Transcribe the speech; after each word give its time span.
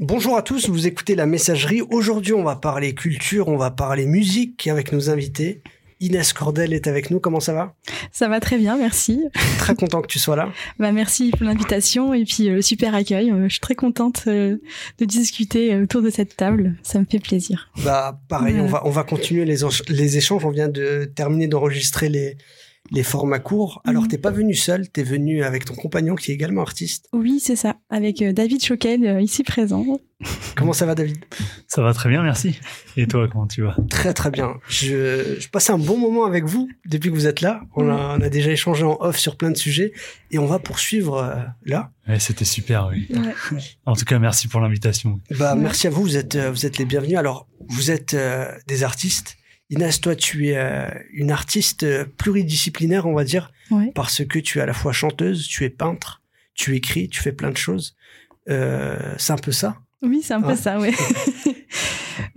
Bonjour 0.00 0.36
à 0.36 0.42
tous, 0.42 0.68
vous 0.68 0.86
écoutez 0.86 1.16
la 1.16 1.26
messagerie. 1.26 1.82
Aujourd'hui, 1.82 2.32
on 2.32 2.44
va 2.44 2.54
parler 2.54 2.94
culture, 2.94 3.48
on 3.48 3.56
va 3.56 3.72
parler 3.72 4.06
musique 4.06 4.68
avec 4.68 4.92
nos 4.92 5.10
invités. 5.10 5.60
Inès 5.98 6.32
Cordel 6.32 6.72
est 6.72 6.86
avec 6.86 7.10
nous. 7.10 7.18
Comment 7.18 7.40
ça 7.40 7.52
va? 7.52 7.74
Ça 8.12 8.28
va 8.28 8.38
très 8.38 8.58
bien, 8.58 8.76
merci. 8.76 9.24
Très 9.58 9.74
content 9.74 10.00
que 10.00 10.06
tu 10.06 10.20
sois 10.20 10.36
là. 10.36 10.52
bah 10.78 10.92
merci 10.92 11.32
pour 11.32 11.42
l'invitation 11.42 12.14
et 12.14 12.24
puis 12.24 12.48
euh, 12.48 12.54
le 12.54 12.62
super 12.62 12.94
accueil. 12.94 13.32
Euh, 13.32 13.48
je 13.48 13.54
suis 13.54 13.60
très 13.60 13.74
contente 13.74 14.22
euh, 14.28 14.58
de 14.98 15.04
discuter 15.04 15.74
autour 15.74 16.00
de 16.00 16.10
cette 16.10 16.36
table. 16.36 16.76
Ça 16.84 17.00
me 17.00 17.04
fait 17.04 17.18
plaisir. 17.18 17.72
Bah 17.82 18.20
pareil, 18.28 18.54
on 18.60 18.66
va 18.66 18.86
on 18.86 18.90
va 18.90 19.02
continuer 19.02 19.44
les, 19.44 19.56
les 19.88 20.16
échanges. 20.16 20.44
On 20.44 20.50
vient 20.50 20.68
de 20.68 21.10
terminer 21.12 21.48
d'enregistrer 21.48 22.08
les 22.08 22.36
les 22.90 23.02
formats 23.02 23.38
courts. 23.38 23.82
Alors, 23.84 24.02
mhm. 24.02 24.08
t'es 24.08 24.18
pas 24.18 24.30
venu 24.30 24.54
seul, 24.54 24.88
t'es 24.88 25.02
venu 25.02 25.42
avec 25.42 25.64
ton 25.64 25.74
compagnon 25.74 26.14
qui 26.14 26.30
est 26.30 26.34
également 26.34 26.62
artiste. 26.62 27.08
Oui, 27.12 27.40
c'est 27.40 27.56
ça, 27.56 27.76
avec 27.90 28.22
euh, 28.22 28.32
David 28.32 28.64
Choquel, 28.64 29.06
euh, 29.06 29.20
ici 29.20 29.42
présent. 29.42 29.84
Comment 30.56 30.72
ça 30.72 30.84
va, 30.84 30.96
David? 30.96 31.16
Ça 31.68 31.80
va 31.80 31.92
très 31.92 32.08
bien, 32.08 32.22
merci. 32.22 32.58
Et 32.96 33.06
toi, 33.06 33.28
comment 33.30 33.46
tu 33.46 33.62
vas? 33.62 33.76
Très 33.88 34.12
très 34.12 34.30
bien. 34.30 34.54
Je, 34.68 35.36
je 35.38 35.48
passe 35.48 35.70
un 35.70 35.78
bon 35.78 35.96
moment 35.96 36.24
avec 36.24 36.44
vous 36.44 36.68
depuis 36.86 37.10
que 37.10 37.14
vous 37.14 37.28
êtes 37.28 37.40
là. 37.40 37.62
On, 37.76 37.88
a, 37.88 38.16
on 38.18 38.20
a 38.20 38.28
déjà 38.28 38.50
échangé 38.50 38.84
en 38.84 38.96
off 39.00 39.16
sur 39.16 39.36
plein 39.36 39.50
de 39.50 39.56
sujets 39.56 39.92
et 40.32 40.38
on 40.38 40.46
va 40.46 40.58
poursuivre 40.58 41.18
euh, 41.18 41.36
là. 41.64 41.92
Ouais, 42.08 42.18
C'était 42.18 42.44
super, 42.44 42.88
oui. 42.90 43.08
En 43.86 43.94
tout 43.94 44.04
cas, 44.04 44.18
merci 44.18 44.48
pour 44.48 44.60
l'invitation. 44.60 45.20
Bah, 45.38 45.54
merci 45.54 45.86
à 45.86 45.90
vous. 45.90 46.02
Vous 46.02 46.16
êtes, 46.16 46.36
vous 46.36 46.66
êtes 46.66 46.78
les 46.78 46.84
bienvenus. 46.84 47.16
Alors, 47.16 47.46
vous 47.68 47.92
êtes 47.92 48.16
des 48.66 48.82
artistes 48.82 49.37
Inès, 49.70 50.00
toi, 50.00 50.16
tu 50.16 50.48
es 50.48 50.56
euh, 50.56 50.88
une 51.12 51.30
artiste 51.30 51.82
euh, 51.82 52.06
pluridisciplinaire, 52.16 53.06
on 53.06 53.14
va 53.14 53.24
dire, 53.24 53.52
parce 53.94 54.24
que 54.24 54.38
tu 54.38 54.58
es 54.58 54.62
à 54.62 54.66
la 54.66 54.72
fois 54.72 54.92
chanteuse, 54.92 55.46
tu 55.46 55.64
es 55.64 55.70
peintre, 55.70 56.22
tu 56.54 56.74
écris, 56.74 57.08
tu 57.08 57.20
fais 57.20 57.32
plein 57.32 57.50
de 57.50 57.56
choses. 57.56 57.94
Euh, 58.48 58.96
c'est 59.18 59.34
un 59.34 59.36
peu 59.36 59.52
ça? 59.52 59.76
Oui, 60.00 60.20
c'est 60.22 60.32
un 60.32 60.40
peu 60.40 60.56
ça, 60.56 60.78
oui. 60.80 60.90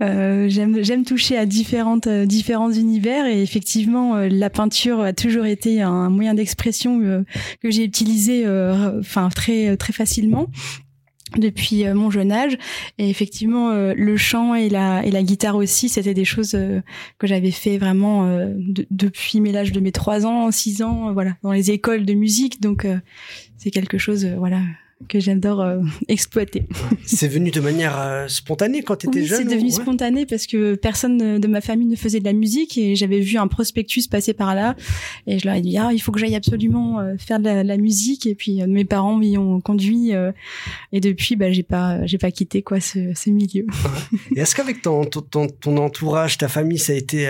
j'aime 0.00 0.82
j'aime 0.82 1.04
toucher 1.04 1.38
à 1.38 1.46
différentes 1.46 2.08
différents 2.08 2.72
univers 2.72 3.26
et 3.26 3.40
effectivement 3.40 4.16
la 4.16 4.50
peinture 4.50 5.00
a 5.00 5.12
toujours 5.12 5.44
été 5.44 5.80
un 5.80 6.10
moyen 6.10 6.34
d'expression 6.34 7.24
que 7.60 7.70
j'ai 7.70 7.84
utilisé 7.84 8.44
enfin 8.98 9.28
très 9.28 9.76
très 9.76 9.92
facilement 9.92 10.48
depuis 11.38 11.86
euh, 11.86 11.94
mon 11.94 12.10
jeune 12.10 12.32
âge. 12.32 12.56
Et 12.98 13.08
effectivement 13.08 13.70
euh, 13.70 13.94
le 13.96 14.16
chant 14.16 14.54
et 14.54 14.68
la 14.68 15.04
et 15.04 15.10
la 15.10 15.22
guitare 15.22 15.56
aussi 15.56 15.88
c'était 15.88 16.14
des 16.14 16.24
choses 16.24 16.54
euh, 16.54 16.80
que 17.18 17.26
j'avais 17.26 17.50
fait 17.50 17.78
vraiment 17.78 18.28
depuis 18.90 19.40
mes 19.40 19.52
l'âge 19.52 19.72
de 19.72 19.80
mes 19.80 19.92
trois 19.92 20.26
ans 20.26 20.50
six 20.50 20.82
ans 20.82 21.12
voilà 21.12 21.36
dans 21.42 21.52
les 21.52 21.70
écoles 21.70 22.04
de 22.04 22.14
musique. 22.14 22.60
Donc 22.60 22.86
c'est 23.56 23.70
quelque 23.70 23.98
chose 23.98 24.26
voilà 24.38 24.60
que 25.08 25.20
j'adore 25.20 25.60
euh, 25.60 25.80
exploiter. 26.08 26.66
C'est 27.04 27.28
venu 27.28 27.50
de 27.50 27.60
manière 27.60 27.98
euh, 27.98 28.28
spontanée 28.28 28.82
quand 28.82 28.96
tu 28.96 29.08
étais 29.08 29.20
oui, 29.20 29.26
jeune 29.26 29.38
C'est 29.38 29.54
devenu 29.54 29.70
spontané 29.70 30.26
parce 30.26 30.46
que 30.46 30.74
personne 30.74 31.40
de 31.40 31.48
ma 31.48 31.60
famille 31.60 31.86
ne 31.86 31.96
faisait 31.96 32.20
de 32.20 32.24
la 32.24 32.32
musique 32.32 32.78
et 32.78 32.96
j'avais 32.96 33.20
vu 33.20 33.38
un 33.38 33.48
prospectus 33.48 34.06
passer 34.08 34.32
par 34.32 34.54
là 34.54 34.76
et 35.26 35.38
je 35.38 35.46
leur 35.46 35.56
ai 35.56 35.60
dit 35.60 35.76
ah 35.78 35.90
il 35.92 36.00
faut 36.00 36.12
que 36.12 36.20
j'aille 36.20 36.36
absolument 36.36 37.00
euh, 37.00 37.14
faire 37.18 37.38
de 37.38 37.44
la, 37.44 37.76
musique 37.76 38.26
et 38.26 38.34
puis 38.34 38.62
mes 38.66 38.84
parents 38.84 39.16
m'y 39.16 39.38
ont 39.38 39.60
conduit 39.60 40.12
et 40.92 41.00
depuis 41.00 41.36
bah 41.36 41.50
j'ai 41.50 41.62
pas 41.62 42.04
j'ai 42.06 42.18
pas 42.18 42.30
quitté 42.30 42.62
quoi 42.62 42.80
ce, 42.80 43.12
ce 43.14 43.30
milieu. 43.30 43.66
et 44.36 44.40
est-ce 44.40 44.54
qu'avec 44.54 44.82
ton, 44.82 45.04
ton, 45.04 45.48
ton 45.48 45.76
entourage 45.78 46.38
ta 46.38 46.48
famille 46.48 46.78
ça 46.78 46.92
a 46.92 46.96
été 46.96 47.26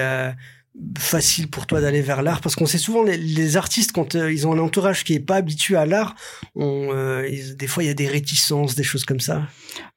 facile 0.99 1.49
pour 1.49 1.67
toi 1.67 1.83
d'aller 1.83 2.01
vers 2.01 2.23
l'art 2.23 2.41
parce 2.41 2.57
qu'on 2.57 2.65
sait 2.65 2.79
souvent 2.79 3.03
les, 3.03 3.57
artistes 3.57 3.93
quand 3.93 4.15
euh, 4.15 4.33
ils 4.33 4.47
ont 4.47 4.55
un 4.55 4.59
entourage 4.59 5.05
qui 5.05 5.13
est 5.13 5.21
pas 5.21 5.37
habitué 5.37 5.77
à 5.77 5.85
l'art 5.85 6.15
euh, 6.57 7.29
des 7.55 7.67
fois 7.67 7.83
il 7.83 7.87
y 7.89 7.91
a 7.91 7.95
des 7.95 8.09
réticences 8.09 8.75
des 8.75 8.83
choses 8.83 9.05
comme 9.05 9.21
ça. 9.21 9.43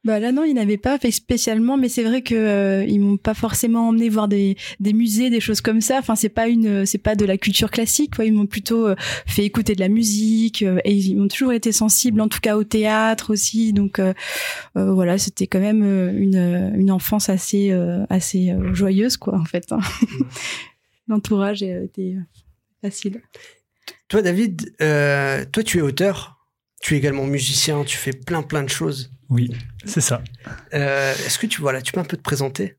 Bah 0.04 0.20
là 0.20 0.34
non 0.34 0.44
ils 0.44 0.54
n'avaient 0.54 0.78
pas 0.78 1.00
fait 1.00 1.12
spécialement 1.12 1.78
mais 1.78 1.88
c'est 1.88 2.04
vrai 2.04 2.22
que 2.22 2.36
euh, 2.36 2.84
ils 2.86 3.00
m'ont 3.00 3.16
pas 3.16 3.34
forcément 3.34 3.88
emmené 3.88 4.10
voir 4.10 4.28
des, 4.28 4.58
des 4.82 4.92
musées 4.92 5.30
des 5.30 5.40
choses 5.40 5.62
comme 5.62 5.80
ça. 5.80 6.00
Enfin 6.00 6.16
c'est 6.16 6.30
pas 6.30 6.50
une 6.50 6.86
c'est 6.86 6.98
pas 6.98 7.16
de 7.16 7.24
la 7.26 7.38
culture 7.38 7.72
classique 7.72 8.16
quoi. 8.16 8.26
Ils 8.26 8.34
m'ont 8.34 8.46
plutôt 8.46 8.90
fait 9.26 9.46
écouter 9.46 9.76
de 9.76 9.80
la 9.80 9.90
musique 9.90 10.62
et 10.62 10.94
ils 10.94 11.16
m'ont 11.16 11.30
toujours 11.30 11.54
été 11.54 11.72
sensibles 11.72 12.20
en 12.20 12.28
tout 12.28 12.42
cas 12.42 12.58
au 12.58 12.66
théâtre 12.66 13.32
aussi. 13.32 13.72
Donc 13.72 14.02
voilà 14.76 15.18
c'était 15.18 15.48
quand 15.48 15.62
même 15.62 15.84
une 16.18 16.74
une 16.76 16.92
enfance 16.92 17.30
assez 17.30 17.72
assez 18.10 18.54
joyeuse 18.74 19.16
quoi 19.16 19.40
en 19.40 19.46
fait 19.46 19.72
hein. 19.72 19.80
l'entourage 21.08 21.64
était 21.64 22.16
facile. 22.82 23.22
Toi, 24.08 24.22
David, 24.22 24.76
euh, 24.82 25.46
toi, 25.52 25.64
tu 25.64 25.80
es 25.80 25.82
auteur. 25.82 26.38
Tu 26.82 26.94
es 26.94 26.98
également 26.98 27.26
musicien. 27.26 27.84
Tu 27.84 27.98
fais 27.98 28.14
plein, 28.14 28.44
plein 28.44 28.64
de 28.64 28.70
choses. 28.70 29.12
Oui, 29.30 29.52
c'est 29.86 30.02
ça. 30.02 30.24
Euh, 30.74 31.14
est-ce 31.14 31.40
que 31.40 31.48
tu 31.48 31.62
voilà, 31.62 31.82
tu 31.82 31.92
peux 31.92 32.00
un 32.00 32.06
peu 32.06 32.18
te 32.18 32.22
présenter? 32.22 32.76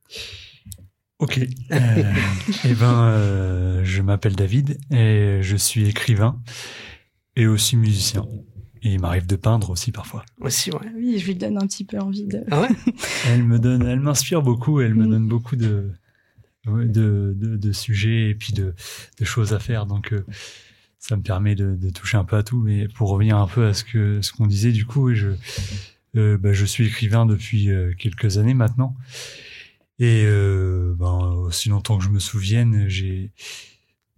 Ok. 1.19 1.41
Euh, 1.73 2.13
eh 2.65 2.75
ben, 2.75 3.83
je 3.83 4.03
m'appelle 4.03 4.37
David 4.37 4.79
et 4.93 5.41
je 5.43 5.57
suis 5.57 5.89
écrivain 5.89 6.41
et 7.35 7.47
aussi 7.47 7.77
musicien. 7.77 8.27
Et 8.83 8.91
il 8.91 9.01
m'arrive 9.01 9.27
de 9.27 9.35
peindre 9.35 9.71
aussi 9.71 9.91
parfois. 9.91 10.25
Aussi, 10.41 10.71
ouais. 10.71 10.79
Ah 10.85 10.91
oui, 10.95 11.19
je 11.19 11.27
lui 11.27 11.35
donne 11.35 11.57
un 11.57 11.67
petit 11.67 11.85
peu 11.85 11.99
envie 11.99 12.27
de. 12.27 12.45
Ah 12.53 12.61
ouais? 12.61 12.69
elle 13.29 13.43
me 13.43 13.59
donne, 13.59 13.85
elle 13.85 13.99
m'inspire 13.99 14.43
beaucoup. 14.43 14.81
Elle 14.81 14.95
me 14.95 15.07
mm. 15.07 15.11
donne 15.11 15.27
beaucoup 15.27 15.57
de, 15.57 15.91
de, 16.67 17.35
de, 17.37 17.73
sujets 17.73 18.31
et 18.31 18.35
puis 18.35 18.53
de, 18.53 18.75
de 19.19 19.25
choses 19.25 19.53
à 19.53 19.59
faire. 19.59 19.87
Donc, 19.87 20.13
euh, 20.13 20.25
ça 20.99 21.17
me 21.17 21.23
permet 21.23 21.55
de, 21.55 21.77
de, 21.77 21.91
toucher 21.91 22.17
un 22.17 22.25
peu 22.25 22.37
à 22.37 22.43
tout. 22.43 22.59
Mais 22.59 22.89
pour 22.89 23.11
revenir 23.11 23.37
un 23.37 23.47
peu 23.47 23.67
à 23.67 23.75
ce 23.75 23.85
que 23.85 24.21
ce 24.23 24.33
qu'on 24.33 24.47
disait, 24.47 24.73
du 24.73 24.85
coup, 24.85 25.15
je, 25.15 25.31
euh, 26.17 26.39
bah, 26.39 26.53
je 26.53 26.65
suis 26.65 26.87
écrivain 26.87 27.27
depuis 27.27 27.71
euh, 27.71 27.93
quelques 27.97 28.39
années 28.39 28.55
maintenant. 28.55 28.97
Et 29.99 30.27
ben, 30.27 31.19
aussi 31.47 31.71
longtemps 31.71 31.97
que 31.97 32.05
je 32.05 32.11
me 32.11 32.19
souvienne, 32.19 32.87
j'ai 32.87 33.31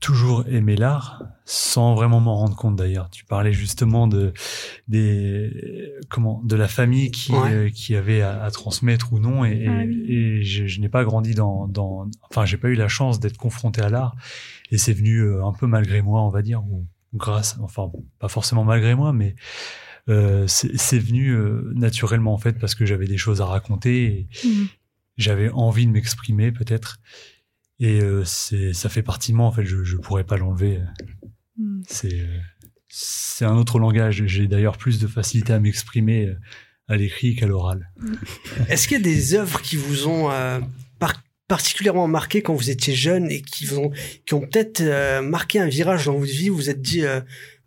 toujours 0.00 0.46
aimé 0.48 0.76
l'art 0.76 1.24
sans 1.44 1.94
vraiment 1.94 2.20
m'en 2.20 2.36
rendre 2.36 2.56
compte 2.56 2.76
d'ailleurs. 2.76 3.10
Tu 3.10 3.24
parlais 3.24 3.52
justement 3.52 4.06
de 4.06 4.32
des 4.86 5.92
comment 6.08 6.40
de 6.44 6.56
la 6.56 6.68
famille 6.68 7.10
qui 7.10 7.32
euh, 7.34 7.70
qui 7.70 7.96
avait 7.96 8.22
à, 8.22 8.50
transmettre 8.50 9.12
ou 9.12 9.18
non. 9.18 9.44
Et, 9.44 9.66
ah 9.66 9.84
et, 9.84 10.42
je, 10.42 10.66
je 10.66 10.80
n'ai 10.80 10.88
pas 10.88 11.04
grandi 11.04 11.34
dans 11.34 11.66
dans 11.66 12.08
enfin 12.30 12.44
j'ai 12.44 12.58
pas 12.58 12.68
eu 12.68 12.74
la 12.74 12.88
chance 12.88 13.18
d'être 13.18 13.38
confronté 13.38 13.80
à 13.80 13.88
l'art. 13.88 14.14
Et 14.70 14.78
c'est 14.78 14.92
venu 14.92 15.20
euh, 15.20 15.44
un 15.44 15.52
peu 15.52 15.66
malgré 15.66 16.02
moi 16.02 16.22
on 16.22 16.30
va 16.30 16.42
dire 16.42 16.62
ou 16.64 16.86
grâce 17.14 17.58
enfin 17.60 17.90
pas 18.18 18.28
forcément 18.28 18.64
malgré 18.64 18.94
moi 18.94 19.14
mais 19.14 19.34
euh, 20.08 20.46
c'est 20.46 20.98
venu 20.98 21.30
euh, 21.30 21.70
naturellement 21.74 22.32
en 22.32 22.38
fait 22.38 22.58
parce 22.58 22.74
que 22.74 22.86
j'avais 22.86 23.06
des 23.06 23.18
choses 23.18 23.42
à 23.42 23.44
raconter 23.44 24.04
et 24.04 24.28
mmh. 24.44 24.64
j'avais 25.18 25.50
envie 25.50 25.86
de 25.86 25.92
m'exprimer 25.92 26.50
peut-être 26.50 26.98
et 27.80 28.00
euh, 28.00 28.24
c'est, 28.24 28.72
ça 28.72 28.88
fait 28.88 29.02
partie 29.02 29.32
de 29.32 29.36
moi, 29.36 29.46
en 29.46 29.52
fait, 29.52 29.64
je, 29.64 29.84
je 29.84 29.96
pourrais 29.96 30.24
pas 30.24 30.36
l'enlever. 30.36 30.80
Hmm. 31.56 31.82
C'est, 31.86 32.20
euh, 32.20 32.38
c'est 32.88 33.44
un 33.44 33.56
autre 33.56 33.78
langage. 33.78 34.24
J'ai 34.26 34.48
d'ailleurs 34.48 34.76
plus 34.76 34.98
de 34.98 35.06
facilité 35.06 35.52
à 35.52 35.60
m'exprimer 35.60 36.26
euh, 36.26 36.36
à 36.88 36.96
l'écrit 36.96 37.36
qu'à 37.36 37.46
l'oral. 37.46 37.90
Est-ce 38.68 38.88
qu'il 38.88 38.96
y 38.96 39.00
a 39.00 39.04
des 39.04 39.34
œuvres 39.34 39.60
qui 39.62 39.76
vous 39.76 40.08
ont 40.08 40.30
particulièrement 41.46 42.08
marqué 42.08 42.42
quand 42.42 42.54
vous 42.54 42.68
étiez 42.68 42.94
jeune 42.94 43.30
et 43.30 43.40
qui, 43.40 43.64
vont, 43.64 43.90
qui 44.26 44.34
ont 44.34 44.40
peut-être 44.40 44.82
marqué 45.20 45.58
un 45.58 45.66
virage 45.66 46.04
dans 46.04 46.18
votre 46.18 46.30
vie 46.30 46.50
où 46.50 46.54
vous 46.54 46.62
vous 46.62 46.70
êtes 46.70 46.82
dit 46.82 47.02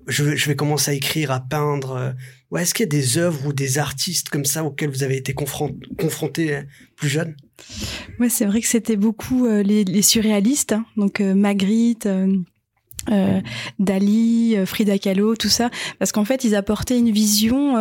je, 0.07 0.35
je 0.35 0.47
vais 0.47 0.55
commencer 0.55 0.91
à 0.91 0.93
écrire, 0.93 1.31
à 1.31 1.39
peindre 1.39 2.13
Ouais, 2.51 2.63
est-ce 2.63 2.73
qu'il 2.73 2.84
y 2.84 2.89
a 2.89 2.89
des 2.89 3.17
œuvres 3.17 3.47
ou 3.47 3.53
des 3.53 3.78
artistes 3.78 4.29
comme 4.29 4.44
ça 4.44 4.66
auxquels 4.66 4.89
vous 4.89 5.03
avez 5.03 5.16
été 5.16 5.34
confrontés 5.34 6.56
euh, 6.56 6.62
plus 6.97 7.07
jeune 7.07 7.35
Ouais, 8.19 8.29
c'est 8.29 8.45
vrai 8.45 8.59
que 8.59 8.67
c'était 8.67 8.97
beaucoup 8.97 9.45
euh, 9.45 9.63
les, 9.63 9.85
les, 9.85 10.01
surréalistes, 10.01 10.73
hein. 10.73 10.85
donc 10.97 11.22
euh, 11.22 11.34
Magritte. 11.34 12.07
Euh, 13.09 13.41
Dali, 13.79 14.56
Frida 14.67 15.00
Kahlo, 15.00 15.35
tout 15.35 15.50
ça, 15.50 15.72
parce 15.97 16.11
qu'en 16.11 16.23
fait 16.23 16.44
ils 16.44 16.53
apportaient 16.53 17.00
une 17.00 17.09
vision 17.09 17.73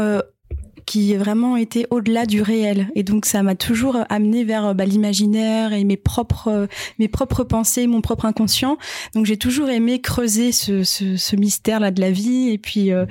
qui 0.90 1.14
vraiment 1.14 1.56
été 1.56 1.86
au-delà 1.90 2.26
du 2.26 2.42
réel. 2.42 2.88
Et 2.96 3.04
donc 3.04 3.24
ça 3.24 3.44
m'a 3.44 3.54
toujours 3.54 3.97
amené 4.09 4.42
vers 4.42 4.74
bah, 4.74 4.84
l'imaginaire 4.84 5.72
et 5.72 5.84
mes 5.84 5.97
propres 5.97 6.66
mes 6.98 7.06
propres 7.06 7.44
pensées, 7.44 7.86
mon 7.86 8.00
propre 8.00 8.24
inconscient. 8.24 8.76
Donc 9.15 9.24
j'ai 9.24 9.36
toujours 9.36 9.70
aimé 9.70 10.00
creuser 10.00 10.50
ce, 10.50 10.82
ce, 10.82 11.16
ce 11.16 11.36
mystère 11.36 11.78
là 11.78 11.92
de 11.92 12.00
la 12.00 12.10
vie 12.10 12.48
et 12.48 12.59
puis 12.59 12.91
euh, 12.91 13.06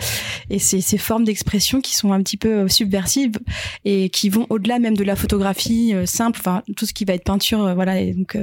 et 0.49 0.59
ces, 0.59 0.81
ces 0.81 0.97
formes 0.97 1.23
d'expression 1.23 1.79
qui 1.79 1.95
sont 1.95 2.11
un 2.11 2.21
petit 2.21 2.35
peu 2.35 2.49
euh, 2.49 2.67
subversives 2.67 3.39
et 3.85 4.09
qui 4.09 4.27
vont 4.27 4.45
au-delà 4.49 4.79
même 4.79 4.97
de 4.97 5.05
la 5.05 5.15
photographie 5.15 5.93
euh, 5.93 6.05
simple, 6.05 6.37
enfin 6.37 6.63
tout 6.75 6.85
ce 6.85 6.93
qui 6.93 7.05
va 7.05 7.13
être 7.13 7.23
peinture, 7.23 7.73
voilà, 7.75 8.01
et 8.01 8.13
donc 8.13 8.37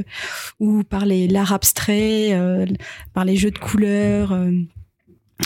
ou 0.61 0.83
par 0.83 1.05
les 1.05 1.29
l'art 1.29 1.53
abstrait, 1.53 2.39
par 3.13 3.27
les 3.27 3.37
jeux 3.37 3.51
de 3.51 3.59
couleurs. 3.59 4.35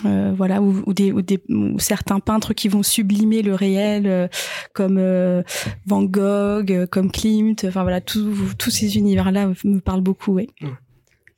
Euh, 0.05 0.33
voilà 0.37 0.63
ou, 0.63 0.95
des, 0.95 1.11
ou, 1.11 1.21
des, 1.21 1.43
certains 1.79 2.21
peintres 2.21 2.55
qui 2.55 2.69
vont 2.69 2.85
sublimer 2.85 3.43
le 3.43 3.57
réel 3.57 4.07
euh, 4.07 4.29
comme 4.73 4.99
euh, 4.99 5.43
Van 5.85 6.05
Gogh 6.05 6.87
comme 6.87 7.11
Klimt 7.11 7.57
enfin 7.65 7.83
voilà 7.83 8.01
tous 8.01 8.55
ces 8.71 8.97
univers 8.97 9.33
là 9.33 9.51
me 9.65 9.81
parlent 9.81 10.01
beaucoup 10.01 10.35
oui 10.35 10.49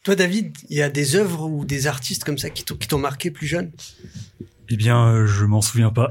toi 0.05 0.17
David 0.17 0.55
il 0.69 0.77
y 0.77 0.83
a 0.83 0.91
des 0.91 1.17
œuvres 1.17 1.49
ou 1.49 1.65
des 1.65 1.87
artistes 1.87 2.25
comme 2.25 2.37
ça 2.37 2.51
qui 2.51 2.65
t'ont 2.65 2.99
marqué 2.99 3.31
plus 3.31 3.47
jeune? 3.47 3.73
Eh 4.75 4.77
bien, 4.77 5.27
je 5.27 5.45
m'en 5.45 5.61
souviens 5.61 5.91
pas. 5.91 6.11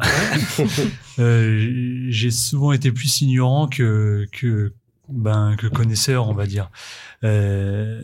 euh, 1.20 2.06
j'ai 2.10 2.30
souvent 2.30 2.74
été 2.74 2.92
plus 2.92 3.22
ignorant 3.22 3.68
que 3.68 4.28
que 4.32 4.72
ben 5.14 5.56
que 5.58 5.68
connaisseur, 5.68 6.28
on 6.28 6.34
va 6.34 6.46
dire. 6.46 6.70
Euh, 7.24 8.02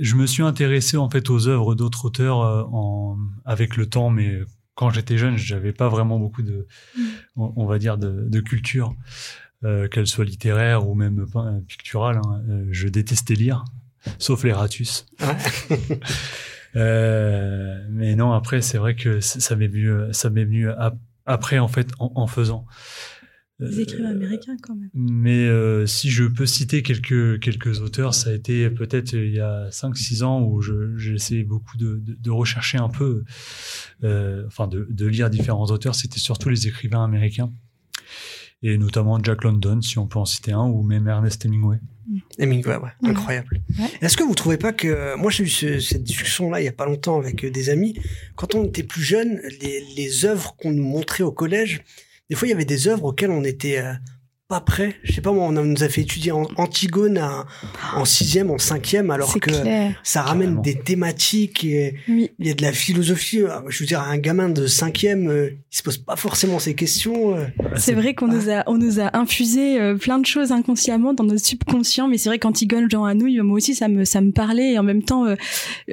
je 0.00 0.14
me 0.16 0.26
suis 0.26 0.42
intéressé 0.42 0.96
en 0.96 1.08
fait 1.10 1.30
aux 1.30 1.48
œuvres 1.48 1.74
d'autres 1.74 2.04
auteurs 2.06 2.40
euh, 2.42 2.62
en, 2.72 3.16
avec 3.44 3.76
le 3.76 3.86
temps, 3.86 4.10
mais 4.10 4.40
quand 4.74 4.90
j'étais 4.90 5.16
jeune, 5.18 5.36
j'avais 5.36 5.72
pas 5.72 5.88
vraiment 5.88 6.18
beaucoup 6.18 6.42
de, 6.42 6.66
Mm. 6.96 7.02
on, 7.36 7.52
on 7.56 7.66
va 7.66 7.78
dire, 7.78 7.96
de, 7.98 8.26
de 8.28 8.40
culture, 8.40 8.94
euh, 9.64 9.88
qu'elle 9.88 10.06
soit 10.06 10.24
littéraire 10.24 10.86
ou 10.88 10.94
même 10.94 11.24
picturale. 11.66 12.18
hein. 12.26 12.42
Euh, 12.48 12.66
je 12.70 12.88
détestais 12.88 13.34
lire, 13.34 13.64
sauf 14.18 14.44
l'Eratus. 14.44 15.06
Ouais. 15.20 15.96
Euh, 16.74 17.86
mais 17.90 18.14
non, 18.16 18.32
après, 18.32 18.60
c'est 18.60 18.76
vrai 18.76 18.94
que 18.94 19.20
ça 19.20 19.56
m'est 19.56 19.66
venu, 19.66 19.90
ça 20.12 20.28
m'est 20.28 20.44
venu 20.44 20.68
ap- 20.70 20.98
après 21.24 21.58
en 21.58 21.68
fait 21.68 21.88
en, 21.98 22.12
en 22.16 22.26
faisant. 22.26 22.66
Des 23.58 23.78
Euh, 23.78 23.82
écrivains 23.82 24.10
américains 24.10 24.56
quand 24.62 24.74
même. 24.74 24.90
mais 24.92 25.46
euh, 25.46 25.86
si 25.86 26.10
je 26.10 26.24
peux 26.24 26.44
citer 26.44 26.82
quelques 26.82 27.40
quelques 27.40 27.80
auteurs, 27.80 28.12
ça 28.12 28.28
a 28.30 28.32
été 28.34 28.68
peut-être 28.68 29.14
il 29.14 29.32
y 29.32 29.40
a 29.40 29.70
5-6 29.70 30.22
ans 30.24 30.42
où 30.42 30.60
je 30.60 30.94
j'ai 30.98 31.14
essayé 31.14 31.42
beaucoup 31.42 31.78
de, 31.78 31.96
de, 31.96 32.14
de 32.20 32.30
rechercher 32.30 32.76
un 32.76 32.90
peu, 32.90 33.24
euh, 34.04 34.44
enfin 34.46 34.68
de, 34.68 34.86
de 34.90 35.06
lire 35.06 35.30
différents 35.30 35.64
auteurs. 35.70 35.94
C'était 35.94 36.18
surtout 36.20 36.50
les 36.50 36.66
écrivains 36.68 37.02
américains 37.04 37.50
et 38.62 38.78
notamment 38.78 39.22
Jack 39.22 39.44
London, 39.44 39.80
si 39.80 39.98
on 39.98 40.06
peut 40.06 40.18
en 40.18 40.24
citer 40.24 40.52
un, 40.52 40.64
ou 40.66 40.82
même 40.82 41.06
Ernest 41.08 41.44
Hemingway. 41.44 41.78
Hemingway, 42.38 42.76
ouais, 42.76 42.82
Ouais. 43.02 43.08
incroyable. 43.10 43.60
Ouais. 43.78 43.86
Est-ce 44.00 44.16
que 44.16 44.22
vous 44.22 44.34
trouvez 44.34 44.56
pas 44.58 44.72
que 44.72 45.16
moi 45.16 45.30
j'ai 45.30 45.44
eu 45.44 45.48
ce- 45.48 45.80
cette 45.80 46.04
discussion 46.04 46.50
là 46.50 46.60
il 46.60 46.64
y 46.64 46.68
a 46.68 46.72
pas 46.72 46.86
longtemps 46.86 47.18
avec 47.18 47.44
euh, 47.44 47.50
des 47.50 47.68
amis 47.70 47.98
quand 48.34 48.54
on 48.54 48.64
était 48.64 48.82
plus 48.84 49.02
jeune 49.02 49.40
les, 49.62 49.82
les 49.96 50.24
œuvres 50.24 50.54
qu'on 50.56 50.72
nous 50.72 50.84
montrait 50.84 51.24
au 51.24 51.32
collège 51.32 51.82
des 52.28 52.36
fois 52.36 52.48
il 52.48 52.50
y 52.50 52.54
avait 52.54 52.64
des 52.64 52.88
œuvres 52.88 53.04
auxquelles 53.04 53.30
on 53.30 53.44
était 53.44 53.78
euh, 53.78 53.94
pas 54.48 54.60
prêt 54.60 54.94
je 55.02 55.12
sais 55.12 55.20
pas 55.20 55.32
moi 55.32 55.44
on 55.48 55.56
a- 55.56 55.62
nous 55.64 55.82
a 55.82 55.88
fait 55.88 56.02
étudier 56.02 56.30
en- 56.30 56.46
Antigone 56.56 57.18
à- 57.18 57.46
en 57.96 58.04
sixième 58.04 58.50
en 58.52 58.58
cinquième 58.58 59.10
alors 59.10 59.34
que 59.34 59.40
clair. 59.40 59.94
ça 60.04 60.22
ramène 60.22 60.46
Carrément. 60.50 60.62
des 60.62 60.74
thématiques 60.78 61.64
et 61.64 61.96
Oui. 62.08 62.30
il 62.38 62.46
y 62.46 62.50
a 62.50 62.54
de 62.54 62.62
la 62.62 62.72
philosophie 62.72 63.40
Euh, 63.42 63.48
je 63.68 63.80
veux 63.80 63.86
dire 63.86 64.00
un 64.00 64.18
gamin 64.18 64.48
de 64.48 64.66
cinquième 64.68 65.28
euh, 65.28 65.50
il 65.72 65.76
se 65.76 65.82
pose 65.82 65.98
pas 65.98 66.14
forcément 66.14 66.60
ces 66.60 66.74
questions 66.74 67.36
euh. 67.36 67.46
C'est 67.76 67.92
vrai 67.94 68.14
qu'on 68.14 68.28
nous 68.28 68.48
a, 68.48 68.62
on 68.68 68.78
nous 68.78 69.00
a 69.00 69.16
infusé 69.16 69.80
euh, 69.80 69.96
plein 69.96 70.18
de 70.20 70.26
choses 70.26 70.52
inconsciemment 70.52 71.12
dans 71.12 71.24
notre 71.24 71.44
subconscient, 71.44 72.06
mais 72.08 72.16
c'est 72.16 72.28
vrai 72.28 72.38
qu'Antigone, 72.38 72.88
Jean 72.90 73.04
Anouilh, 73.04 73.40
moi 73.40 73.56
aussi, 73.56 73.74
ça 73.74 73.88
me, 73.88 74.04
ça 74.04 74.20
me 74.20 74.30
parlait, 74.30 74.72
et 74.74 74.78
en 74.78 74.82
même 74.82 75.02
temps, 75.02 75.26
euh, 75.26 75.34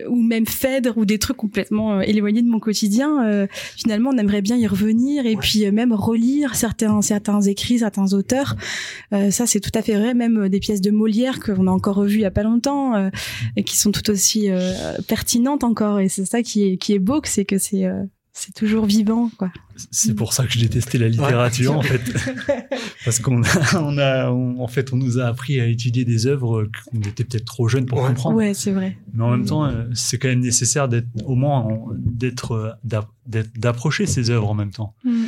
ou 0.08 0.22
même 0.22 0.46
Phèdre, 0.46 0.98
ou 0.98 1.06
des 1.06 1.18
trucs 1.20 1.36
complètement 1.38 1.96
euh, 1.98 2.02
éloignés 2.02 2.42
de 2.42 2.48
mon 2.48 2.60
quotidien, 2.60 3.26
euh, 3.26 3.48
finalement, 3.76 4.12
on 4.14 4.18
aimerait 4.18 4.42
bien 4.42 4.56
y 4.56 4.66
revenir, 4.68 5.26
et 5.26 5.32
Ouais. 5.36 5.42
puis 5.42 5.66
euh, 5.66 5.72
même 5.74 5.92
relire 5.92 6.56
certains, 6.56 7.02
certains 7.02 7.42
écrits, 7.42 7.80
certains 7.80 8.14
auteurs. 8.14 8.43
Euh, 9.14 9.32
ça, 9.32 9.46
c'est 9.48 9.60
tout 9.60 9.72
à 9.76 9.82
fait 9.82 9.96
vrai, 9.98 10.14
même 10.14 10.38
euh, 10.44 10.50
des 10.50 10.60
pièces 10.60 10.82
de 10.82 10.92
Molière 10.92 11.40
qu'on 11.40 11.68
a 11.68 11.72
encore 11.72 11.96
revues 11.96 12.16
il 12.18 12.22
y 12.22 12.26
a 12.26 12.32
pas 12.32 12.44
longtemps, 12.44 12.96
euh, 12.96 13.10
et 13.56 13.64
qui 13.64 13.78
sont 13.78 13.92
tout 13.92 14.10
aussi 14.10 14.50
euh, 14.50 14.74
pertinentes 15.08 15.64
encore, 15.64 16.00
et 16.00 16.10
c'est 16.10 16.26
ça 16.26 16.42
qui 16.44 16.64
est, 16.68 16.78
qui 16.78 16.94
est 16.94 17.00
beau, 17.00 17.22
que 17.22 17.30
c'est 17.30 17.46
que 17.46 17.58
c'est, 17.58 17.86
euh, 17.86 18.04
c'est 18.32 18.54
toujours 18.54 18.86
vivant, 18.86 19.30
quoi. 19.38 19.52
C'est 19.92 20.14
pour 20.16 20.34
ça 20.34 20.46
que 20.46 20.52
je 20.54 20.60
détestais 20.60 20.98
la 21.00 21.08
littérature 21.10 21.76
en 21.78 21.82
fait, 21.82 22.02
parce 23.06 23.20
qu'on 23.20 23.42
a, 23.44 23.80
on 23.82 23.98
a, 23.98 24.30
on- 24.32 24.60
en 24.62 24.68
fait, 24.68 24.94
on 24.94 24.98
nous 24.98 25.20
a 25.20 25.26
appris 25.26 25.60
à 25.60 25.66
étudier 25.66 26.06
des 26.06 26.28
œuvres 26.28 26.68
qu'on 26.92 27.00
était 27.02 27.24
peut-être 27.24 27.46
trop 27.46 27.68
jeunes 27.68 27.86
pour 27.88 28.00
Ouais. 28.02 28.08
comprendre. 28.10 28.38
Ouais, 28.38 28.54
c'est 28.54 28.72
vrai. 28.72 28.98
Mais 29.14 29.24
en 29.24 29.32
même 29.32 29.46
temps, 29.46 29.72
c'est 29.94 30.18
quand 30.18 30.28
même 30.28 30.40
nécessaire 30.42 30.88
d'être, 30.90 31.08
au 31.26 31.36
moins, 31.36 31.68
d'être- 31.98 32.78
d'approcher 33.58 34.06
ces 34.06 34.30
œuvres 34.30 34.50
en 34.50 34.54
même 34.56 34.72
temps, 34.72 34.94
Mm. 35.04 35.24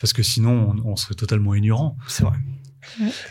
Parce 0.00 0.12
que 0.12 0.22
sinon, 0.22 0.74
on, 0.84 0.92
on 0.92 0.96
serait 0.96 1.14
totalement 1.14 1.54
ignorant. 1.54 1.96
c'est 2.08 2.24
vrai 2.24 2.36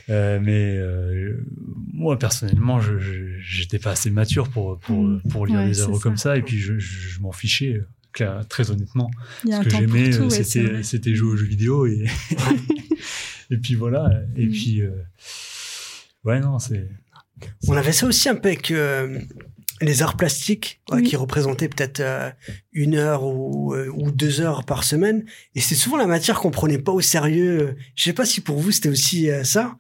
Euh, 0.10 0.40
mais 0.42 0.76
euh, 0.78 1.46
moi 1.94 2.18
personnellement, 2.18 2.80
je, 2.80 2.98
j'étais 3.40 3.78
pas 3.78 3.92
assez 3.92 4.10
mature 4.10 4.50
pour 4.50 4.80
pour, 4.80 5.04
Mm. 5.04 5.22
pour 5.30 5.46
lire 5.46 5.60
Ouais, 5.60 5.68
des 5.68 5.82
œuvres 5.82 6.00
comme 6.00 6.18
ça, 6.18 6.38
et 6.38 6.42
puis 6.42 6.58
je, 6.58 6.80
je, 6.80 7.10
je 7.10 7.20
m'en 7.22 7.32
fichais. 7.32 7.82
clair- 8.14 8.46
Très 8.48 8.72
honnêtement, 8.72 9.12
ce 9.46 9.62
que 9.64 9.70
j'aimais, 9.70 10.12
euh, 10.18 10.82
c'était 10.84 11.14
jouer 11.16 11.32
aux 11.34 11.36
jeux 11.36 11.46
vidéo 11.46 11.86
et 11.86 12.06
et 13.52 13.58
puis 13.58 13.76
voilà. 13.76 14.22
Et 14.36 14.48
Mm. 14.48 14.52
puis 14.52 14.82
euh, 14.82 14.92
ouais 16.24 16.40
non, 16.40 16.58
c'est 16.60 16.90
On 17.68 17.74
avait 17.74 17.92
ça 17.92 18.08
aussi 18.08 18.30
un 18.30 18.36
peu 18.36 18.48
avec 18.50 18.72
euh, 18.72 19.20
les 19.84 20.02
arts 20.02 20.18
plastiques, 20.18 20.82
ouais, 20.92 21.04
qui 21.04 21.16
représentaient 21.16 21.70
peut-être 21.70 22.00
euh, 22.00 22.32
une 22.72 22.96
heure 22.96 23.24
ou, 23.24 23.74
euh, 23.74 23.92
ou 23.96 24.12
deux 24.12 24.42
heures 24.42 24.64
par 24.64 24.84
semaine. 24.84 25.26
Et 25.56 25.62
c'est 25.62 25.76
souvent 25.76 25.98
la 25.98 26.08
matière 26.08 26.40
qu'on 26.40 26.52
prenait 26.52 26.80
pas 26.80 26.92
au 26.92 27.02
sérieux. 27.02 27.76
Je 27.96 28.04
sais 28.04 28.14
pas 28.14 28.26
si 28.26 28.42
pour 28.42 28.60
vous 28.60 28.72
c'était 28.72 28.90
aussi 28.90 29.30
euh, 29.30 29.44
ça. 29.44 29.78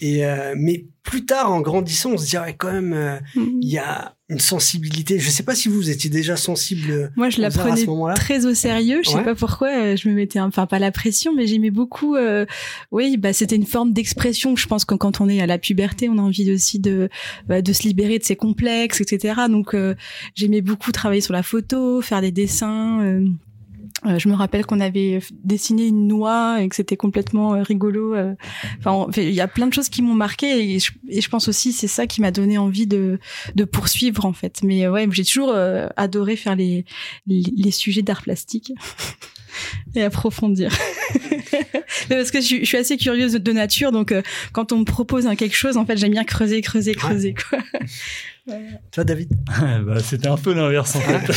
Et 0.00 0.24
euh, 0.24 0.54
mais 0.56 0.86
plus 1.02 1.24
tard, 1.26 1.50
en 1.52 1.60
grandissant, 1.60 2.12
on 2.12 2.18
se 2.18 2.26
dirait 2.26 2.54
quand 2.56 2.72
même, 2.72 2.92
euh, 2.92 3.16
Mm. 3.34 3.58
il 3.62 3.68
y 3.68 3.78
a 3.78 4.14
une 4.28 4.38
sensibilité. 4.38 5.18
Je 5.18 5.28
sais 5.28 5.42
pas 5.42 5.54
si 5.54 5.68
vous 5.68 5.90
étiez 5.90 6.08
déjà 6.08 6.36
sensible 6.36 7.10
Moi, 7.16 7.30
je 7.30 7.40
la 7.40 7.48
aux 7.48 7.58
arts 7.58 7.66
à 7.66 7.68
prenais 7.70 7.80
ce 7.82 7.86
moment-là. 7.86 8.14
très 8.14 8.46
au 8.46 8.54
sérieux. 8.54 9.00
Je 9.04 9.10
sais 9.10 9.16
Ouais. 9.16 9.24
pas 9.24 9.34
pourquoi. 9.34 9.68
euh, 9.68 9.96
Je 9.96 10.08
me 10.08 10.14
mettais, 10.14 10.38
enfin 10.40 10.66
pas 10.66 10.78
la 10.78 10.92
pression, 10.92 11.34
mais 11.34 11.46
j'aimais 11.46 11.70
beaucoup. 11.70 12.14
euh, 12.16 12.46
oui, 12.92 13.16
bah 13.16 13.32
c'était 13.32 13.56
une 13.56 13.66
forme 13.66 13.92
d'expression. 13.92 14.56
Je 14.56 14.66
pense 14.68 14.84
que 14.84 14.94
quand 14.94 15.20
on 15.20 15.28
est 15.28 15.40
à 15.40 15.46
la 15.46 15.58
puberté, 15.58 16.08
on 16.08 16.16
a 16.18 16.22
envie 16.22 16.50
aussi 16.52 16.78
de 16.78 17.08
bah, 17.48 17.60
de 17.60 17.72
se 17.72 17.82
libérer 17.82 18.18
de 18.18 18.24
ses 18.24 18.36
complexes, 18.36 19.00
etc. 19.00 19.34
Donc 19.48 19.74
euh, 19.74 19.94
j'aimais 20.34 20.60
beaucoup 20.62 20.92
travailler 20.92 21.20
sur 21.22 21.32
la 21.34 21.42
photo, 21.42 22.00
faire 22.00 22.20
des 22.20 22.30
dessins. 22.32 23.00
Euh, 24.06 24.18
je 24.18 24.28
me 24.28 24.34
rappelle 24.34 24.64
qu'on 24.66 24.80
avait 24.80 25.20
dessiné 25.44 25.86
une 25.86 26.06
noix 26.08 26.62
et 26.62 26.68
que 26.68 26.76
c'était 26.76 26.96
complètement 26.96 27.54
euh, 27.54 27.62
rigolo. 27.62 28.14
euh. 28.14 28.34
Enfin, 28.78 29.06
il 29.16 29.30
y 29.32 29.40
a 29.40 29.48
plein 29.48 29.66
de 29.66 29.74
choses 29.74 29.88
qui 29.88 30.00
m'ont 30.02 30.14
marqué 30.14 30.74
et 30.74 30.78
je, 30.78 30.92
et 31.08 31.20
je 31.20 31.28
pense 31.28 31.48
aussi 31.48 31.72
c'est 31.72 31.86
ça 31.88 32.06
qui 32.06 32.20
m'a 32.20 32.30
donné 32.30 32.58
envie 32.58 32.86
de 32.86 33.18
de 33.54 33.64
poursuivre 33.64 34.24
en 34.24 34.32
fait. 34.32 34.60
Mais 34.62 34.88
ouais, 34.88 35.06
j'ai 35.10 35.24
toujours 35.24 35.54
adoré 35.96 36.36
faire 36.36 36.56
les 36.56 36.84
les, 37.26 37.42
les 37.56 37.70
sujets 37.70 38.02
d'art 38.02 38.22
plastique 38.22 38.72
et 39.94 40.02
approfondir. 40.02 40.70
Parce 42.08 42.30
que 42.30 42.40
je, 42.40 42.46
suis- 42.46 42.60
je 42.60 42.64
suis 42.64 42.76
assez 42.76 42.96
curieuse 42.96 43.32
de 43.34 43.52
nature, 43.52 43.92
donc 43.92 44.14
quand 44.52 44.72
on 44.72 44.78
me 44.78 44.84
propose 44.84 45.26
un 45.26 45.34
quelque 45.36 45.56
chose, 45.56 45.76
en 45.76 45.84
fait, 45.84 45.96
j'aime 45.96 46.12
bien 46.12 46.24
creuser, 46.24 46.60
creuser, 46.60 46.94
creuser. 46.94 47.34
Quoi. 47.34 47.58
Tu 48.90 48.96
vois, 48.96 49.04
David 49.04 49.30
bah, 49.86 50.00
c'était 50.00 50.28
un 50.28 50.36
peu 50.36 50.52
l'inverse 50.54 50.96
en 50.96 51.00
fait. 51.00 51.32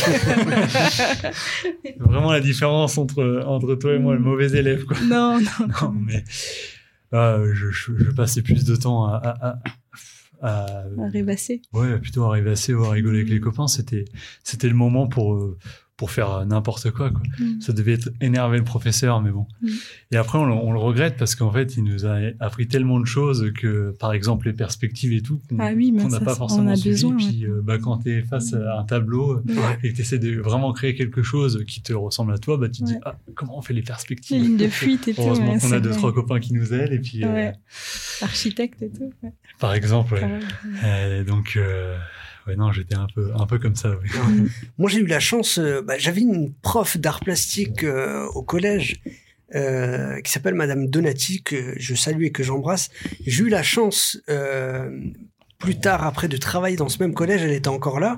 Vraiment 1.98 2.32
la 2.32 2.40
différence 2.40 2.98
entre 2.98 3.42
entre 3.46 3.74
toi 3.76 3.94
et 3.94 3.98
moi, 3.98 4.14
le 4.14 4.20
mauvais 4.20 4.50
élève 4.52 4.84
quoi. 4.84 4.96
non, 5.02 5.38
non, 5.60 5.66
Non, 5.82 5.92
mais 5.92 6.24
ah, 7.12 7.38
je, 7.52 7.70
je, 7.70 7.92
je 7.96 8.10
passais 8.10 8.42
plus 8.42 8.64
de 8.64 8.74
temps 8.76 9.06
à, 9.06 9.16
à, 9.16 9.48
à, 9.48 9.58
à- 10.42 10.84
à 10.98 11.08
rêvasser. 11.12 11.62
ouais, 11.72 11.98
plutôt 11.98 12.24
à 12.24 12.30
rêvasser 12.32 12.74
ou 12.74 12.84
à 12.84 12.90
rigoler 12.90 13.20
avec 13.20 13.30
les 13.30 13.40
copains. 13.40 13.68
C'était, 13.68 14.04
c'était 14.42 14.68
le 14.68 14.74
moment 14.74 15.06
pour, 15.06 15.34
euh, 15.34 15.56
pour 15.96 16.10
faire 16.10 16.44
n'importe 16.44 16.90
quoi, 16.90 17.10
quoi. 17.10 17.22
Mm. 17.38 17.60
Ça 17.60 17.72
devait 17.72 17.92
être 17.92 18.10
énerver 18.20 18.58
le 18.58 18.64
professeur, 18.64 19.20
mais 19.20 19.30
bon. 19.30 19.46
Mm. 19.62 19.68
Et 20.10 20.16
après, 20.16 20.38
on, 20.38 20.44
le- 20.46 20.52
on 20.52 20.72
le 20.72 20.78
regrette 20.80 21.16
parce 21.16 21.36
qu'en 21.36 21.52
fait, 21.52 21.76
il 21.76 21.84
nous 21.84 22.04
a 22.04 22.16
appris 22.40 22.66
tellement 22.66 22.98
de 22.98 23.04
choses 23.06 23.52
que, 23.56 23.94
par 24.00 24.12
exemple, 24.12 24.48
les 24.48 24.52
perspectives 24.54 25.12
et 25.12 25.20
tout, 25.22 25.40
qu'on 25.48 25.58
Ah 25.60 25.70
oui, 25.74 25.92
n'a 25.92 26.18
pas 26.20 26.34
forcément 26.34 26.70
a 26.72 26.76
suivi. 26.76 26.94
besoin, 26.96 27.16
Puis, 27.16 27.46
euh, 27.46 27.60
bah, 27.62 27.78
quand 27.78 27.98
t'es 27.98 28.22
face 28.22 28.54
à 28.54 28.80
un 28.80 28.82
tableau 28.84 29.40
et 29.84 29.92
que 29.92 29.96
t'essaies 29.96 30.18
de 30.18 30.40
vraiment 30.40 30.72
créer 30.72 30.96
quelque 30.96 31.22
chose 31.22 31.64
qui 31.68 31.80
te 31.80 31.92
ressemble 31.92 32.32
à 32.32 32.38
toi, 32.38 32.56
bah, 32.56 32.68
tu 32.68 32.80
te 32.82 32.86
dis, 32.86 32.96
ah, 33.04 33.16
comment 33.36 33.56
on 33.58 33.62
fait 33.62 33.72
les 33.72 33.80
Les 33.80 33.86
perspectives? 33.86 34.42
lignes 34.42 34.56
de 34.56 34.66
fuite 34.68 35.06
et 35.06 35.14
tout. 35.14 35.20
Heureusement 35.22 35.52
ouais, 35.52 35.58
qu'on 35.60 35.70
a 35.72 35.78
deux, 35.78 35.90
vrai. 35.90 35.98
trois 35.98 36.12
copains 36.12 36.40
qui 36.40 36.54
nous 36.54 36.74
aident 36.74 36.92
et 36.92 36.98
puis, 36.98 37.22
euh. 37.24 37.52
Architecte 38.20 38.82
et 38.82 38.90
tout. 38.90 39.12
par 39.60 39.74
exemple. 39.74 40.20
Euh, 40.84 41.22
donc, 41.24 41.54
euh, 41.56 41.96
ouais, 42.46 42.56
non, 42.56 42.72
j'étais 42.72 42.94
un 42.96 43.06
peu, 43.14 43.30
un 43.34 43.46
peu 43.46 43.58
comme 43.58 43.76
ça, 43.76 43.90
oui. 44.02 44.08
Moi, 44.78 44.90
j'ai 44.90 44.98
eu 45.00 45.06
la 45.06 45.20
chance. 45.20 45.58
euh, 45.58 45.82
bah, 45.82 45.98
J'avais 45.98 46.20
une 46.22 46.52
prof 46.54 46.96
d'art 46.96 47.20
plastique 47.20 47.84
euh, 47.84 48.26
au 48.34 48.42
collège 48.42 49.00
euh, 49.54 50.20
qui 50.22 50.32
s'appelle 50.32 50.54
Madame 50.54 50.86
Donati 50.88 51.42
que 51.42 51.74
je 51.76 51.94
salue 51.94 52.24
et 52.24 52.32
que 52.32 52.42
j'embrasse. 52.42 52.90
J'ai 53.26 53.44
eu 53.44 53.48
la 53.48 53.62
chance 53.62 54.18
euh, 54.28 54.90
plus 55.58 55.78
tard, 55.78 56.04
après, 56.04 56.28
de 56.28 56.36
travailler 56.36 56.76
dans 56.76 56.88
ce 56.88 56.98
même 57.02 57.14
collège. 57.14 57.42
Elle 57.42 57.52
était 57.52 57.68
encore 57.68 58.00
là 58.00 58.16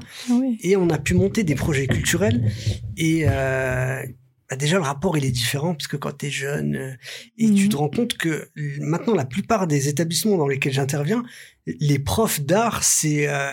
et 0.62 0.76
on 0.76 0.88
a 0.90 0.98
pu 0.98 1.14
monter 1.14 1.44
des 1.44 1.54
projets 1.54 1.86
culturels. 1.86 2.50
Et 2.96 3.24
euh, 3.28 4.02
bah, 4.48 4.56
déjà, 4.56 4.76
le 4.76 4.82
rapport 4.82 5.18
il 5.18 5.24
est 5.24 5.30
différent 5.30 5.74
puisque 5.74 5.98
quand 5.98 6.16
tu 6.18 6.26
es 6.26 6.30
jeune 6.30 6.96
et 7.38 7.46
tu 7.46 7.64
Mhm. 7.64 7.68
te 7.68 7.76
rends 7.76 7.88
compte 7.90 8.16
que 8.16 8.48
maintenant, 8.80 9.14
la 9.14 9.24
plupart 9.26 9.66
des 9.66 9.88
établissements 9.88 10.36
dans 10.38 10.48
lesquels 10.48 10.72
j'interviens, 10.72 11.24
les 11.66 11.98
profs 11.98 12.40
d'art, 12.40 12.82
c'est 12.84 13.28
euh, 13.28 13.50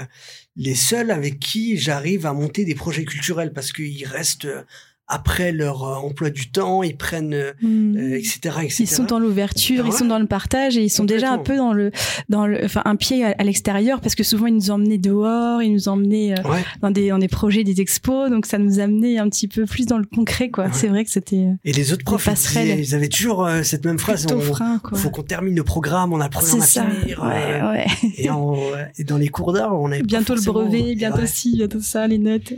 les 0.55 0.75
seuls 0.75 1.12
avec 1.12 1.39
qui 1.39 1.77
j'arrive 1.77 2.25
à 2.25 2.33
monter 2.33 2.65
des 2.65 2.75
projets 2.75 3.05
culturels 3.05 3.53
parce 3.53 3.72
qu'ils 3.72 4.05
restent 4.05 4.45
euh, 4.45 4.63
après 5.07 5.51
leur 5.51 5.83
euh, 5.83 5.95
emploi 5.95 6.29
du 6.29 6.50
temps, 6.50 6.81
ils 6.81 6.95
prennent, 6.95 7.33
euh, 7.33 7.51
Mm. 7.62 7.98
euh, 7.98 8.15
etc., 8.17 8.39
etc. 8.63 8.75
Ils 8.79 8.88
sont 8.88 9.03
dans 9.03 9.19
l'ouverture, 9.19 9.83
Ah 9.86 9.89
ils 9.89 9.93
sont 9.93 10.05
dans 10.05 10.17
le 10.19 10.25
partage 10.27 10.77
et 10.77 10.83
ils 10.83 10.89
sont 10.89 11.03
déjà 11.03 11.31
un 11.31 11.38
peu 11.39 11.55
dans 11.57 11.74
le, 11.74 11.91
dans 12.29 12.48
le, 12.48 12.63
enfin 12.63 12.81
un 12.86 12.95
pied 12.95 13.24
à, 13.25 13.36
à 13.38 13.43
l'extérieur 13.43 14.00
parce 14.01 14.15
que 14.15 14.24
souvent 14.24 14.48
ils 14.48 14.55
nous 14.55 14.72
emmenaient 14.72 14.98
dehors, 14.98 15.62
ils 15.62 15.72
nous 15.74 15.88
emmenaient 15.89 16.31
euh, 16.33 16.50
Ouais. 16.50 16.63
dans 16.81 16.89
des 16.91 17.10
dans 17.10 17.17
des 17.19 17.27
projets, 17.27 17.63
des 17.63 17.81
expos, 17.81 18.29
donc 18.29 18.45
ça 18.45 18.57
nous 18.57 18.79
amenait 18.79 19.17
un 19.17 19.29
petit 19.29 19.48
peu 19.48 19.65
plus 19.65 19.86
dans 19.86 19.98
le 19.98 20.05
concret 20.05 20.50
quoi. 20.50 20.65
Ouais. 20.65 20.69
C'est 20.74 20.88
vrai 20.88 21.03
que 21.03 21.12
c'était 21.12 21.48
Et 21.65 21.74
les 21.74 21.91
autres 21.93 22.05
profs, 22.05 22.25
ils, 22.25 22.29
passerelles. 22.29 22.65
disaient- 22.77 22.81
ils 22.81 22.95
avaient 22.95 23.10
toujours 23.10 23.45
euh, 23.45 23.62
cette 23.63 23.86
même 23.86 24.00
phrase. 24.00 24.25
on- 24.31 24.39
frein 24.39 24.79
quoi. 24.79 24.98
faut 24.98 25.10
qu'on 25.10 25.24
termine 25.24 25.55
le 25.55 25.63
programme, 25.63 26.13
on 26.13 26.19
a 26.22 26.25
le 26.25 26.29
programme 26.29 26.62
C'est 26.62 26.79
à 26.79 26.83
ça. 26.86 26.89
finir. 26.89 27.22
Ouais, 27.24 27.62
euh, 27.62 27.72
ouais. 27.72 27.86
et, 28.17 28.29
en- 28.29 28.55
et 28.98 29.03
dans 29.03 29.17
les 29.17 29.27
cours 29.27 29.51
d'art, 29.53 29.79
on 29.79 29.88
avait 29.91 30.00
pas 30.00 30.05
Bientôt 30.07 30.33
le 30.36 30.41
brevet, 30.41 30.95
bientôt 30.95 31.17
Ouais. 31.19 31.27
ci, 31.27 31.55
bientôt 31.57 31.81
ça, 31.81 32.07
les 32.07 32.17
notes. 32.19 32.53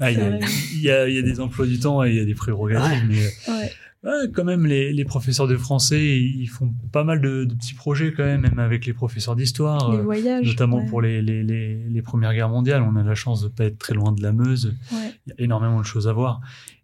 Ah, 0.00 0.10
y 0.10 0.16
a, 0.16 0.38
il, 0.74 0.82
y 0.82 0.90
a, 0.90 1.08
il 1.08 1.14
y 1.14 1.18
a 1.18 1.22
des 1.22 1.40
emplois 1.40 1.66
du 1.66 1.78
temps 1.78 1.83
et 2.04 2.10
il 2.10 2.16
y 2.16 2.20
a 2.20 2.24
des 2.24 2.34
prérogatives, 2.34 3.08
Ouais. 3.08 3.30
mais 3.46 3.52
Ouais. 3.52 3.70
ouais, 4.04 4.30
quand 4.34 4.44
même, 4.44 4.66
les, 4.66 4.92
les 4.92 5.04
professeurs 5.04 5.46
de 5.48 5.56
français, 5.56 6.18
ils 6.18 6.46
font 6.46 6.72
pas 6.92 7.04
mal 7.04 7.20
de, 7.20 7.44
de 7.44 7.54
petits 7.54 7.74
projets 7.74 8.12
quand 8.16 8.24
même, 8.24 8.42
même 8.42 8.58
avec 8.58 8.86
les 8.86 8.92
professeurs 8.92 9.36
d'histoire. 9.36 9.92
Les 9.92 9.98
euh, 9.98 10.02
voyages. 10.02 10.46
notamment 10.46 10.78
ouais. 10.78 10.86
pour 10.88 11.00
les, 11.02 11.22
les, 11.22 11.42
les, 11.42 11.76
les 11.88 12.02
premières 12.02 12.34
guerres 12.34 12.48
mondiales. 12.50 12.82
On 12.82 12.96
a 12.96 13.02
la 13.02 13.14
chance 13.14 13.42
de 13.42 13.48
pas 13.48 13.64
être 13.64 13.78
très 13.78 13.94
loin 13.94 14.12
de 14.12 14.22
la 14.22 14.32
Meuse. 14.32 14.74
Ouais. 14.92 15.12
Il 15.26 15.30
y 15.30 15.32
a 15.40 15.44
énormément 15.44 15.80
de 15.80 15.86
choses 15.86 16.06
à 16.08 16.12
voir. 16.12 16.40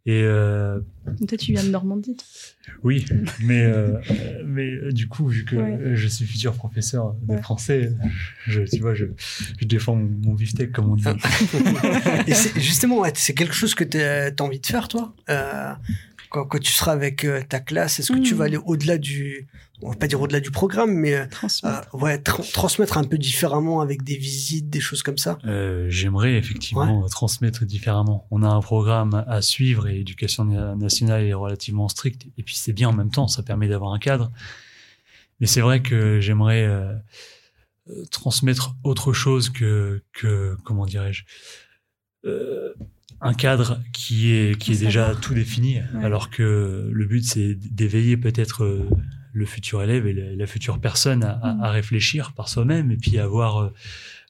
Et 0.07 0.23
euh, 0.23 0.81
Toi, 1.29 1.37
tu 1.39 1.53
viens 1.53 1.63
de 1.63 1.69
Normandie. 1.69 2.17
toi. 2.17 2.75
oui, 2.83 3.05
mais, 3.43 3.63
euh, 3.65 3.99
mais 4.47 4.71
euh, 4.71 4.93
du 4.93 5.09
coup, 5.09 5.27
vu 5.27 5.45
que 5.45 5.57
Ouais. 5.57 5.95
je 5.95 6.09
suis 6.09 6.25
futur 6.25 6.55
professeur 6.55 7.15
de 7.23 7.35
Ouais. 7.35 7.43
français, 7.43 7.93
je, 8.47 8.63
tu 8.63 8.81
vois, 8.81 8.95
je, 8.95 9.05
je 9.61 9.67
défends 9.67 9.97
mon, 9.97 10.09
mon 10.29 10.35
beefsteak, 10.35 10.73
comme 10.73 10.91
on 10.91 10.97
dit. 10.97 11.05
Et 12.27 12.33
c'est 12.35 12.59
justement, 12.59 13.01
ouais, 13.01 13.13
c'est 13.15 13.35
quelque 13.35 13.55
chose 13.55 13.75
que 13.75 13.85
tu 13.85 14.01
as 14.01 14.33
envie 14.43 14.61
de 14.61 14.67
faire, 14.67 14.89
toi? 14.89 15.15
Euh, 15.29 15.75
quand, 16.31 16.45
quand 16.47 16.59
tu 16.59 16.73
seras 16.73 16.93
avec 16.93 17.25
euh, 17.25 17.43
ta 17.49 17.61
classe, 17.61 17.99
est-ce 18.01 18.13
que 18.13 18.19
tu 18.19 18.35
Mm. 18.35 18.37
vas 18.39 18.45
aller 18.45 18.57
au-delà 18.57 18.97
du, 18.99 19.49
on 19.83 19.91
va 19.91 19.97
pas 19.97 20.07
dire 20.07 20.21
au-delà 20.21 20.41
du 20.41 20.51
programme, 20.51 20.93
mais 20.93 21.15
euh, 21.15 21.27
Transmettre. 21.27 21.95
euh, 21.95 21.99
ouais, 21.99 22.17
tra- 22.19 22.53
transmettre 22.53 22.97
un 22.99 23.05
peu 23.05 23.19
différemment 23.19 23.81
avec 23.81 24.03
des 24.05 24.17
visites, 24.17 24.71
des 24.71 24.81
choses 24.81 25.03
comme 25.03 25.19
ça? 25.19 25.39
Euh, 25.45 25.87
J'aimerais 25.91 26.35
effectivement 26.37 27.07
transmettre 27.09 27.65
différemment. 27.65 28.27
On 28.31 28.43
a 28.43 28.49
un 28.49 28.61
programme 28.61 29.25
à 29.27 29.43
suivre 29.43 29.89
et 29.89 29.95
l'éducation 29.95 30.45
na- 30.45 30.75
nationale 30.77 31.25
est 31.25 31.35
relativement 31.35 31.89
stricte. 31.89 32.27
Et 32.39 32.43
puis 32.43 32.55
c'est 32.55 32.73
bien 32.73 32.89
en 32.89 32.93
même 32.95 33.11
temps, 33.11 33.29
ça 33.29 33.43
permet 33.43 33.69
d'avoir 33.69 33.93
un 33.93 33.99
cadre. 33.99 34.31
Mais 35.41 35.47
c'est 35.47 35.61
vrai 35.63 35.81
que 35.83 36.21
j'aimerais 36.21 36.69
transmettre 38.11 38.75
autre 38.85 39.13
chose 39.13 39.51
que, 39.51 40.03
que 40.13 40.57
comment 40.65 40.87
dirais-je, 40.87 41.25
euh, 42.27 42.73
un 43.21 43.35
cadre 43.35 43.81
qui 43.93 44.33
est 44.33 44.59
qui 44.59 44.73
est 44.73 44.81
déjà 44.85 45.15
tout 45.15 45.35
défini. 45.35 45.77
Ouais. 45.77 46.05
Alors 46.05 46.31
que 46.31 46.89
le 46.93 47.05
but 47.07 47.25
c'est 47.25 47.55
d'éveiller 47.55 48.17
peut-être 48.17 48.65
euh, 48.65 48.89
le 49.33 49.47
futur 49.47 49.83
élève 49.83 50.07
et 50.07 50.13
la, 50.13 50.35
la 50.37 50.47
future 50.47 50.79
personne 50.81 51.23
à, 51.25 51.33
à- 51.43 51.67
à 51.67 51.71
réfléchir 51.71 52.33
par 52.33 52.49
soi-même 52.49 52.91
et 52.91 52.97
puis 52.97 53.19
avoir 53.19 53.59
euh, 53.59 53.73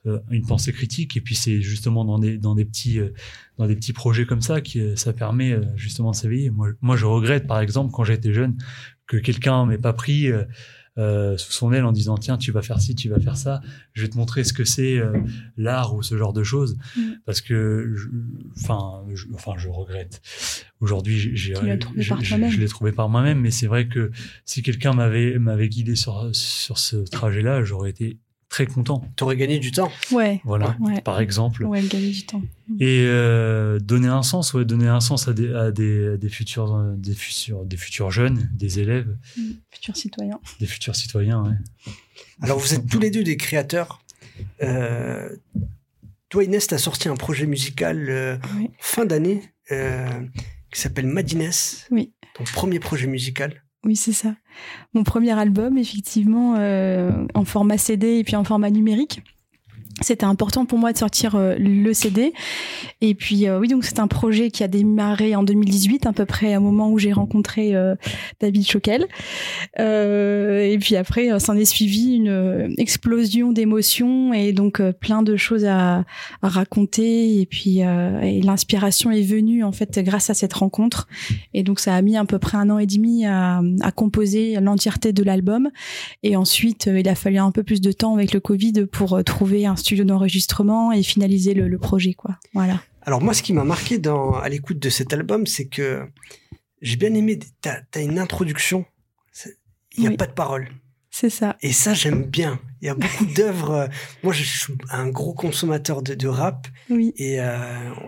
euh, 0.06 0.18
une 0.30 0.44
pensée 0.46 0.72
critique 0.72 1.16
et 1.16 1.20
puis 1.20 1.34
c'est 1.34 1.60
justement 1.62 2.04
dans 2.04 2.18
des 2.18 2.36
dans 2.38 2.54
des 2.54 2.64
petits 2.64 2.98
dans 3.58 3.66
des 3.66 3.76
petits 3.76 3.92
projets 3.92 4.26
comme 4.26 4.40
ça 4.42 4.60
que 4.60 4.96
ça 4.96 5.12
permet 5.12 5.58
justement 5.76 6.10
de 6.12 6.16
s'éveiller 6.16 6.50
moi 6.50 6.68
moi 6.80 6.96
je 6.96 7.04
regrette 7.06 7.46
par 7.46 7.60
exemple 7.60 7.92
quand 7.92 8.04
j'étais 8.04 8.32
jeune 8.32 8.56
que 9.06 9.16
quelqu'un 9.18 9.66
m'ait 9.66 9.78
pas 9.78 9.92
pris 9.92 10.28
euh, 11.00 11.36
sous 11.38 11.50
son 11.52 11.72
aile 11.72 11.84
en 11.84 11.92
disant 11.92 12.16
tiens 12.16 12.36
tu 12.38 12.52
vas 12.52 12.62
faire 12.62 12.80
ci 12.80 12.94
tu 12.94 13.08
vas 13.08 13.18
faire 13.18 13.36
ça. 13.36 13.60
Je 13.94 14.02
vais 14.02 14.08
te 14.08 14.16
montrer 14.16 14.44
ce 14.44 14.52
que 14.52 14.64
c'est 14.64 14.98
euh, 14.98 15.18
l'art 15.56 15.94
ou 15.94 16.02
ce 16.02 16.16
genre 16.16 16.32
de 16.32 16.42
choses. 16.44 16.76
Mm. 16.96 17.00
parce 17.26 17.40
que 17.40 17.92
je- 17.96 18.08
enfin 18.60 19.02
je, 19.12 19.26
enfin 19.34 19.52
je 19.56 19.68
regrette. 19.68 20.20
Aujourd'hui 20.80 21.18
j'ai 21.18 21.54
je 22.50 22.60
l'ai 22.60 22.68
trouvé 22.68 22.92
par 22.92 23.08
moi-même. 23.08 23.40
Mais 23.40 23.50
c'est 23.50 23.66
vrai 23.66 23.88
que 23.88 24.10
si 24.44 24.62
quelqu'un 24.62 24.92
m'avait 24.92 25.38
m'avait 25.38 25.68
guidé 25.68 25.96
sur 25.96 26.28
sur 26.32 26.78
ce 26.78 26.96
trajet 26.96 27.42
là 27.42 27.64
j'aurais 27.64 27.90
été 27.90 28.18
très 28.50 28.66
content 28.66 29.02
Tu 29.16 29.24
aurais 29.24 29.36
gagné 29.36 29.58
du 29.58 29.70
temps. 29.72 29.90
Ouais. 30.12 30.42
voilà, 30.44 30.76
Ouais. 30.80 31.00
par 31.00 31.20
exemple. 31.20 31.64
Ouais, 31.64 31.80
gagner 31.82 32.10
du 32.10 32.26
temps. 32.26 32.42
Et 32.80 33.04
euh, 33.06 33.78
donner 33.78 34.08
un 34.08 34.22
sens, 34.22 34.52
ouais, 34.52 34.64
donner 34.66 34.88
un 34.88 35.00
sens 35.00 35.26
à 35.28 35.32
des, 35.32 35.54
à 35.54 35.70
des, 35.70 36.08
à 36.08 36.16
des 36.18 36.28
futurs, 36.28 36.74
euh, 36.74 36.94
des 36.96 37.14
futurs, 37.14 37.64
des 37.64 37.76
futurs 37.78 38.10
jeunes, 38.10 38.50
des 38.52 38.80
élèves, 38.80 39.16
Mm. 39.38 39.42
Futur 39.70 39.96
citoyen. 39.96 40.38
des 40.58 40.66
futurs 40.66 40.94
citoyens. 40.96 41.42
Ouais. 41.44 41.92
Alors, 42.42 42.58
vous 42.58 42.74
êtes 42.74 42.86
tous 42.86 42.98
les 42.98 43.10
deux 43.10 43.22
des 43.22 43.36
créateurs. 43.38 44.02
Euh, 44.62 45.34
toi, 46.28 46.44
Inès, 46.44 46.66
tu 46.66 46.74
as 46.74 46.78
sorti 46.78 47.08
un 47.08 47.16
projet 47.16 47.46
musical 47.46 48.06
euh, 48.10 48.36
Oui. 48.56 48.70
fin 48.78 49.06
d'année 49.06 49.42
euh, 49.72 50.08
qui 50.72 50.80
s'appelle 50.80 51.06
Madines. 51.06 51.50
Oui. 51.90 52.12
Ton 52.34 52.44
premier 52.44 52.78
projet 52.80 53.06
musical. 53.06 53.62
Oui, 53.84 53.96
c'est 53.96 54.12
ça. 54.12 54.34
Mon 54.92 55.04
premier 55.04 55.38
album, 55.38 55.78
effectivement, 55.78 56.56
euh, 56.58 57.26
en 57.34 57.44
format 57.44 57.78
CD 57.78 58.18
et 58.18 58.24
puis 58.24 58.36
en 58.36 58.44
format 58.44 58.70
numérique. 58.70 59.22
C'était 60.00 60.24
important 60.24 60.64
pour 60.64 60.78
moi 60.78 60.92
de 60.92 60.98
sortir 60.98 61.34
euh, 61.34 61.56
le 61.58 61.92
CD. 61.92 62.32
Et 63.02 63.14
puis, 63.14 63.48
euh, 63.48 63.58
oui, 63.58 63.68
donc 63.68 63.84
c'est 63.84 63.98
un 63.98 64.08
projet 64.08 64.50
qui 64.50 64.62
a 64.62 64.68
démarré 64.68 65.34
en 65.34 65.42
2018, 65.42 66.06
à 66.06 66.12
peu 66.12 66.26
près 66.26 66.56
au 66.56 66.60
moment 66.60 66.90
où 66.90 66.98
j'ai 66.98 67.12
rencontré 67.12 67.74
euh, 67.74 67.94
David 68.40 68.66
Choquel. 68.66 69.06
Euh, 69.78 70.62
et 70.62 70.78
puis 70.78 70.96
après, 70.96 71.38
s'en 71.40 71.56
est 71.56 71.64
suivi 71.64 72.16
une 72.16 72.74
explosion 72.78 73.52
d'émotions 73.52 74.32
et 74.32 74.52
donc 74.52 74.82
plein 75.00 75.22
de 75.22 75.36
choses 75.36 75.64
à, 75.64 76.04
raconter. 76.42 77.40
Et 77.40 77.46
puis, 77.46 77.80
l'inspiration 78.42 79.10
est 79.10 79.22
venue, 79.22 79.64
en 79.64 79.72
fait, 79.72 79.98
grâce 80.00 80.30
à 80.30 80.34
cette 80.34 80.52
rencontre. 80.52 81.08
Et 81.54 81.62
donc 81.62 81.80
ça 81.80 81.94
a 81.94 82.02
mis 82.02 82.16
à 82.16 82.24
peu 82.24 82.38
près 82.38 82.56
un 82.56 82.70
an 82.70 82.78
et 82.78 82.86
demi 82.86 83.26
à, 83.26 83.62
à 83.80 83.92
composer 83.92 84.58
l'entièreté 84.60 85.12
de 85.12 85.22
l'album. 85.22 85.70
Et 86.22 86.36
ensuite, 86.36 86.90
il 86.92 87.08
a 87.08 87.14
fallu 87.14 87.38
un 87.38 87.50
peu 87.50 87.62
plus 87.62 87.80
de 87.80 87.92
temps 87.92 88.14
avec 88.14 88.32
le 88.32 88.40
Covid 88.40 88.86
pour 88.90 89.22
trouver 89.24 89.66
un 89.66 89.76
studio 89.76 89.89
d'enregistrement 89.98 90.92
et 90.92 91.02
finaliser 91.02 91.54
le, 91.54 91.68
le 91.68 91.78
projet, 91.78 92.14
quoi. 92.14 92.38
Voilà. 92.54 92.80
Alors, 93.02 93.20
moi, 93.22 93.34
ce 93.34 93.42
qui 93.42 93.52
m'a 93.52 93.64
marqué 93.64 93.98
dans, 93.98 94.32
à 94.34 94.48
l'écoute 94.48 94.78
de 94.78 94.88
cet 94.90 95.12
album, 95.12 95.46
c'est 95.46 95.66
que 95.66 96.02
j'ai 96.82 96.96
bien 96.96 97.12
aimé. 97.14 97.38
Tu 97.38 97.68
as, 97.68 98.00
une 98.02 98.18
introduction. 98.18 98.84
Il 99.96 100.02
n'y 100.02 100.06
a 100.06 100.10
Oui. 100.10 100.16
pas 100.16 100.26
de 100.26 100.32
parole. 100.32 100.68
C'est 101.10 101.30
ça. 101.30 101.56
Et 101.60 101.72
ça, 101.72 101.92
j'aime 101.94 102.22
bien. 102.22 102.60
Il 102.80 102.86
y 102.86 102.88
a 102.88 102.94
beaucoup 102.94 103.24
d'œuvres. 103.36 103.70
euh, 103.72 103.86
Moi, 104.22 104.32
je 104.32 104.44
suis 104.44 104.74
un 104.92 105.08
gros 105.08 105.34
consommateur 105.34 106.02
de, 106.02 106.14
de 106.14 106.28
rap. 106.28 106.68
Oui. 106.88 107.12
Et 107.16 107.40
euh, 107.40 107.58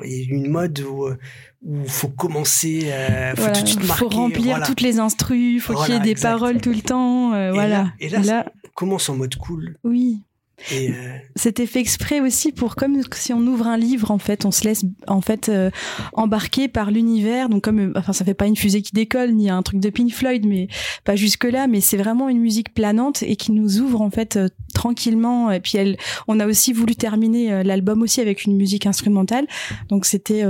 il 0.05 0.13
y 0.13 0.31
a 0.33 0.35
une 0.37 0.49
mode 0.49 0.79
où 0.81 1.07
euh, 1.07 1.19
où 1.65 1.85
faut 1.89 2.09
commencer, 2.09 2.83
euh, 2.93 3.31
faut 3.35 3.43
Voilà. 3.43 3.57
tout 3.57 3.63
de 3.63 3.69
suite 3.69 3.85
marquer. 3.87 3.99
faut 3.99 4.09
remplir 4.09 4.43
voilà. 4.45 4.67
toutes 4.67 4.81
les 4.81 4.99
instrus, 5.01 5.63
faut 5.63 5.73
qu'il 5.75 5.83
y 5.83 5.87
Voilà, 5.89 5.97
ait 5.97 6.05
des 6.05 6.11
exact. 6.11 6.31
paroles 6.31 6.61
tout 6.61 6.73
le 6.73 6.81
temps. 6.83 7.35
euh, 7.35 7.51
Et 7.51 7.53
voilà. 7.55 7.69
là- 7.83 7.93
et 8.01 8.09
là, 8.09 8.53
Commence 8.75 9.09
en 9.09 9.17
mode 9.17 9.35
cool. 9.37 9.77
oui. 9.85 10.23
Et 10.71 10.91
euh, 10.91 10.93
C'était 11.37 11.67
fait 11.67 11.81
exprès 11.81 12.21
aussi 12.21 12.53
pour 12.53 12.77
comme 12.77 13.01
si 13.15 13.33
on 13.33 13.41
ouvre 13.41 13.67
un 13.67 13.77
livre 13.77 14.11
en 14.11 14.19
fait, 14.19 14.45
on 14.45 14.51
se 14.51 14.65
laisse 14.65 14.85
en 15.07 15.21
fait 15.21 15.49
euh, 15.49 15.71
embarquer 16.13 16.69
par 16.69 16.91
l'univers. 16.91 17.49
Donc 17.49 17.65
comme 17.65 17.79
euh, 17.79 17.93
enfin 17.97 18.13
ça 18.13 18.25
fait 18.25 18.35
pas 18.35 18.47
une 18.47 18.57
fusée 18.57 18.83
qui 18.83 18.93
décolle 18.93 19.33
ni 19.33 19.51
un 19.51 19.63
truc 19.63 19.81
de 19.81 19.91
Pink 19.91 20.13
Floyd, 20.13 20.47
mais 20.47 20.69
pas 21.05 21.17
jusque 21.17 21.45
là. 21.45 21.67
Mais 21.67 21.81
c'est 21.81 21.97
vraiment 21.97 22.29
une 22.29 22.41
musique 22.41 22.75
planante 22.75 23.23
et 23.23 23.37
qui 23.37 23.53
nous 23.53 23.81
ouvre 23.81 24.01
en 24.01 24.11
fait 24.11 24.37
euh, 24.37 24.49
tranquillement. 24.75 25.51
Et 25.51 25.61
puis 25.61 25.79
elle, 25.79 25.97
on 26.29 26.41
a 26.41 26.47
aussi 26.47 26.73
voulu 26.73 26.95
terminer 26.97 27.53
euh, 27.53 27.63
l'album 27.63 28.03
aussi 28.03 28.21
avec 28.21 28.45
une 28.45 28.57
musique 28.57 28.87
instrumentale. 28.87 29.47
Donc 29.89 30.07
c'était 30.07 30.45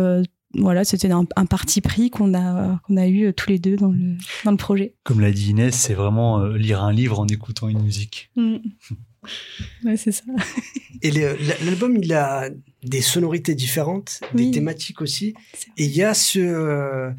voilà, 0.54 0.84
c'était 0.84 1.10
un, 1.10 1.24
un 1.36 1.46
parti 1.46 1.80
pris 1.80 2.10
qu'on 2.10 2.34
a 2.34 2.80
qu'on 2.86 2.96
a 2.96 3.06
eu 3.06 3.26
euh, 3.26 3.32
tous 3.32 3.48
les 3.50 3.58
deux 3.58 3.76
dans 3.76 3.90
le 3.90 4.16
dans 4.44 4.50
le 4.50 4.56
projet. 4.56 4.94
Comme 5.04 5.20
l'a 5.20 5.30
dit 5.32 5.50
Inès, 5.50 5.74
c'est 5.74 5.94
vraiment 5.94 6.40
euh, 6.40 6.56
lire 6.56 6.82
un 6.82 6.92
livre 6.92 7.18
en 7.20 7.26
écoutant 7.26 7.68
une 7.68 7.82
musique. 7.82 8.30
Mm. 8.36 8.56
Ouais, 9.84 9.96
c'est 9.96 10.10
ça. 10.12 10.24
et 11.00 11.10
le- 11.12 11.36
l'album, 11.64 11.96
il 11.96 12.12
a 12.12 12.50
des 12.82 13.00
sonorités 13.00 13.54
différentes, 13.54 14.20
des 14.34 14.50
thématiques 14.50 15.00
aussi. 15.00 15.32
Et 15.76 15.84
il 15.84 15.92
y 15.96 16.02
a 16.02 16.12
ce, 16.12 16.40
euh, 16.40 17.10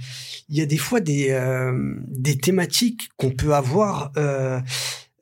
il 0.50 0.58
y 0.58 0.62
a 0.62 0.66
des 0.66 0.78
fois 0.78 1.00
des 1.00 1.30
euh, 1.32 1.96
des 2.10 2.38
thématiques 2.38 3.10
qu'on 3.16 3.32
peut 3.32 3.54
avoir. 3.56 4.12
Euh, 4.18 4.60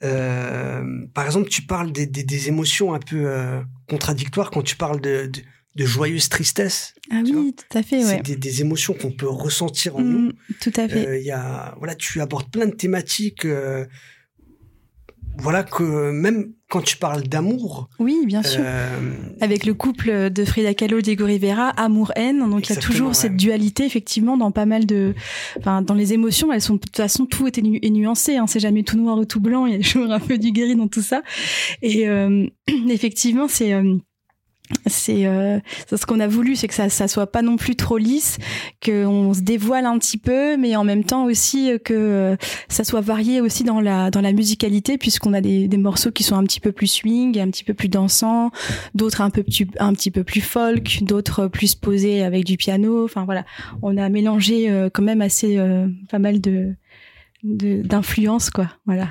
euh, 0.04 1.06
par 1.14 1.26
exemple, 1.26 1.50
tu 1.50 1.62
parles 1.62 1.92
des, 1.92 2.08
des, 2.08 2.24
des 2.24 2.48
émotions 2.48 2.94
un 2.94 3.00
peu 3.00 3.24
euh, 3.28 3.62
contradictoires 3.88 4.50
quand 4.50 4.64
tu 4.64 4.76
parles 4.76 5.00
de, 5.02 5.28
de, 5.32 5.40
de 5.76 5.86
joyeuse 5.86 6.28
tristesse. 6.30 6.94
Ah 7.12 7.22
oui, 7.24 7.54
tout 7.56 7.78
à 7.78 7.82
fait. 7.84 8.02
C'est 8.02 8.16
Ouais. 8.16 8.22
des, 8.22 8.36
des 8.36 8.62
émotions 8.62 8.94
qu'on 8.94 9.12
peut 9.12 9.30
ressentir 9.30 9.96
en 9.96 10.02
nous. 10.02 10.20
Mm, 10.30 10.34
tout 10.62 10.74
à 10.76 10.88
fait. 10.88 11.08
Euh, 11.08 11.18
y 11.20 11.32
a, 11.32 11.76
voilà, 11.78 11.96
tu 11.96 12.20
abordes 12.22 12.50
plein 12.52 12.66
de 12.68 12.76
thématiques. 12.76 13.46
euh, 13.46 13.86
voilà 15.38 15.64
que 15.64 16.12
même 16.12 16.52
quand 16.70 16.82
tu 16.82 16.98
parles 16.98 17.24
d'amour, 17.24 17.90
oui, 18.00 18.26
bien 18.26 18.44
sûr. 18.44 18.60
euh, 18.64 19.14
avec 19.40 19.66
le 19.66 19.74
couple 19.74 20.30
de 20.30 20.46
Frida 20.46 20.74
Kahlo 20.74 21.00
et 21.00 21.02
Diego 21.02 21.26
Rivera, 21.26 21.70
amour-haine. 21.70 22.40
Donc 22.50 22.70
il 22.70 22.76
y 22.76 22.78
a 22.78 22.82
toujours 22.82 23.10
ouais. 23.10 23.14
cette 23.14 23.38
dualité 23.38 23.86
effectivement 23.86 24.36
dans 24.38 24.52
pas 24.52 24.66
mal 24.66 24.86
de, 24.86 25.16
enfin 25.58 25.82
dans 25.82 25.94
les 25.94 26.12
émotions, 26.14 26.52
elles 26.52 26.62
sont 26.62 26.76
de 26.76 26.80
toute 26.80 26.98
façon 26.98 27.26
tout 27.26 27.48
est, 27.48 27.62
nu- 27.62 27.80
est 27.82 27.90
nuancé. 27.90 28.36
Hein, 28.36 28.46
c'est 28.46 28.60
jamais 28.60 28.84
tout 28.84 28.98
noir 28.98 29.18
ou 29.18 29.24
tout 29.26 29.40
blanc. 29.40 29.66
Il 29.68 29.74
y 29.74 29.76
a 29.76 29.80
toujours 29.82 30.12
un 30.12 30.20
peu 30.20 30.38
du 30.38 30.52
gris 30.52 30.76
dans 30.76 30.90
tout 30.90 31.02
ça. 31.02 31.24
Et 31.82 32.10
euh, 32.10 32.46
effectivement, 32.90 33.48
c'est 33.48 33.74
euh, 33.74 33.96
c'est 34.86 35.26
euh, 35.26 35.60
ce 35.90 36.06
qu'on 36.06 36.20
a 36.20 36.28
voulu 36.28 36.56
c'est 36.56 36.68
que 36.68 36.74
ça 36.74 36.90
ça 36.90 37.08
soit 37.08 37.28
pas 37.28 37.42
non 37.42 37.58
plus 37.58 37.76
trop 37.76 37.98
lisse 37.98 38.38
que 38.80 39.06
on 39.06 39.34
se 39.34 39.42
dévoile 39.42 39.86
un 39.86 39.98
petit 39.98 40.18
peu 40.18 40.58
mais 40.58 40.76
en 40.76 40.84
même 40.84 41.04
temps 41.04 41.26
aussi 41.26 41.72
que 41.84 41.94
euh, 41.94 42.36
ça 42.70 42.84
soit 42.84 43.02
varié 43.02 43.42
aussi 43.42 43.64
dans 43.64 43.82
la 43.82 44.12
dans 44.12 44.22
la 44.22 44.34
musicalité 44.34 44.98
puisqu'on 44.98 45.34
a 45.34 45.42
des, 45.42 45.68
des 45.68 45.78
morceaux 45.78 46.12
qui 46.12 46.24
sont 46.24 46.36
un 46.36 46.44
petit 46.44 46.60
peu 46.60 46.72
plus 46.72 46.88
swing 46.88 47.40
un 47.40 47.50
petit 47.50 47.64
peu 47.64 47.74
plus 47.74 47.90
dansants 47.90 48.52
d'autres 48.96 49.22
un 49.22 49.30
peu 49.30 49.44
plus 49.44 49.68
un 49.80 49.94
petit 49.94 50.12
peu 50.12 50.24
plus 50.24 50.42
folk 50.42 51.04
d'autres 51.04 51.48
plus 51.48 51.76
posés 51.76 52.24
avec 52.24 52.46
du 52.46 52.58
piano. 52.58 53.06
Enfin 53.06 53.26
voilà. 53.26 53.46
On 53.82 53.98
a 53.98 54.10
mélangé 54.10 54.70
euh, 54.70 54.90
quand 54.92 55.04
même 55.04 55.22
assez 55.22 55.58
euh, 55.58 55.88
pas 56.10 56.20
mal 56.20 56.42
de 56.42 56.76
d'influence 57.44 58.50
quoi. 58.50 58.70
Voilà. 58.86 59.08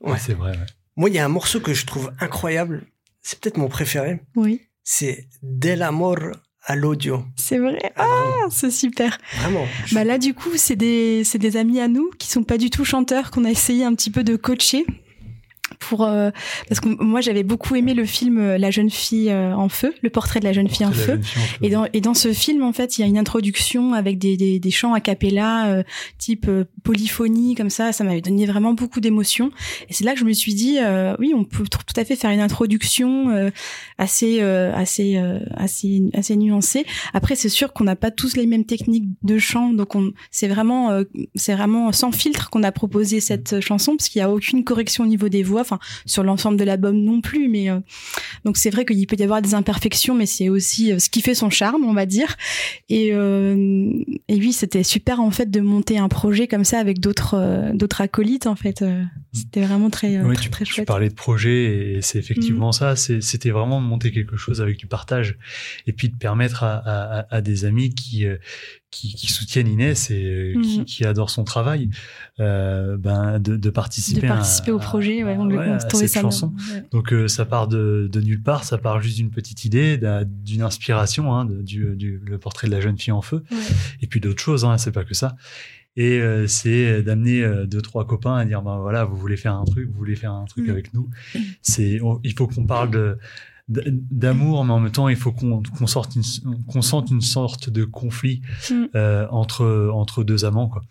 Ouais, 0.00 0.18
c'est 0.18 0.34
vrai 0.34 0.50
ouais. 0.50 0.66
moi 0.96 1.08
il 1.08 1.14
y 1.14 1.18
a 1.18 1.24
un 1.24 1.28
morceau 1.28 1.60
que 1.60 1.72
je 1.72 1.86
trouve 1.86 2.12
incroyable 2.20 2.84
c'est 3.24 3.40
peut-être 3.40 3.56
mon 3.56 3.68
préféré. 3.68 4.20
Oui. 4.36 4.60
C'est 4.84 5.26
Del 5.42 5.82
Amor 5.82 6.18
à 6.62 6.76
l'audio. 6.76 7.24
C'est 7.36 7.58
vrai. 7.58 7.92
Ah, 7.96 8.06
ah 8.06 8.46
c'est 8.50 8.70
super. 8.70 9.18
Vraiment. 9.38 9.66
Bah 9.92 10.04
là, 10.04 10.18
du 10.18 10.34
coup, 10.34 10.50
c'est 10.56 10.76
des, 10.76 11.24
c'est 11.24 11.38
des 11.38 11.56
amis 11.56 11.80
à 11.80 11.88
nous 11.88 12.10
qui 12.18 12.28
sont 12.28 12.44
pas 12.44 12.58
du 12.58 12.70
tout 12.70 12.84
chanteurs 12.84 13.30
qu'on 13.30 13.44
a 13.44 13.50
essayé 13.50 13.84
un 13.84 13.94
petit 13.94 14.10
peu 14.10 14.24
de 14.24 14.36
coacher 14.36 14.86
pour 15.78 16.04
euh, 16.04 16.30
parce 16.68 16.80
que 16.80 16.88
moi 16.88 17.20
j'avais 17.20 17.42
beaucoup 17.42 17.74
aimé 17.74 17.94
le 17.94 18.04
film 18.04 18.38
euh, 18.38 18.58
La 18.58 18.70
jeune 18.70 18.90
fille 18.90 19.30
euh, 19.30 19.54
en 19.54 19.68
feu, 19.68 19.94
le 20.02 20.10
portrait 20.10 20.40
de 20.40 20.44
la 20.44 20.52
jeune 20.52 20.68
fille 20.68 20.86
en 20.86 20.92
feu. 20.92 21.20
Et 21.62 21.70
dans 21.70 21.86
et 21.92 22.00
dans 22.00 22.14
ce 22.14 22.32
film 22.32 22.62
en 22.62 22.72
fait 22.72 22.98
il 22.98 23.02
y 23.02 23.04
a 23.04 23.06
une 23.06 23.18
introduction 23.18 23.92
avec 23.94 24.18
des 24.18 24.36
des, 24.36 24.58
des 24.58 24.70
chants 24.70 24.94
a 24.94 25.00
cappella 25.00 25.84
type 26.18 26.50
polyphonie 26.82 27.54
comme 27.54 27.70
ça, 27.70 27.92
ça 27.92 28.04
m'avait 28.04 28.20
donné 28.20 28.46
vraiment 28.46 28.74
beaucoup 28.74 29.00
d'émotions. 29.00 29.50
Et 29.88 29.92
c'est 29.92 30.04
là 30.04 30.14
que 30.14 30.20
je 30.20 30.24
me 30.24 30.32
suis 30.32 30.54
dit 30.54 30.78
oui 31.18 31.32
on 31.34 31.44
peut 31.44 31.64
tout 31.64 32.00
à 32.00 32.04
fait 32.04 32.16
faire 32.16 32.30
une 32.30 32.40
introduction 32.40 33.50
assez 33.98 34.40
assez 34.40 35.16
assez 35.56 36.02
assez 36.14 36.36
nuancée. 36.36 36.84
Après 37.12 37.36
c'est 37.36 37.48
sûr 37.48 37.72
qu'on 37.72 37.84
n'a 37.84 37.96
pas 37.96 38.10
tous 38.10 38.36
les 38.36 38.46
mêmes 38.46 38.64
techniques 38.64 39.08
de 39.22 39.38
chant 39.38 39.72
donc 39.72 39.94
on 39.94 40.12
c'est 40.30 40.48
vraiment 40.48 41.02
c'est 41.34 41.54
vraiment 41.54 41.92
sans 41.92 42.12
filtre 42.12 42.50
qu'on 42.50 42.62
a 42.62 42.72
proposé 42.72 43.20
cette 43.20 43.60
chanson 43.60 43.96
parce 43.96 44.08
qu'il 44.08 44.20
y 44.20 44.22
a 44.22 44.30
aucune 44.30 44.64
correction 44.64 45.04
au 45.04 45.06
niveau 45.06 45.28
des 45.28 45.42
voix 45.42 45.63
sur 46.06 46.22
l'ensemble 46.22 46.58
de 46.58 46.64
l'album 46.64 46.96
non 46.96 47.20
plus, 47.20 47.48
mais 47.48 47.70
euh, 47.70 47.80
donc 48.44 48.56
c'est 48.56 48.70
vrai 48.70 48.84
qu'il 48.84 49.06
peut 49.06 49.16
y 49.18 49.22
avoir 49.22 49.42
des 49.42 49.54
imperfections, 49.54 50.14
mais 50.14 50.26
c'est 50.26 50.48
aussi 50.48 50.92
euh, 50.92 50.98
ce 50.98 51.10
qui 51.10 51.20
fait 51.20 51.34
son 51.34 51.50
charme, 51.50 51.84
on 51.84 51.94
va 51.94 52.06
dire. 52.06 52.36
Et, 52.88 53.10
euh, 53.12 53.90
et 54.28 54.36
oui, 54.36 54.52
c'était 54.52 54.82
super 54.82 55.20
en 55.20 55.30
fait 55.30 55.50
de 55.50 55.60
monter 55.60 55.98
un 55.98 56.08
projet 56.08 56.46
comme 56.46 56.64
ça 56.64 56.78
avec 56.78 57.00
d'autres 57.00 57.72
d'autres 57.74 58.00
acolytes 58.00 58.46
en 58.46 58.56
fait. 58.56 58.84
C'était 59.34 59.62
vraiment 59.62 59.90
très 59.90 60.20
oui, 60.20 60.34
très, 60.34 60.44
tu, 60.44 60.50
très, 60.50 60.64
chouette. 60.64 60.86
Tu 60.86 60.86
parlais 60.86 61.08
de 61.08 61.14
projet 61.14 61.96
et 61.96 62.02
c'est 62.02 62.18
effectivement 62.18 62.70
mm. 62.70 62.72
ça. 62.72 62.96
C'était 62.96 63.50
vraiment 63.50 63.82
de 63.82 63.86
monter 63.86 64.12
quelque 64.12 64.36
chose 64.36 64.62
avec 64.62 64.78
du 64.78 64.86
partage 64.86 65.36
et 65.86 65.92
puis 65.92 66.08
de 66.08 66.16
permettre 66.16 66.62
à, 66.62 66.76
à, 66.76 67.34
à 67.34 67.40
des 67.40 67.64
amis 67.64 67.94
qui 67.94 68.26
qui, 68.94 69.12
qui, 69.14 69.32
soutiennent 69.32 69.66
Inès 69.66 70.10
et 70.10 70.54
qui, 70.62 70.80
mm. 70.80 70.84
qui, 70.84 71.04
adorent 71.04 71.30
son 71.30 71.42
travail, 71.42 71.90
euh, 72.38 72.96
ben 72.96 73.40
de, 73.40 73.56
de, 73.56 73.70
participer, 73.70 74.20
de 74.20 74.26
participer 74.28 74.70
à, 74.70 74.74
au 74.74 74.78
projet, 74.78 75.24
ouais, 75.24 75.36
on, 75.36 75.50
ouais, 75.50 75.78
cette 75.80 76.08
ça 76.08 76.20
chanson. 76.20 76.52
Ouais. 76.72 76.84
Donc 76.92 77.12
euh, 77.12 77.26
ça 77.26 77.44
part 77.44 77.66
de, 77.66 78.08
de, 78.10 78.20
nulle 78.20 78.42
part, 78.42 78.62
ça 78.62 78.78
part 78.78 79.00
juste 79.00 79.16
d'une 79.16 79.30
petite 79.30 79.64
idée, 79.64 79.98
d'une 80.24 80.62
inspiration, 80.62 81.34
hein, 81.34 81.44
du, 81.44 81.96
du, 81.96 82.20
le 82.24 82.38
portrait 82.38 82.68
de 82.68 82.72
la 82.72 82.80
jeune 82.80 82.96
fille 82.96 83.12
en 83.12 83.22
feu, 83.22 83.42
et 84.00 84.06
puis 84.06 84.20
d'autres 84.20 84.42
choses. 84.42 84.64
Hein, 84.64 84.78
c'est 84.78 84.92
pas 84.92 85.04
que 85.04 85.14
ça. 85.14 85.34
Et 85.96 86.18
euh, 86.18 86.46
c'est 86.48 87.02
d'amener 87.02 87.42
euh, 87.42 87.66
deux 87.66 87.80
trois 87.80 88.04
copains 88.04 88.34
à 88.34 88.44
dire 88.44 88.62
ben 88.62 88.78
voilà, 88.78 89.04
vous 89.04 89.16
voulez 89.16 89.36
faire 89.36 89.54
un 89.54 89.64
truc, 89.64 89.88
vous 89.88 89.96
voulez 89.96 90.16
faire 90.16 90.32
un 90.32 90.44
truc 90.44 90.66
mm. 90.66 90.70
avec 90.70 90.92
nous. 90.92 91.08
C'est, 91.62 92.00
il 92.24 92.32
faut 92.36 92.48
qu'on 92.48 92.66
parle 92.66 92.90
de 92.90 93.18
d'amour, 93.68 94.64
mais 94.64 94.72
en 94.72 94.80
même 94.80 94.92
temps, 94.92 95.08
il 95.08 95.16
faut 95.16 95.32
qu'on 95.32 95.62
qu'on 95.62 95.86
sorte 95.86 96.16
une, 96.16 96.22
qu'on 96.66 96.82
sente 96.82 97.10
une 97.10 97.22
sorte 97.22 97.70
de 97.70 97.84
conflit 97.84 98.42
mm. 98.70 98.84
euh, 98.94 99.26
entre 99.30 99.90
entre 99.92 100.24
deux 100.24 100.44
amants, 100.44 100.68
quoi. 100.68 100.82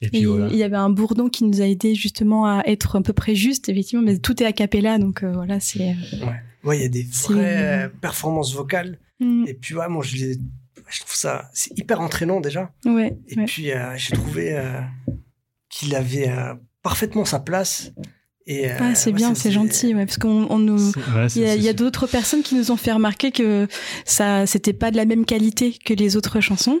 Et 0.00 0.08
puis 0.08 0.24
voilà. 0.24 0.48
Il 0.50 0.56
y 0.56 0.64
avait 0.64 0.76
un 0.76 0.90
bourdon 0.90 1.28
qui 1.28 1.44
nous 1.44 1.60
a 1.60 1.66
aidé 1.66 1.94
justement 1.94 2.46
à 2.46 2.62
être 2.66 2.96
un 2.96 3.02
peu 3.02 3.12
près 3.12 3.36
juste, 3.36 3.68
effectivement, 3.68 4.04
mais 4.04 4.18
tout 4.18 4.40
est 4.42 4.46
a 4.46 4.52
cappella, 4.52 4.98
donc 4.98 5.22
euh, 5.22 5.32
voilà, 5.32 5.60
c'est. 5.60 5.90
Euh, 5.90 6.26
ouais. 6.26 6.40
ouais, 6.64 6.78
il 6.78 6.82
y 6.82 6.86
a 6.86 6.88
des 6.88 7.04
vraies 7.04 7.90
performances 8.00 8.54
vocales. 8.54 8.98
Mm. 9.20 9.44
Et 9.46 9.54
puis 9.54 9.74
ouais, 9.74 9.88
moi 9.88 10.04
je 10.04 10.16
les, 10.16 10.38
je 10.88 11.00
trouve 11.00 11.14
ça, 11.14 11.50
c'est 11.52 11.76
hyper 11.78 12.00
entraînant 12.00 12.40
déjà. 12.40 12.72
Ouais. 12.84 13.16
Et 13.28 13.36
ouais. 13.36 13.44
puis 13.44 13.72
euh, 13.72 13.96
j'ai 13.96 14.14
trouvé 14.14 14.56
euh, 14.56 14.80
qu'il 15.68 15.94
avait 15.94 16.30
parfaitement 16.82 17.24
sa 17.24 17.40
place. 17.40 17.92
Et 18.46 18.70
euh, 18.70 18.76
ah, 18.80 18.94
c'est 18.94 19.10
ouais, 19.10 19.16
bien, 19.16 19.34
c'est 19.34 19.52
gentil, 19.52 19.94
ouais, 19.94 20.04
parce 20.04 20.18
qu'on 20.18 20.46
on 20.50 20.58
nous, 20.58 20.90
ouais, 21.14 21.26
il 21.36 21.62
y 21.62 21.68
a, 21.68 21.72
d'autres 21.72 22.06
personnes 22.06 22.42
qui 22.42 22.54
nous 22.54 22.70
ont 22.70 22.76
fait 22.76 22.92
remarquer 22.92 23.30
que 23.30 23.68
ça, 24.04 24.46
c'était 24.46 24.72
pas 24.72 24.90
de 24.90 24.96
la 24.96 25.04
même 25.04 25.24
qualité 25.24 25.76
que 25.84 25.94
les 25.94 26.16
autres 26.16 26.40
chansons. 26.40 26.80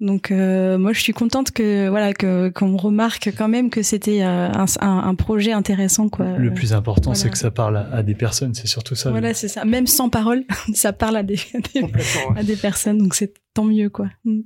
Donc 0.00 0.30
euh, 0.30 0.78
moi, 0.78 0.92
je 0.92 1.00
suis 1.00 1.12
contente 1.12 1.50
que 1.50 1.88
voilà 1.88 2.12
que 2.12 2.50
qu'on 2.50 2.76
remarque 2.76 3.32
quand 3.36 3.48
même 3.48 3.70
que 3.70 3.82
c'était 3.82 4.22
euh, 4.22 4.48
un, 4.48 4.66
un, 4.80 4.98
un, 4.98 5.14
projet 5.14 5.52
intéressant, 5.52 6.08
quoi. 6.08 6.36
Le 6.36 6.52
plus 6.52 6.72
important, 6.72 7.12
voilà. 7.12 7.18
c'est 7.18 7.30
que 7.30 7.38
ça 7.38 7.50
parle 7.50 7.78
à, 7.78 7.88
à 7.92 8.02
des 8.02 8.14
personnes, 8.14 8.54
c'est 8.54 8.68
surtout 8.68 8.94
ça. 8.94 9.10
Voilà, 9.10 9.34
c'est 9.34 9.48
ça. 9.48 9.64
Même 9.64 9.86
sans 9.86 10.08
parole, 10.08 10.44
ça 10.74 10.92
parle 10.92 11.16
à 11.16 11.22
des, 11.22 11.38
à 11.54 11.80
des, 11.80 11.92
à 12.36 12.42
des 12.42 12.56
personnes, 12.56 12.98
donc 12.98 13.14
c'est 13.14 13.32
tant 13.54 13.64
mieux, 13.64 13.88
quoi. 13.88 14.08
Mm. 14.24 14.40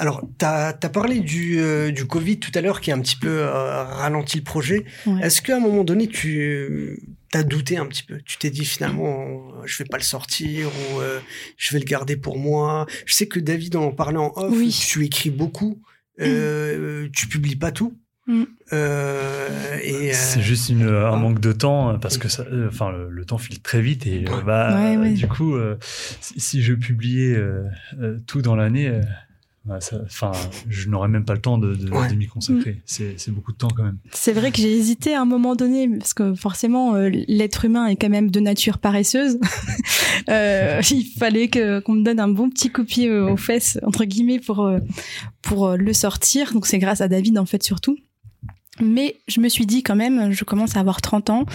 Alors, 0.00 0.22
tu 0.38 0.46
as, 0.46 0.72
parlé 0.72 1.20
du, 1.20 1.60
euh, 1.60 1.90
du 1.90 2.06
Covid 2.06 2.38
tout 2.38 2.50
à 2.54 2.62
l'heure 2.62 2.80
qui 2.80 2.90
a 2.90 2.94
un 2.94 3.00
petit 3.00 3.16
peu 3.16 3.42
euh, 3.42 3.84
ralenti 3.84 4.38
le 4.38 4.42
projet. 4.42 4.86
Ouais. 5.04 5.20
Est-ce 5.20 5.42
qu'à 5.42 5.58
un 5.58 5.60
moment 5.60 5.84
donné, 5.84 6.08
tu 6.08 6.98
as 7.34 7.42
douté 7.42 7.76
un 7.76 7.84
petit 7.84 8.04
peu? 8.04 8.18
Tu 8.24 8.38
t'es 8.38 8.48
dit 8.48 8.64
finalement, 8.64 9.52
je 9.66 9.76
vais 9.76 9.84
pas 9.84 9.98
le 9.98 10.02
sortir 10.02 10.68
ou 10.68 11.00
euh, 11.00 11.20
je 11.58 11.74
vais 11.74 11.80
le 11.80 11.84
garder 11.84 12.16
pour 12.16 12.38
moi? 12.38 12.86
Je 13.04 13.12
sais 13.12 13.26
que 13.26 13.38
David 13.38 13.76
en 13.76 13.90
parlait 13.90 14.16
en 14.16 14.32
off, 14.36 14.54
oui. 14.56 14.70
tu 14.70 15.04
écris 15.04 15.28
beaucoup, 15.28 15.82
mmh. 16.18 17.10
tu 17.12 17.26
publies 17.28 17.56
pas 17.56 17.70
tout. 17.70 17.94
Mmh. 18.26 18.44
et 19.82 20.12
c'est 20.12 20.40
juste 20.40 20.68
une, 20.68 20.88
un 20.88 21.16
manque 21.16 21.40
de 21.40 21.52
temps 21.52 21.98
parce 21.98 22.16
que 22.16 22.28
ça, 22.28 22.44
enfin 22.68 22.90
le, 22.90 23.10
le, 23.10 23.24
temps 23.24 23.38
file 23.38 23.60
très 23.60 23.80
vite 23.80 24.06
et 24.06 24.24
bah 24.46 24.76
ouais, 24.76 24.96
ouais. 24.96 25.12
du 25.14 25.26
coup 25.26 25.56
si, 26.20 26.38
si, 26.38 26.62
je 26.62 26.74
publiais 26.74 27.36
tout 28.28 28.40
dans 28.40 28.54
l'année 28.54 29.00
Enfin, 29.68 30.32
je 30.68 30.88
n'aurais 30.88 31.08
même 31.08 31.24
pas 31.24 31.34
le 31.34 31.40
temps 31.40 31.58
de, 31.58 31.74
de, 31.74 31.90
ouais. 31.90 32.08
de 32.08 32.14
m'y 32.14 32.26
consacrer. 32.26 32.72
Mm. 32.72 33.12
C'est 33.16 33.30
beaucoup 33.30 33.52
de 33.52 33.58
temps 33.58 33.68
quand 33.68 33.84
même. 33.84 33.98
C'est 34.12 34.32
vrai 34.32 34.52
que 34.52 34.58
j'ai 34.58 34.72
hésité 34.72 35.14
à 35.14 35.20
un 35.20 35.26
moment 35.26 35.54
donné 35.54 35.88
parce 35.98 36.14
que 36.14 36.34
forcément 36.34 36.94
euh, 36.94 37.10
l'être 37.28 37.66
humain 37.66 37.86
est 37.86 37.96
quand 37.96 38.08
même 38.08 38.30
de 38.30 38.40
nature 38.40 38.78
paresseuse. 38.78 39.38
euh, 40.30 40.80
il 40.90 41.04
fallait 41.04 41.48
que 41.48 41.80
qu'on 41.80 41.92
me 41.92 42.02
donne 42.02 42.20
un 42.20 42.28
bon 42.28 42.48
petit 42.48 42.70
coup 42.70 42.82
de 42.82 42.86
pied 42.86 43.10
aux 43.10 43.36
fesses 43.36 43.78
entre 43.82 44.04
guillemets 44.04 44.40
pour 44.40 44.60
euh, 44.60 44.78
pour 45.42 45.76
le 45.76 45.92
sortir. 45.92 46.52
Donc 46.54 46.66
c'est 46.66 46.78
grâce 46.78 47.02
à 47.02 47.08
David 47.08 47.38
en 47.38 47.46
fait 47.46 47.62
surtout. 47.62 47.98
Mais 48.80 49.16
je 49.28 49.40
me 49.40 49.48
suis 49.48 49.66
dit 49.66 49.82
quand 49.82 49.96
même, 49.96 50.32
je 50.32 50.44
commence 50.44 50.76
à 50.76 50.80
avoir 50.80 51.00
30 51.00 51.30
ans. 51.30 51.40
Enfin, 51.40 51.50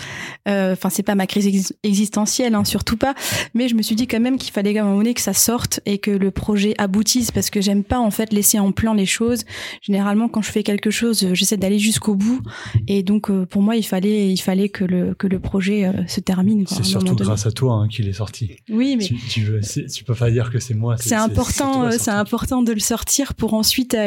euh, 0.50 0.76
c'est 0.90 1.04
pas 1.04 1.16
ma 1.16 1.28
crise 1.28 1.48
ex 1.48 1.74
existentielle, 1.84 2.56
hein, 2.56 2.64
surtout 2.64 2.98
pas. 2.98 3.14
Mais 3.54 3.68
je 3.68 3.76
me 3.76 3.82
suis 3.82 3.96
dit 3.96 4.08
quand 4.08 4.20
même 4.20 4.38
qu'il 4.38 4.52
fallait 4.52 4.78
à 4.78 4.82
un 4.82 4.86
moment 4.86 4.98
donné 4.98 5.14
que 5.14 5.22
ça 5.22 5.34
sorte 5.34 5.80
et 5.86 5.98
que 5.98 6.12
le 6.12 6.32
projet 6.32 6.74
aboutisse 6.78 7.32
parce 7.32 7.50
que 7.50 7.62
j'aime 7.62 7.84
pas 7.84 8.00
en 8.00 8.12
fait 8.12 8.34
laisser 8.34 8.60
en 8.60 8.72
plan 8.72 8.94
les 8.94 9.06
choses. 9.06 9.44
Généralement, 9.82 10.28
quand 10.28 10.42
je 10.42 10.52
fais 10.52 10.64
quelque 10.64 10.92
chose, 10.92 11.28
j'essaie 11.34 11.58
d'aller 11.58 11.80
jusqu'au 11.80 12.16
bout. 12.16 12.42
Et 12.88 13.04
donc, 13.04 13.30
euh, 13.30 13.46
pour 13.46 13.62
moi, 13.62 13.76
il 13.76 13.84
fallait, 13.84 14.32
il 14.32 14.42
fallait 14.42 14.70
que 14.70 14.84
le 14.84 15.14
que 15.16 15.28
le 15.28 15.40
projet 15.40 15.86
euh, 15.86 15.92
se 16.08 16.20
termine. 16.20 16.66
C'est 16.68 16.84
surtout 16.84 17.16
grâce 17.16 17.46
à 17.46 17.52
toi 17.52 17.76
hein, 17.76 17.88
qu'il 17.88 18.08
est 18.08 18.14
sorti. 18.14 18.52
Oui, 18.70 18.96
mais 18.98 19.06
tu, 19.06 19.16
tu, 19.16 19.42
veux, 19.44 19.62
tu 19.62 20.04
peux 20.04 20.16
pas 20.16 20.32
dire 20.32 20.52
que 20.52 20.60
c'est 20.60 20.74
moi. 20.74 20.96
C'est 20.98 21.16
important, 21.16 21.90
c'est 21.92 22.12
important 22.12 22.62
de 22.62 22.72
le 22.72 22.80
sortir 22.80 23.34
pour 23.34 23.54
ensuite 23.54 23.98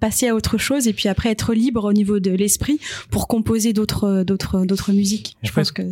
passer 0.00 0.28
à 0.28 0.34
autre 0.34 0.58
chose 0.58 0.88
et 0.88 0.92
puis 0.92 1.08
après 1.08 1.30
être 1.30 1.54
libre 1.54 1.84
au 1.84 1.92
niveau 1.92 2.20
de 2.20 2.30
l'esprit 2.40 2.80
pour 3.10 3.28
composer 3.28 3.72
d'autres 3.72 4.24
d'autres 4.24 4.66
d'autres 4.66 4.92
musiques. 4.92 5.36
Je 5.42 5.52
pense 5.52 5.70
que 5.70 5.82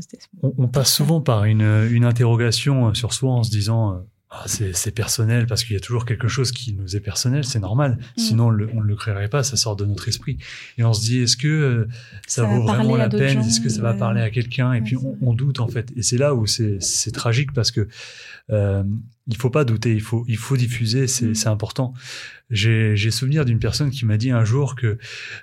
on, 0.43 0.53
on, 0.59 0.69
passe 0.69 0.93
souvent 0.93 1.21
par 1.21 1.45
une 1.45 1.89
une 1.91 2.05
interrogation 2.05 2.93
sur 2.95 3.13
soi 3.15 3.33
en 3.33 3.43
se 3.45 3.51
disant 3.51 4.03
ah, 4.31 4.45
c'est 4.47 4.91
personnel 4.91 5.47
parce 5.47 5.65
qu'il 5.65 5.73
y 5.73 5.77
a 5.79 5.81
toujours 5.81 6.05
quelque 6.05 6.29
chose 6.29 6.53
qui 6.53 6.75
nous 6.75 6.95
est 6.95 7.01
personnel, 7.01 7.45
c'est 7.45 7.61
normal. 7.61 7.93
Mmh. 7.99 8.21
Sinon, 8.21 8.47
on, 8.49 8.51
le, 8.51 8.69
on 8.75 8.83
ne 8.83 8.87
le 8.87 8.95
créerait 8.95 9.29
pas, 9.29 9.43
ça 9.43 9.57
sort 9.57 9.75
de 9.75 9.87
notre 9.87 10.07
esprit. 10.07 10.37
Et 10.77 10.85
on 10.85 10.93
se 10.93 11.01
dit, 11.01 11.23
est-ce 11.23 11.39
que 11.39 11.49
euh, 11.49 11.89
ça, 12.27 12.43
ça 12.43 12.49
vaut 12.49 12.63
vraiment 12.63 12.97
la 12.97 13.09
peine? 13.09 13.41
Est-ce 13.41 13.63
que 13.63 13.71
ça 13.71 13.81
va 13.81 13.95
parler 13.95 14.21
à 14.21 14.29
quelqu'un? 14.29 14.75
Et 14.75 14.81
ouais, 14.81 14.85
puis 14.85 14.97
on, 14.97 15.17
on, 15.23 15.33
doute 15.33 15.61
en 15.61 15.69
fait. 15.69 15.91
Et 15.97 16.03
c'est 16.03 16.19
là 16.19 16.35
où 16.35 16.47
c'est 16.47 17.11
tragique 17.13 17.55
parce 17.55 17.71
que 17.71 17.89
euh, 18.51 18.85
il 19.29 19.37
faut 19.37 19.51
pas 19.51 19.65
douter, 19.65 19.93
il 19.93 20.01
faut 20.01 20.25
il 20.27 20.37
faut 20.37 20.57
diffuser, 20.57 21.07
c'est 21.07 21.27
mmh. 21.27 21.49
important. 21.49 21.95
J'ai 22.51 23.11
souvenir 23.11 23.45
d'une 23.45 23.59
personne 23.59 23.91
qui 23.91 24.07
m'a 24.07 24.17
dit 24.17 24.31
un 24.31 24.45
jour 24.45 24.75
que 24.75 24.99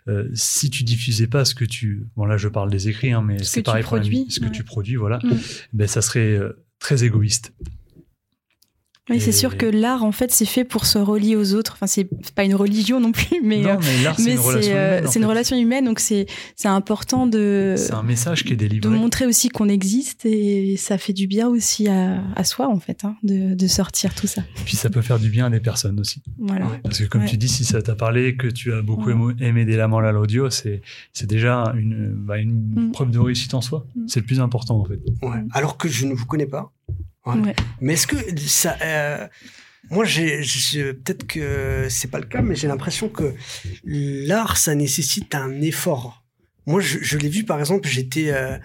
euh, 0.08 0.28
si 0.34 0.70
tu 0.70 0.84
diffusais 0.84 1.28
pas 1.28 1.46
ce 1.46 1.54
que 1.54 1.66
tu 1.66 2.08
bon 2.16 2.26
là 2.26 2.38
je 2.38 2.48
parle 2.48 2.72
des 2.72 2.90
écrits 2.90 3.12
hein, 3.12 3.22
mais 3.22 3.44
c'est 3.44 3.62
pareil 3.62 3.84
pour 3.84 3.98
la 3.98 4.04
ce 4.04 4.40
que 4.40 4.50
tu 4.50 4.64
produis 4.64 4.96
voilà, 4.96 5.20
mmh. 5.24 5.30
ben 5.74 5.88
ça 5.88 6.02
serait 6.02 6.34
euh, 6.34 6.66
très 6.80 7.04
égoïste. 7.04 7.54
Oui, 9.10 9.20
c'est 9.22 9.30
Et- 9.30 9.34
sûr 9.34 9.56
que 9.56 9.68
l'art, 9.68 10.04
en 10.04 10.12
fait, 10.12 10.32
c'est 10.32 10.46
fait 10.46 10.64
pour 10.64 10.88
se 10.88 10.98
relier 10.98 11.36
aux 11.36 11.54
autres. 11.54 11.74
Enfin, 11.76 11.86
c'est 11.86 12.08
pas 12.34 12.44
une 12.44 12.56
religion 12.56 13.00
non 13.00 13.12
plus, 13.12 13.40
mais, 13.44 13.62
non, 13.62 13.70
euh, 13.70 13.78
mais 13.82 14.04
l'art, 14.04 14.20
c'est 14.20 14.32
une 14.34 14.40
relation 14.40 14.62
c'est 14.64 14.74
euh, 14.76 14.88
humaine. 14.98 15.06
en 15.08 15.12
c'est 15.12 15.20
une 15.20 15.24
fait. 15.26 15.30
relation 15.30 15.58
humaine, 15.58 15.86
donc 15.86 16.00
c'est 16.00 16.26
c'est 16.56 16.68
important 16.68 17.28
de 17.28 17.76
C'est 17.78 17.94
un 17.94 18.02
message 18.02 18.44
qui 18.44 18.54
est 18.54 18.56
de 18.56 18.68
délivré. 18.68 18.90
montrer 18.90 19.28
aussi 19.28 19.50
qu'on 19.50 19.70
existe 19.70 20.26
et 20.26 20.76
ça 20.78 20.98
fait 20.98 21.14
du 21.14 21.28
bien 21.28 21.48
aussi 21.48 21.88
à, 21.88 22.24
à 22.36 22.44
soi 22.44 22.68
en 22.68 22.80
fait, 22.80 23.06
hein, 23.06 23.16
de, 23.22 23.54
de 23.54 23.68
sortir 23.68 24.16
tout 24.16 24.26
ça. 24.26 24.42
Puis 24.66 24.76
ça 24.76 24.90
peut 24.90 25.04
faire 25.04 25.20
du 25.20 25.30
bien 25.30 25.46
à 25.46 25.50
des 25.52 25.60
personnes 25.60 26.00
aussi. 26.00 26.24
Voilà. 26.40 26.66
Ouais. 26.66 26.80
Parce 26.84 26.98
que 27.00 27.06
comme 27.06 27.22
Ouais. 27.22 27.28
tu 27.28 27.38
dis, 27.38 27.48
si 27.48 27.64
ça 27.64 27.84
t'a 27.84 27.94
parlé, 27.96 28.36
que 28.36 28.48
tu 28.48 28.74
as 28.74 28.82
beaucoup 28.82 29.12
Ouais. 29.12 29.36
aimé 29.40 29.66
des 29.66 29.76
laments 29.78 30.00
à 30.00 30.12
l'audio, 30.12 30.50
c'est 30.50 30.82
c'est 31.14 31.28
déjà 31.28 31.74
une, 31.78 32.12
bah, 32.16 32.40
une 32.40 32.88
Mm. 32.88 32.92
preuve 32.92 33.12
de 33.12 33.20
réussite 33.20 33.54
en 33.54 33.62
soi. 33.62 33.86
Mm. 33.96 34.08
C'est 34.08 34.20
le 34.22 34.26
plus 34.26 34.40
important 34.40 34.80
en 34.80 34.86
fait. 34.86 35.00
Ouais. 35.22 35.44
Alors 35.52 35.78
que 35.78 35.88
je 35.88 36.08
ne 36.08 36.16
vous 36.16 36.26
connais 36.26 36.48
pas. 36.48 36.72
Ouais. 37.26 37.36
Ouais. 37.40 37.56
Mais 37.82 37.94
est-ce 37.94 38.08
que 38.08 38.18
ça. 38.40 38.78
euh, 38.82 39.28
moi, 39.92 40.04
j'ai, 40.04 40.42
peut-être 40.94 41.28
que 41.28 41.88
c'est 41.90 42.10
pas 42.10 42.20
le 42.20 42.26
cas, 42.26 42.42
mais 42.42 42.56
j'ai 42.56 42.68
l'impression 42.68 43.08
que 43.08 43.34
l'art, 43.84 44.58
ça 44.58 44.74
nécessite 44.74 45.36
un 45.36 45.62
effort. 45.62 46.24
Moi, 46.66 46.82
je, 46.82 46.98
je 47.02 47.18
l'ai 47.18 47.30
vu, 47.30 47.44
par 47.44 47.60
exemple, 47.60 47.88
j'étais 47.88 48.32
euh, 48.32 48.58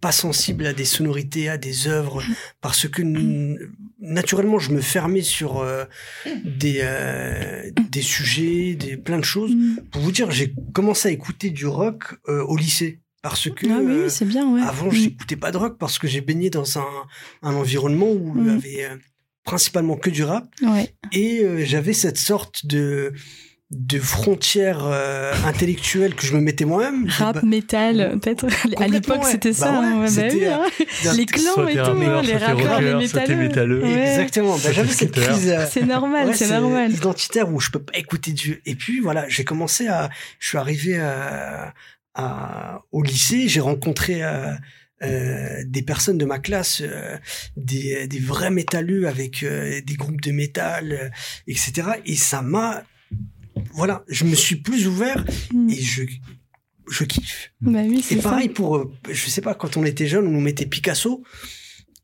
pas 0.00 0.12
sensible 0.12 0.66
à 0.66 0.72
des 0.72 0.84
sonorités, 0.84 1.48
à 1.48 1.56
des 1.56 1.88
œuvres, 1.88 2.22
parce 2.60 2.86
que 2.86 3.02
naturellement, 4.00 4.58
je 4.58 4.72
me 4.72 4.80
fermais 4.80 5.22
sur 5.22 5.58
euh, 5.58 5.84
des, 6.44 6.80
euh, 6.82 7.70
des 7.90 8.02
sujets, 8.02 8.74
des, 8.74 8.96
plein 8.96 9.18
de 9.18 9.24
choses. 9.24 9.54
Mm. 9.54 9.76
Pour 9.90 10.02
vous 10.02 10.12
dire, 10.12 10.30
j'ai 10.30 10.54
commencé 10.72 11.08
à 11.08 11.10
écouter 11.10 11.50
du 11.50 11.66
rock 11.66 12.14
euh, 12.28 12.42
au 12.44 12.56
lycée. 12.56 13.00
Parce 13.22 13.50
que 13.50 13.66
Ah 13.68 13.78
oui, 13.82 13.92
euh, 13.92 14.08
c'est 14.08 14.24
bien, 14.24 14.48
ouais. 14.52 14.60
avant, 14.62 14.86
Mm. 14.86 14.92
j'écoutais 14.92 15.36
pas 15.36 15.50
de 15.50 15.56
rock 15.56 15.76
parce 15.78 15.98
que 15.98 16.06
j'ai 16.06 16.20
baigné 16.20 16.50
dans 16.50 16.78
un, 16.78 16.86
un 17.42 17.54
environnement 17.54 18.10
où 18.10 18.32
il 18.36 18.42
y 18.42 18.46
Mm. 18.46 18.56
avait 18.56 18.84
euh, 18.84 18.96
principalement 19.44 19.96
que 19.96 20.10
du 20.10 20.22
rap 20.24 20.44
Ouais. 20.62 20.92
et 21.12 21.40
euh, 21.42 21.64
j'avais 21.64 21.92
cette 21.94 22.18
sorte 22.18 22.66
de 22.66 23.12
de 23.70 23.98
frontière 23.98 24.78
euh, 24.86 25.30
intellectuelle 25.44 26.14
que 26.14 26.24
je 26.26 26.32
me 26.34 26.40
mettais 26.40 26.64
moi-même. 26.64 27.06
Rap, 27.10 27.34
Bah, 27.34 27.40
métal, 27.44 28.18
peut-être. 28.18 28.46
À 28.82 28.88
l'époque, 28.88 29.22
ouais. 29.22 29.30
c'était 29.30 29.50
Bah 29.50 29.56
ça. 29.56 29.80
ouais, 29.80 29.86
hein, 29.86 30.00
ouais, 30.04 30.10
bah 30.10 30.28
oui, 30.32 30.46
hein. 30.46 31.12
Les 31.14 31.26
clans 31.26 31.68
et 31.68 31.74
tout, 31.74 31.80
hein, 31.80 32.22
les 32.22 32.36
rappeurs, 32.38 32.80
les 32.80 32.94
métalleux. 32.94 33.36
métalleux. 33.36 33.82
Ouais. 33.82 34.08
Exactement. 34.08 34.56
Bah, 34.56 34.72
j'avais 34.72 34.90
cette 34.90 35.10
crise. 35.12 35.50
euh, 35.50 35.66
C'est 35.70 35.82
normal, 35.84 36.28
ouais, 36.28 36.34
c'est 36.34 36.48
normal. 36.48 36.92
identitaire 36.94 37.52
où 37.52 37.60
je 37.60 37.68
peux 37.70 37.82
pas 37.82 37.92
écouter 37.98 38.32
Dieu. 38.32 38.62
Et 38.64 38.74
puis 38.74 39.00
voilà, 39.00 39.28
j'ai 39.28 39.44
commencé 39.44 39.86
à, 39.86 40.08
je 40.38 40.48
suis 40.48 40.56
arrivé 40.56 40.96
à, 40.98 41.74
à- 42.18 42.82
au 42.92 43.02
lycée, 43.02 43.48
j'ai 43.48 43.60
rencontré 43.60 44.22
euh, 44.22 44.52
euh, 45.02 45.62
des 45.66 45.82
personnes 45.82 46.18
de 46.18 46.24
ma 46.24 46.38
classe, 46.40 46.82
euh, 46.84 47.16
des, 47.56 48.06
des 48.08 48.18
vrais 48.18 48.50
métalleux 48.50 49.06
avec 49.06 49.42
euh, 49.44 49.80
des 49.86 49.94
groupes 49.94 50.20
de 50.20 50.32
métal, 50.32 51.12
etc. 51.46 51.88
Et 52.04 52.16
ça 52.16 52.42
m'a, 52.42 52.82
voilà, 53.72 54.04
je 54.08 54.24
me 54.24 54.34
suis 54.34 54.56
plus 54.56 54.86
ouvert 54.88 55.24
Mm. 55.52 55.70
et 55.70 55.80
je, 55.80 56.02
je 56.90 57.04
kiffe. 57.04 57.52
Bah 57.60 57.82
oui, 57.86 58.02
c'est 58.02 58.16
ça. 58.20 58.30
pareil 58.30 58.48
pour, 58.48 58.90
je 59.08 59.28
sais 59.28 59.40
pas, 59.40 59.54
quand 59.54 59.76
on 59.76 59.84
était 59.84 60.06
jeune, 60.08 60.26
on 60.26 60.30
nous 60.30 60.40
mettait 60.40 60.66
Picasso. 60.66 61.22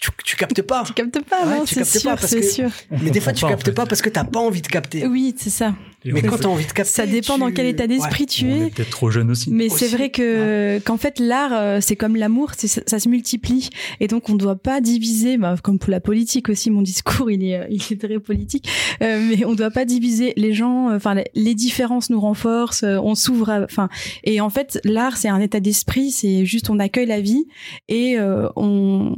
Tu, 0.05 0.11
tu 0.25 0.37
captes 0.37 0.61
pas. 0.61 0.83
Tu 0.87 0.93
captes 0.93 1.19
pas, 1.25 1.47
Ouais, 1.47 1.61
c'est 1.67 1.77
captes 1.77 2.05
pas 2.05 2.17
sûr, 2.19 2.29
c'est 2.29 2.41
que- 2.41 2.47
sûr. 2.47 2.71
Mais 3.03 3.11
des 3.11 3.21
fois, 3.21 3.33
tu 3.33 3.45
en 3.45 3.49
captes 3.49 3.65
fait. 3.65 3.73
pas 3.73 3.87
parce 3.87 4.03
que 4.03 4.11
t'as 4.11 4.25
pas 4.25 4.41
envie 4.41 4.61
de 4.61 4.67
capter. 4.67 5.07
Oui, 5.07 5.35
c'est 5.39 5.49
ça. 5.49 5.75
Et 6.05 6.13
Mais 6.13 6.21
on 6.27 6.29
quand 6.33 6.37
t'as 6.39 6.49
envie 6.49 6.67
de 6.67 6.73
capter, 6.73 6.93
Ça 6.93 7.07
dépend 7.07 7.39
dans 7.39 7.51
quel 7.51 7.65
état 7.65 7.87
d'esprit 7.87 8.25
Ouais. 8.25 8.27
tu 8.27 8.51
es. 8.53 8.69
peut-être 8.71 8.91
trop 8.91 9.11
jeune 9.11 9.31
aussi. 9.31 9.51
Mais 9.51 9.71
c'est 9.71 9.89
vrai 9.89 10.11
que 10.11 10.79
qu'en 10.81 10.99
fait 10.99 11.19
l'art 11.19 11.53
euh, 11.55 11.79
c'est 11.81 11.97
comme 11.97 12.17
l'amour, 12.17 12.51
c'est- 12.59 12.69
ça, 12.69 12.83
ça 12.87 12.99
se 12.99 13.09
multiplie 13.09 13.71
et 14.01 14.07
donc 14.09 14.29
on 14.29 14.35
ne 14.35 14.39
doit 14.39 14.57
pas 14.57 14.83
diviser, 14.83 15.39
bah, 15.39 15.57
comme 15.63 15.79
pour 15.79 15.91
la 15.91 16.01
politique 16.01 16.51
aussi, 16.51 16.71
mon 16.71 16.83
discours 17.23 17.31
il 17.31 17.43
est 17.43 17.57
euh, 17.61 17.67
il 17.71 17.81
est 17.91 17.99
très 17.99 18.19
politique, 18.19 18.69
euh, 19.03 19.19
mais 19.31 19.47
on 19.47 19.53
ne 19.53 19.57
doit 19.57 19.71
pas 19.71 19.87
diviser 19.87 20.35
les 20.37 20.53
gens. 20.53 20.91
euh, 20.91 20.97
Enfin 20.97 21.15
les- 21.15 21.31
les 21.35 21.55
différences 21.55 22.11
nous 22.11 22.21
renforcent, 22.21 22.83
euh, 22.83 22.99
on 23.03 23.15
s'ouvre. 23.15 23.49
à- 23.49 23.63
Enfin 23.65 23.89
et 24.25 24.43
en 24.43 24.51
fait 24.51 24.79
l'art 24.85 25.17
c'est 25.17 25.29
un 25.31 25.41
état 25.41 25.61
d'esprit, 25.61 26.11
c'est 26.11 26.45
juste 26.45 26.69
on 26.69 26.79
accueille 26.81 27.07
la 27.07 27.23
vie 27.23 27.47
et 27.89 28.19
euh, 28.19 28.49
on- 28.57 29.17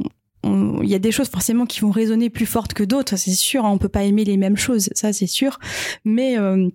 il 0.83 0.89
y 0.89 0.95
a 0.95 0.99
des 0.99 1.11
choses 1.11 1.29
forcément 1.29 1.65
qui 1.65 1.79
vont 1.81 1.91
résonner 1.91 2.29
plus 2.29 2.45
fortes 2.45 2.73
que 2.73 2.83
d'autres, 2.83 3.15
c'est 3.17 3.31
sûr. 3.31 3.65
hein, 3.65 3.69
on 3.71 3.77
peut 3.77 3.89
pas 3.89 4.03
aimer 4.03 4.23
les 4.25 4.37
mêmes 4.37 4.57
choses, 4.57 4.89
ça 4.93 5.13
c'est 5.13 5.27
sûr. 5.27 5.59
Mais 6.05 6.37
euh, 6.37 6.69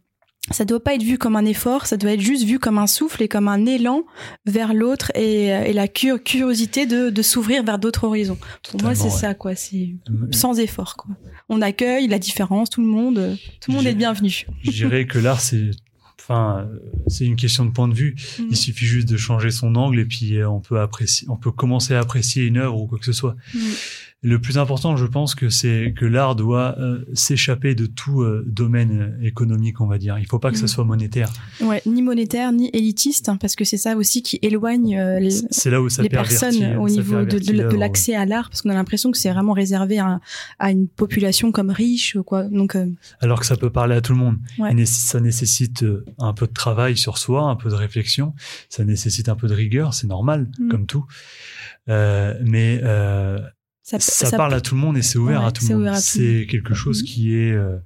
ça 0.50 0.64
doit 0.64 0.82
pas 0.82 0.94
être 0.94 1.02
vu 1.04 1.18
comme 1.18 1.36
un 1.36 1.44
effort, 1.44 1.86
ça 1.86 1.96
doit 1.96 2.12
être 2.12 2.20
juste 2.20 2.44
vu 2.44 2.58
comme 2.58 2.76
un 2.78 2.88
souffle 2.88 3.22
et 3.22 3.28
comme 3.28 3.46
un 3.46 3.64
élan 3.64 4.02
vers 4.44 4.74
l'autre 4.74 5.12
et, 5.14 5.46
et 5.46 5.72
la 5.72 5.86
cu- 5.86 6.18
curiosité 6.18 6.84
de, 6.84 7.10
de 7.10 7.22
s'ouvrir 7.22 7.62
vers 7.62 7.78
d'autres 7.78 8.04
horizons. 8.04 8.38
Pour 8.68 8.82
moi, 8.82 8.94
c'est 8.96 9.04
ouais. 9.04 9.10
ça, 9.10 9.34
quoi. 9.34 9.54
C'est 9.54 9.94
Euh, 10.10 10.26
sans 10.32 10.58
effort, 10.58 10.96
quoi. 10.96 11.14
On 11.48 11.62
accueille 11.62 12.08
la 12.08 12.18
différence, 12.18 12.70
tout 12.70 12.80
le 12.82 12.88
monde, 12.88 13.18
euh, 13.18 13.34
tout 13.60 13.70
le 13.70 13.76
monde 13.76 13.86
est 13.86 13.94
bienvenu. 13.94 14.46
Je 14.62 14.70
dirais 14.72 15.06
que 15.06 15.18
l'art, 15.20 15.40
c'est, 15.40 15.70
enfin, 16.32 16.58
euh, 16.58 16.78
c'est 17.08 17.26
une 17.26 17.36
question 17.36 17.64
de 17.64 17.70
point 17.70 17.88
de 17.88 17.94
vue. 17.94 18.16
Mm. 18.38 18.44
Il 18.50 18.56
suffit 18.56 18.86
juste 18.86 19.08
de 19.08 19.16
changer 19.16 19.50
son 19.50 19.74
angle 19.74 20.00
et 20.00 20.04
puis 20.04 20.36
euh, 20.36 20.48
on 20.48 20.60
peut 20.60 20.80
apprécier, 20.80 21.28
on 21.30 21.36
peut 21.36 21.52
commencer 21.52 21.94
à 21.94 22.00
apprécier 22.00 22.44
une 22.44 22.58
œuvre 22.58 22.80
ou 22.80 22.86
quoi 22.86 22.98
que 22.98 23.04
ce 23.04 23.12
soit. 23.12 23.36
Mm. 23.54 23.58
Le 24.24 24.40
plus 24.40 24.56
important, 24.56 24.96
je 24.96 25.04
pense 25.04 25.34
que 25.34 25.48
c'est 25.48 25.94
que 25.98 26.04
l'art 26.06 26.36
doit 26.36 26.76
euh, 26.78 27.04
s'échapper 27.12 27.74
de 27.74 27.86
tout 27.86 28.22
euh, 28.22 28.44
domaine 28.46 29.16
euh, 29.20 29.26
économique, 29.26 29.80
on 29.80 29.86
va 29.88 29.98
dire. 29.98 30.16
Il 30.20 30.26
faut 30.26 30.38
pas 30.38 30.52
que 30.52 30.56
ça 30.56 30.66
Mm. 30.66 30.68
soit 30.68 30.84
monétaire. 30.84 31.32
Ouais, 31.60 31.82
ni 31.86 32.02
monétaire, 32.02 32.52
ni 32.52 32.70
élitiste, 32.72 33.28
hein, 33.28 33.36
parce 33.36 33.56
que 33.56 33.64
c'est 33.64 33.78
ça 33.78 33.96
aussi 33.96 34.22
qui 34.22 34.38
éloigne 34.42 34.96
euh, 34.96 35.18
les, 35.18 35.30
C'est 35.50 35.70
là 35.70 35.82
où 35.82 35.88
ça 35.88 36.02
les 36.02 36.08
pervertit, 36.08 36.38
personnes 36.38 36.76
au 36.76 36.88
niveau 36.88 37.24
de, 37.24 37.76
l'accès 37.76 38.14
à 38.14 38.24
l'art, 38.24 38.48
parce 38.48 38.62
qu'on 38.62 38.70
a 38.70 38.74
l'impression 38.74 39.10
que 39.10 39.18
c'est 39.18 39.30
vraiment 39.32 39.54
réservé 39.54 39.98
à, 39.98 40.20
à 40.60 40.70
une 40.70 40.86
population 40.86 41.50
comme 41.50 41.70
riche, 41.70 42.16
quoi. 42.24 42.44
Donc, 42.44 42.76
alors 43.20 43.40
que 43.40 43.46
ça 43.46 43.56
peut 43.56 43.70
parler 43.70 43.96
à 43.96 44.00
tout 44.00 44.12
le 44.12 44.18
monde. 44.20 44.36
Ouais. 44.58 44.70
Ça 44.86 45.18
nécessite 45.20 45.84
un 46.18 46.32
peu 46.32 46.46
de 46.46 46.52
travail 46.52 46.96
sur 46.96 47.18
soi, 47.18 47.42
un 47.42 47.56
peu 47.56 47.70
de 47.70 47.74
réflexion. 47.74 48.34
Ça 48.68 48.84
nécessite 48.84 49.28
un 49.28 49.34
peu 49.34 49.48
de 49.48 49.54
rigueur, 49.54 49.94
c'est 49.94 50.06
normal, 50.06 50.48
Mm. 50.60 50.68
comme 50.68 50.86
tout. 50.86 51.04
Mais 51.88 52.80
ça, 54.00 54.12
ça, 54.12 54.26
ça- 54.30 54.36
parle 54.36 54.54
à 54.54 54.60
tout 54.60 54.74
le 54.74 54.80
monde 54.80 54.96
et 54.96 55.02
c'est 55.02 55.18
ouvert 55.18 55.40
Ouais, 55.42 55.46
à 55.48 55.52
tout 55.52 55.66
le 55.68 55.76
monde. 55.78 55.94
C'est 55.96 56.46
quelque 56.50 56.74
chose 56.74 57.00
Mhm. 57.02 57.06
qui 57.08 57.34
est 57.34 57.52
euh, 57.52 57.76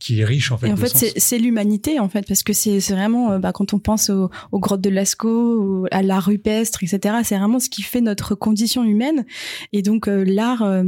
qui 0.00 0.20
est 0.20 0.24
riche 0.24 0.50
en 0.50 0.58
fait. 0.58 0.66
Et 0.68 0.72
en 0.72 0.76
fait, 0.76 0.88
c'est- 1.16 1.38
l'humanité, 1.38 2.00
en 2.00 2.08
fait, 2.08 2.26
parce 2.26 2.42
que 2.42 2.52
c'est 2.52 2.78
vraiment, 2.80 3.32
euh, 3.32 3.38
bah, 3.38 3.52
quand 3.52 3.72
on 3.72 3.78
pense 3.78 4.10
aux, 4.10 4.30
aux 4.50 4.58
grottes 4.58 4.80
de 4.80 4.90
Lascaux, 4.90 5.86
à 5.92 6.02
l'art 6.02 6.24
rupestre, 6.24 6.82
etc., 6.82 7.18
c'est 7.22 7.36
vraiment 7.38 7.60
ce 7.60 7.68
qui 7.70 7.82
fait 7.82 8.00
notre 8.00 8.34
condition 8.34 8.82
humaine. 8.82 9.24
Et 9.72 9.82
donc, 9.82 10.08
euh, 10.08 10.24
l'art, 10.24 10.62
euh, 10.62 10.82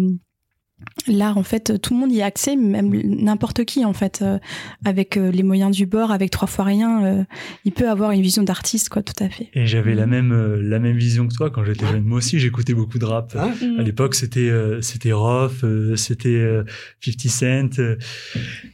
l'art, 1.07 1.39
en 1.39 1.43
fait, 1.43 1.81
tout 1.81 1.95
le 1.95 2.01
monde 2.01 2.13
y 2.13 2.23
a 2.23 2.27
accès, 2.27 2.57
même 2.57 2.91
n'importe 3.05 3.65
qui, 3.65 3.85
en 3.85 3.93
fait, 3.93 4.21
euh, 4.23 4.39
avec 4.85 5.17
euh, 5.17 5.31
les 5.31 5.43
moyens 5.43 5.75
du 5.77 5.87
bord, 5.87 6.11
avec 6.11 6.31
trois 6.31 6.49
fois 6.49 6.65
rien, 6.65 7.05
euh, 7.05 7.25
il 7.65 7.73
peut 7.73 7.89
avoir 7.89 8.11
une 8.11 8.21
vision 8.23 8.43
d'artiste, 8.43 8.89
quoi, 8.89 9.03
tout 9.03 9.23
à 9.23 9.29
fait. 9.29 9.49
Et 9.55 9.67
j'avais 9.67 9.95
la 9.95 10.07
Mhm. 10.07 10.11
même 10.11 10.33
euh, 10.33 10.61
la 10.63 10.79
même 10.79 10.97
vision 10.97 11.27
que 11.29 11.35
toi 11.35 11.51
quand 11.51 11.65
j'étais 11.65 11.87
jeune. 11.87 12.05
Moi 12.05 12.19
aussi, 12.19 12.39
j'écoutais 12.39 12.75
beaucoup 12.75 12.99
de 12.99 13.05
rap. 13.05 13.35
Hein 13.37 13.53
À 13.79 13.83
l'époque, 13.83 14.15
c'était 14.15 14.41
euh, 14.51 14.81
c'était 14.83 15.13
Roth, 15.13 15.63
euh, 15.65 15.97
c'était 15.97 16.29
euh, 16.31 16.65
50 17.01 17.29
Cent, 17.29 17.97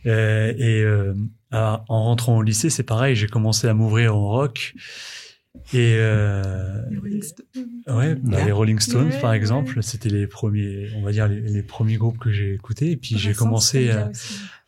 et 0.05 0.09
euh, 0.09 1.15
à- 1.51 1.85
en 1.89 2.05
rentrant 2.05 2.37
au 2.39 2.43
lycée, 2.43 2.71
c'est 2.71 2.83
pareil. 2.85 3.15
J'ai 3.17 3.27
commencé 3.27 3.67
à 3.69 3.75
m'ouvrir 3.75 4.17
au 4.17 4.29
rock 4.29 4.75
et 5.73 5.97
euh, 5.99 6.83
ouais, 7.89 8.15
bah, 8.15 8.37
Ouais. 8.39 8.45
les 8.45 8.53
Rolling 8.53 8.79
Stones 8.79 9.11
par 9.21 9.33
exemple, 9.33 9.83
c'était 9.83 10.09
les 10.09 10.27
premiers, 10.27 10.89
on 10.97 11.03
va 11.03 11.13
dire 11.13 11.29
les, 11.29 11.41
les 11.41 11.63
premiers 11.63 11.97
groupes 11.97 12.19
que 12.19 12.31
j'ai 12.31 12.55
écoutés. 12.55 12.93
Et 12.93 12.97
puis 12.97 13.19
j'ai 13.19 13.35
commencé 13.35 13.91
à, 13.91 14.11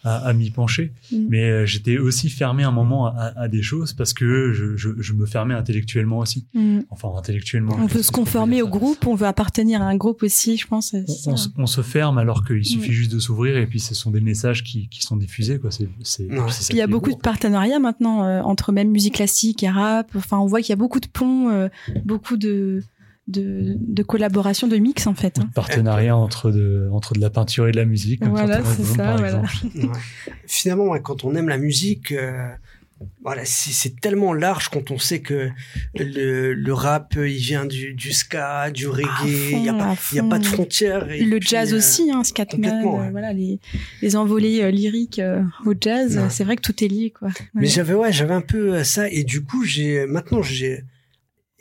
à, 0.05 0.17
à 0.17 0.33
m'y 0.33 0.51
pencher, 0.51 0.93
Mm. 1.13 1.17
mais 1.29 1.45
euh, 1.51 1.67
j'étais 1.67 1.99
aussi 1.99 2.29
fermé 2.31 2.63
un 2.65 2.71
moment 2.73 3.07
à, 3.07 3.33
à 3.37 3.49
des 3.49 3.63
choses 3.63 3.93
parce 3.93 4.13
que 4.13 4.53
je, 4.53 4.77
je, 4.77 4.91
je 4.99 5.13
me 5.13 5.27
fermais 5.27 5.55
intellectuellement 5.55 6.19
aussi. 6.19 6.47
Mm. 6.55 6.81
Enfin 6.91 7.09
intellectuellement. 7.17 7.77
On 7.79 7.87
veut 7.87 8.03
se 8.03 8.11
conformer 8.13 8.63
au 8.63 8.69
groupe, 8.69 9.07
on 9.07 9.15
veut 9.15 9.27
appartenir 9.27 9.81
à 9.83 9.87
un 9.87 9.97
groupe 9.97 10.23
aussi, 10.23 10.57
je 10.57 10.67
pense. 10.67 10.95
On, 10.95 11.33
on 11.33 11.37
se- 11.37 11.49
on 11.57 11.67
se 11.67 11.81
ferme 11.83 12.19
alors 12.19 12.45
qu'il 12.47 12.65
suffit 12.65 12.89
Ouais. 12.89 12.93
juste 12.95 13.13
de 13.13 13.19
s'ouvrir 13.19 13.57
et 13.57 13.67
puis 13.67 13.81
ce 13.81 13.95
sont 13.95 14.11
des 14.11 14.21
messages 14.21 14.65
qui, 14.65 14.89
qui 14.89 15.03
sont 15.03 15.17
diffusés 15.17 15.59
quoi. 15.59 15.71
C'est 15.71 15.89
c'est 16.03 16.25
Ouais. 16.25 16.39
c'est 16.49 16.63
ça 16.65 16.69
Puis 16.69 16.77
il 16.77 16.79
y 16.79 16.81
a 16.81 16.85
est 16.85 16.87
beaucoup 16.89 17.11
beau. 17.11 17.17
de 17.17 17.21
partenariats 17.23 17.79
maintenant 17.79 18.25
euh, 18.25 18.41
entre 18.43 18.73
même 18.73 18.91
musique 18.91 19.15
classique 19.15 19.63
et 19.63 19.69
rap. 19.71 20.11
Enfin, 20.17 20.39
on 20.39 20.47
voit 20.47 20.61
qu'il 20.61 20.71
y 20.71 20.73
a 20.73 20.77
beaucoup 20.77 21.01
de 21.01 21.07
ponts, 21.07 21.51
euh, 21.51 21.69
beaucoup 22.05 22.37
de, 22.37 22.83
de, 23.33 23.75
de 23.79 24.03
collaboration, 24.03 24.69
de 24.69 24.77
mix 24.77 25.07
en 25.07 25.15
fait. 25.15 25.39
hein. 25.41 25.49
partenariat 25.55 26.17
entre 26.17 26.51
de 26.51 26.89
entre 26.93 27.15
de 27.15 27.21
la 27.21 27.31
peinture 27.31 27.67
et 27.69 27.73
de 27.73 27.77
la 27.77 27.85
musique. 27.87 28.21
comme 28.21 28.31
Voilà, 28.31 28.63
c'est 28.65 28.85
ça, 28.85 28.97
par 29.03 29.19
voilà. 29.19 29.41
Ouais. 29.75 29.89
Finalement, 30.47 30.85
ouais, 30.89 31.01
quand 31.03 31.25
on 31.25 31.35
aime 31.35 31.49
la 31.49 31.59
musique, 31.59 32.13
euh, 32.13 32.49
voilà, 33.25 33.45
c'est 33.45 33.73
c'est 33.73 34.01
tellement 34.01 34.33
large 34.33 34.69
quand 34.69 34.91
on 34.93 34.99
sait 34.99 35.21
que 35.21 35.49
le, 35.99 36.53
le 36.55 36.73
rap, 36.73 37.15
il 37.17 37.35
vient 37.37 37.65
du, 37.65 37.95
du 37.95 38.13
ska, 38.13 38.71
du 38.71 38.87
reggae, 38.87 39.51
il 39.53 39.63
n'y 39.63 39.69
a, 39.69 39.75
pas- 39.75 39.91
à 39.91 39.97
il 40.13 40.17
y 40.17 40.21
a 40.21 40.25
pas 40.25 40.39
de 40.39 40.47
frontières. 40.47 41.11
et 41.11 41.25
Le 41.25 41.39
puis, 41.41 41.49
jazz 41.49 41.73
euh, 41.73 41.79
aussi, 41.79 42.11
hein, 42.13 42.23
Scatman, 42.23 42.85
ouais. 42.85 43.07
euh, 43.07 43.11
voilà, 43.11 43.33
les, 43.33 43.59
les 44.03 44.15
envolées 44.17 44.63
euh, 44.63 44.71
lyriques 44.71 45.19
euh, 45.19 45.43
au 45.67 45.75
jazz, 45.81 46.17
Ouais. 46.17 46.31
c'est 46.31 46.45
vrai 46.45 46.55
que 46.57 46.63
tout 46.63 46.85
est 46.85 46.89
lié, 46.89 47.11
quoi. 47.17 47.29
Mais 47.55 47.67
j'avais 47.67 47.95
ouais, 47.95 48.13
j'avais 48.13 48.35
un 48.35 48.41
peu 48.41 48.85
ça 48.85 49.09
et 49.11 49.25
du 49.25 49.43
coup 49.43 49.65
j'ai 49.65 50.07
maintenant 50.07 50.43
j'ai 50.43 50.85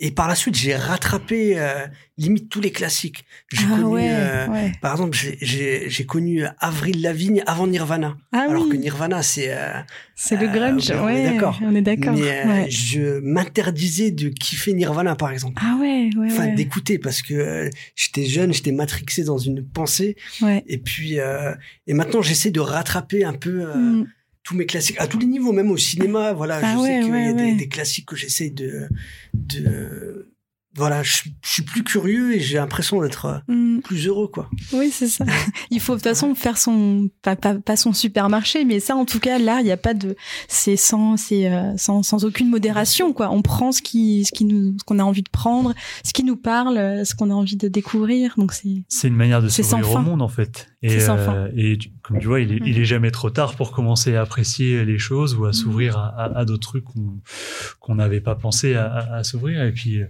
Et 0.03 0.09
par 0.11 0.27
la 0.27 0.33
suite, 0.35 0.55
j'ai 0.55 0.75
rattrapé 0.75 1.53
euh, 1.59 1.85
limite 2.17 2.49
tous 2.49 2.59
les 2.59 2.71
classiques. 2.71 3.23
J'ai 3.53 3.65
Ah 3.67 3.75
connu, 3.75 3.83
ouais, 3.85 4.09
euh, 4.11 4.47
ouais. 4.47 4.71
par 4.81 4.93
exemple, 4.93 5.15
j'ai- 5.15 5.37
j'ai 5.41 5.89
j'ai 5.91 6.05
connu 6.07 6.43
Avril 6.59 7.01
Lavigne 7.03 7.43
avant 7.45 7.67
Nirvana. 7.67 8.17
Ah 8.33 8.47
alors 8.49 8.67
que 8.67 8.75
Nirvana, 8.75 9.21
c'est 9.21 9.49
euh, 9.53 9.73
c'est 10.15 10.37
le 10.37 10.47
euh, 10.47 10.51
grunge. 10.51 10.91
on 10.91 11.07
est 11.07 11.13
ouais, 11.13 11.23
d'accord. 11.31 11.59
On 11.63 11.75
est 11.75 11.81
d'accord. 11.83 12.13
mais 12.15 12.31
euh, 12.31 12.47
ouais. 12.47 12.69
je 12.71 13.19
m'interdisais 13.19 14.09
de 14.11 14.29
kiffer 14.29 14.73
Nirvana, 14.73 15.15
par 15.15 15.31
exemple. 15.31 15.61
Ah 15.63 15.77
ouais, 15.79 16.09
ouais, 16.17 16.27
Enfin, 16.31 16.47
ouais. 16.47 16.55
d'écouter 16.55 16.97
parce 16.97 17.21
que 17.21 17.33
euh, 17.35 17.69
j'étais 17.95 18.25
jeune, 18.25 18.53
j'étais 18.53 18.71
matrixé 18.71 19.23
dans 19.23 19.37
une 19.37 19.63
pensée. 19.63 20.15
ouais. 20.41 20.63
Et 20.67 20.79
puis, 20.79 21.19
euh, 21.19 21.53
et 21.87 21.93
maintenant, 21.93 22.21
j'essaie 22.23 22.51
de 22.51 22.59
rattraper 22.59 23.23
un 23.23 23.33
peu 23.33 23.61
euh, 23.67 23.75
Mm. 23.75 24.07
Tous 24.51 24.57
mes 24.57 24.65
classiques 24.65 24.97
à 24.99 25.07
tous 25.07 25.17
les 25.17 25.25
niveaux, 25.25 25.53
même 25.53 25.71
au 25.71 25.77
cinéma. 25.77 26.33
Voilà, 26.33 26.59
Ah 26.61 26.73
je 26.73 26.81
ouais, 26.81 26.87
sais 26.87 26.99
qu'il 27.01 27.11
ouais, 27.11 27.25
y 27.25 27.29
a 27.29 27.33
des, 27.33 27.53
des 27.55 27.67
classiques 27.67 28.05
que 28.05 28.15
j'essaie 28.17 28.49
de, 28.49 28.87
de, 29.33 30.30
voilà, 30.75 31.03
je, 31.03 31.11
suis- 31.11 31.33
je 31.43 31.49
suis 31.49 31.61
plus 31.63 31.83
curieux 31.83 32.33
et 32.35 32.39
j'ai 32.39 32.57
l'impression 32.57 33.01
d'être 33.01 33.25
euh, 33.25 33.37
Mm. 33.47 33.81
plus 33.81 34.07
heureux, 34.07 34.27
quoi. 34.27 34.49
Oui, 34.73 34.89
c'est 34.91 35.07
ça. 35.07 35.25
Il 35.69 35.79
faut 35.79 35.93
de 35.93 35.97
toute 35.99 36.07
façon 36.07 36.33
faire 36.35 36.57
son 36.57 37.09
pas, 37.21 37.35
pas, 37.35 37.55
pas 37.55 37.75
son 37.75 37.93
supermarché, 37.93 38.63
mais 38.63 38.79
ça 38.79 38.95
en 38.95 39.05
tout 39.05 39.19
cas 39.19 39.37
là, 39.39 39.59
il 39.59 39.65
n'y 39.65 39.71
a 39.71 39.77
pas 39.77 39.93
de 39.93 40.15
c'est 40.47 40.75
sans 40.77 41.17
c'est 41.17 41.51
euh, 41.51 41.75
sans, 41.77 42.03
sans 42.03 42.23
aucune 42.25 42.49
modération 42.49 43.11
quoi. 43.13 43.29
On 43.31 43.41
prend 43.41 43.71
ce 43.71 43.81
qui 43.81 44.23
ce 44.25 44.31
qui 44.31 44.45
nous 44.45 44.75
ce 44.79 44.83
qu'on 44.85 44.99
a 44.99 45.03
envie 45.03 45.23
de 45.23 45.29
prendre, 45.29 45.73
ce 46.05 46.13
qui 46.13 46.23
nous 46.23 46.37
parle, 46.37 46.77
euh, 46.77 47.03
ce 47.05 47.15
qu'on 47.15 47.29
a 47.31 47.33
envie 47.33 47.57
de 47.57 47.67
découvrir. 47.67 48.33
Donc 48.37 48.53
c'est 48.53 48.83
C'est 48.87 49.07
une 49.07 49.15
manière 49.15 49.41
de 49.41 49.49
s'ouvrir 49.49 49.91
au 49.91 49.99
monde 49.99 50.21
en 50.21 50.27
fait. 50.29 50.67
Et, 50.83 50.89
C'est 50.89 50.99
sans 51.01 51.17
euh, 51.17 51.25
fin. 51.25 51.47
et 51.55 51.77
tu- 51.77 51.89
comme 52.01 52.19
tu 52.19 52.27
vois, 52.27 52.39
il 52.39 52.51
est, 52.53 52.59
il 52.65 52.79
est 52.79 52.85
jamais 52.85 53.11
trop 53.11 53.29
tard 53.29 53.55
pour 53.55 53.71
commencer 53.71 54.15
à 54.15 54.21
apprécier 54.21 54.83
les 54.85 54.97
choses 54.97 55.35
ou 55.35 55.45
à 55.45 55.49
Mhm. 55.49 55.53
s'ouvrir 55.53 55.97
à, 55.97 56.07
à- 56.07 56.39
à 56.39 56.45
d'autres 56.45 56.67
trucs 56.69 56.85
qu'on 56.85 57.19
qu'on 57.79 57.95
n'avait 57.95 58.21
pas 58.21 58.35
pensé 58.35 58.73
à, 58.75 58.85
à- 58.91 59.15
à 59.17 59.23
s'ouvrir. 59.23 59.61
Et 59.63 59.71
puis, 59.71 60.01
euh, 60.01 60.07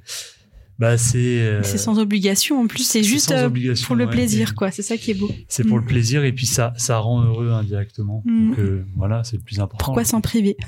bah 0.82 0.98
c'est 0.98 1.17
euh, 1.41 1.62
c'est 1.63 1.78
sans 1.78 2.00
obligation 2.00 2.60
en 2.60 2.65
plus, 2.67 2.84
c'est 2.84 3.04
juste 3.04 3.30
sans 3.30 3.36
euh, 3.38 3.46
obligation, 3.46 3.86
pour 3.88 3.96
le 3.96 4.06
ouais. 4.06 4.12
plaisir 4.12 4.56
quoi. 4.56 4.72
C'est 4.72 4.82
ça 4.82 4.98
qui 4.98 5.12
est 5.12 5.20
beau. 5.22 5.30
C'est 5.48 5.63
pour 5.63 5.78
Mm. 5.78 5.82
le 5.82 5.86
plaisir 5.86 6.24
et 6.26 6.34
puis 6.34 6.48
ça 6.48 6.74
ça 6.76 6.98
rend 6.98 7.24
heureux 7.24 7.52
indirectement. 7.52 8.24
Donc 8.26 8.58
euh, 8.60 8.84
voilà, 8.98 9.24
c'est 9.24 9.38
le 9.38 9.44
plus 9.44 9.60
important. 9.60 9.86
Pourquoi 9.86 10.04
s'en 10.06 10.22
priver? 10.22 10.58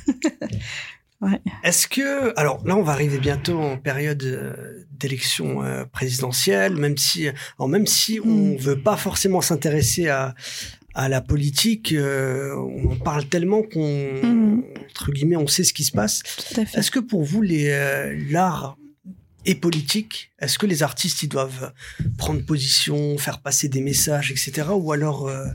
Est-ce 1.64 1.88
que, 1.88 2.38
alors 2.38 2.62
là, 2.68 2.76
on 2.76 2.84
va 2.84 2.92
arriver 2.92 3.18
bientôt 3.18 3.58
en 3.58 3.78
période 3.78 4.22
d'élection 5.00 5.64
euh, 5.64 5.86
présidentielle, 5.86 6.76
même 6.76 6.98
si, 6.98 7.28
alors 7.58 7.70
même 7.70 7.88
si 7.88 8.20
on 8.24 8.28
Mm. 8.54 8.58
veut 8.58 8.80
pas 8.80 8.98
forcément 8.98 9.42
s'intéresser 9.42 10.08
à 10.10 10.36
à 10.96 11.10
la 11.10 11.22
politique, 11.22 11.92
euh, 11.92 12.54
on 12.56 12.92
en 12.92 12.96
parle 12.98 13.26
tellement 13.26 13.64
qu'on, 13.64 14.12
Mm. 14.22 14.64
entre 14.92 15.12
guillemets, 15.12 15.38
on 15.38 15.48
sait 15.48 15.64
ce 15.64 15.74
qui 15.74 15.84
se 15.86 15.92
passe. 15.92 16.22
Est-ce 16.76 16.92
que 16.92 17.00
pour 17.00 17.24
vous, 17.24 17.42
les 17.42 17.70
euh, 17.72 18.16
l'art 18.30 18.78
est 19.46 19.56
politique 19.56 20.32
Est-ce 20.40 20.58
que 20.58 20.66
les 20.66 20.84
artistes 20.84 21.24
ils 21.24 21.30
doivent 21.30 21.74
prendre 22.18 22.46
position, 22.46 23.18
faire 23.18 23.42
passer 23.42 23.70
des 23.70 23.82
messages, 23.82 24.32
etc. 24.32 24.70
Ou 24.72 24.92
alors 24.92 25.28
euh, 25.28 25.48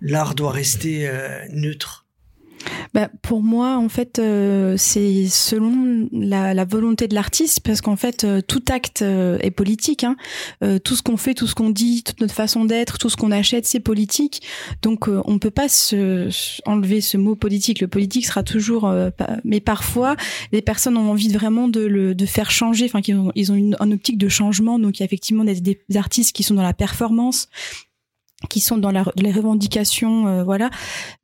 l'art 0.00 0.34
doit 0.34 0.52
rester 0.52 1.08
euh, 1.08 1.46
neutre? 1.50 2.01
Bah, 2.94 3.08
pour 3.22 3.42
moi, 3.42 3.76
en 3.78 3.88
fait, 3.88 4.18
euh, 4.18 4.76
c'est 4.76 5.26
selon 5.28 6.08
la, 6.12 6.54
la 6.54 6.64
volonté 6.64 7.08
de 7.08 7.14
l'artiste, 7.14 7.60
parce 7.60 7.80
qu'en 7.80 7.96
fait, 7.96 8.24
euh, 8.24 8.40
tout 8.40 8.62
acte 8.70 9.02
euh, 9.02 9.38
est 9.40 9.50
politique. 9.50 10.04
Hein. 10.04 10.16
Euh, 10.62 10.78
tout 10.78 10.94
ce 10.94 11.02
qu'on 11.02 11.16
fait, 11.16 11.34
tout 11.34 11.46
ce 11.46 11.54
qu'on 11.54 11.70
dit, 11.70 12.02
toute 12.02 12.20
notre 12.20 12.34
façon 12.34 12.64
d'être, 12.64 12.98
tout 12.98 13.08
ce 13.08 13.16
qu'on 13.16 13.30
achète, 13.32 13.66
c'est 13.66 13.80
politique. 13.80 14.42
Donc, 14.82 15.08
euh, 15.08 15.22
on 15.24 15.38
peut 15.38 15.50
pas 15.50 15.68
se, 15.68 16.28
enlever 16.66 17.00
ce 17.00 17.16
mot 17.16 17.34
politique. 17.34 17.80
Le 17.80 17.88
politique 17.88 18.26
sera 18.26 18.42
toujours. 18.42 18.86
euh, 18.86 19.10
pas- 19.10 19.38
mais 19.44 19.60
parfois, 19.60 20.16
les 20.52 20.62
personnes 20.62 20.96
ont 20.96 21.10
envie 21.10 21.32
vraiment 21.32 21.68
de 21.68 21.80
le 21.80 22.14
de 22.14 22.26
faire 22.26 22.50
changer. 22.50 22.84
Enfin, 22.84 23.00
qu'ils 23.00 23.16
ont, 23.16 23.32
ils 23.34 23.50
ont 23.52 23.56
une, 23.56 23.76
une 23.80 23.94
optique 23.94 24.18
de 24.18 24.28
changement. 24.28 24.78
Donc, 24.78 24.98
il 24.98 25.02
y 25.02 25.04
a 25.04 25.06
effectivement 25.06 25.44
des 25.44 25.78
artistes 25.96 26.34
qui 26.34 26.42
sont 26.42 26.54
dans 26.54 26.62
la 26.62 26.74
performance 26.74 27.48
qui 28.48 28.60
sont 28.60 28.76
dans 28.76 28.90
la, 28.90 29.04
les 29.16 29.32
revendications, 29.32 30.26
euh, 30.26 30.44
voilà. 30.44 30.70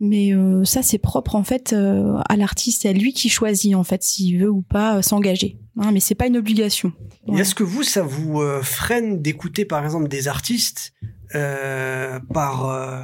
Mais 0.01 0.33
euh, 0.33 0.65
ça, 0.65 0.83
c'est 0.83 0.99
propre 0.99 1.35
en 1.35 1.45
fait 1.45 1.73
euh, 1.73 2.17
à 2.29 2.37
l'artiste, 2.37 2.83
c'est 2.83 2.89
à 2.89 2.93
lui 2.93 3.13
qui 3.13 3.29
choisit 3.29 3.75
en 3.75 3.85
fait 3.85 4.03
s'il 4.03 4.39
veut 4.39 4.51
ou 4.51 4.63
pas 4.63 4.97
euh, 4.99 5.03
s'engager. 5.03 5.59
Hein, 5.81 5.91
mais 5.93 6.01
c'est 6.01 6.15
pas 6.15 6.27
une 6.27 6.37
obligation. 6.37 6.93
Ouais. 7.27 7.41
Est-ce 7.41 7.55
que 7.55 7.63
vous, 7.63 7.83
ça 7.83 8.03
vous 8.03 8.41
euh, 8.41 8.63
freine 8.63 9.23
d'écouter 9.23 9.65
par 9.65 9.85
exemple 9.85 10.09
des 10.09 10.29
artistes 10.29 10.93
euh, 11.35 12.19
par 12.33 12.69
euh, 12.69 13.03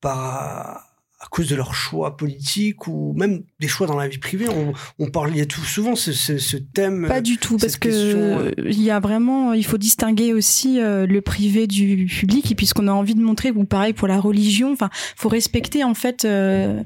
par 0.00 0.85
à 1.26 1.28
cause 1.28 1.48
de 1.48 1.56
leur 1.56 1.74
choix 1.74 2.16
politique 2.16 2.86
ou 2.86 3.12
même 3.16 3.42
des 3.60 3.68
choix 3.68 3.86
dans 3.86 3.96
la 3.96 4.08
vie 4.08 4.18
privée 4.18 4.46
On, 4.48 4.72
on 4.98 5.10
parle, 5.10 5.30
il 5.32 5.38
y 5.38 5.40
a 5.40 5.46
tout 5.46 5.60
souvent 5.60 5.96
ce, 5.96 6.12
ce, 6.12 6.38
ce 6.38 6.56
thème. 6.56 7.06
Pas 7.08 7.20
du 7.20 7.36
tout, 7.38 7.56
parce 7.56 7.76
que 7.76 7.88
question, 7.88 8.18
euh, 8.18 8.52
il 8.58 8.82
y 8.82 8.90
a 8.90 9.00
vraiment, 9.00 9.52
il 9.52 9.64
faut 9.64 9.78
distinguer 9.78 10.32
aussi 10.32 10.80
euh, 10.80 11.06
le 11.06 11.20
privé 11.20 11.66
du 11.66 12.06
public, 12.06 12.50
et 12.52 12.54
puis 12.54 12.66
ce 12.66 12.74
qu'on 12.74 12.88
a 12.88 12.92
envie 12.92 13.14
de 13.14 13.22
montrer, 13.22 13.50
ou 13.50 13.64
pareil 13.64 13.92
pour 13.92 14.08
la 14.08 14.20
religion. 14.20 14.72
Enfin, 14.72 14.90
faut 15.16 15.28
respecter 15.28 15.82
en 15.84 15.94
fait 15.94 16.24
euh, 16.24 16.82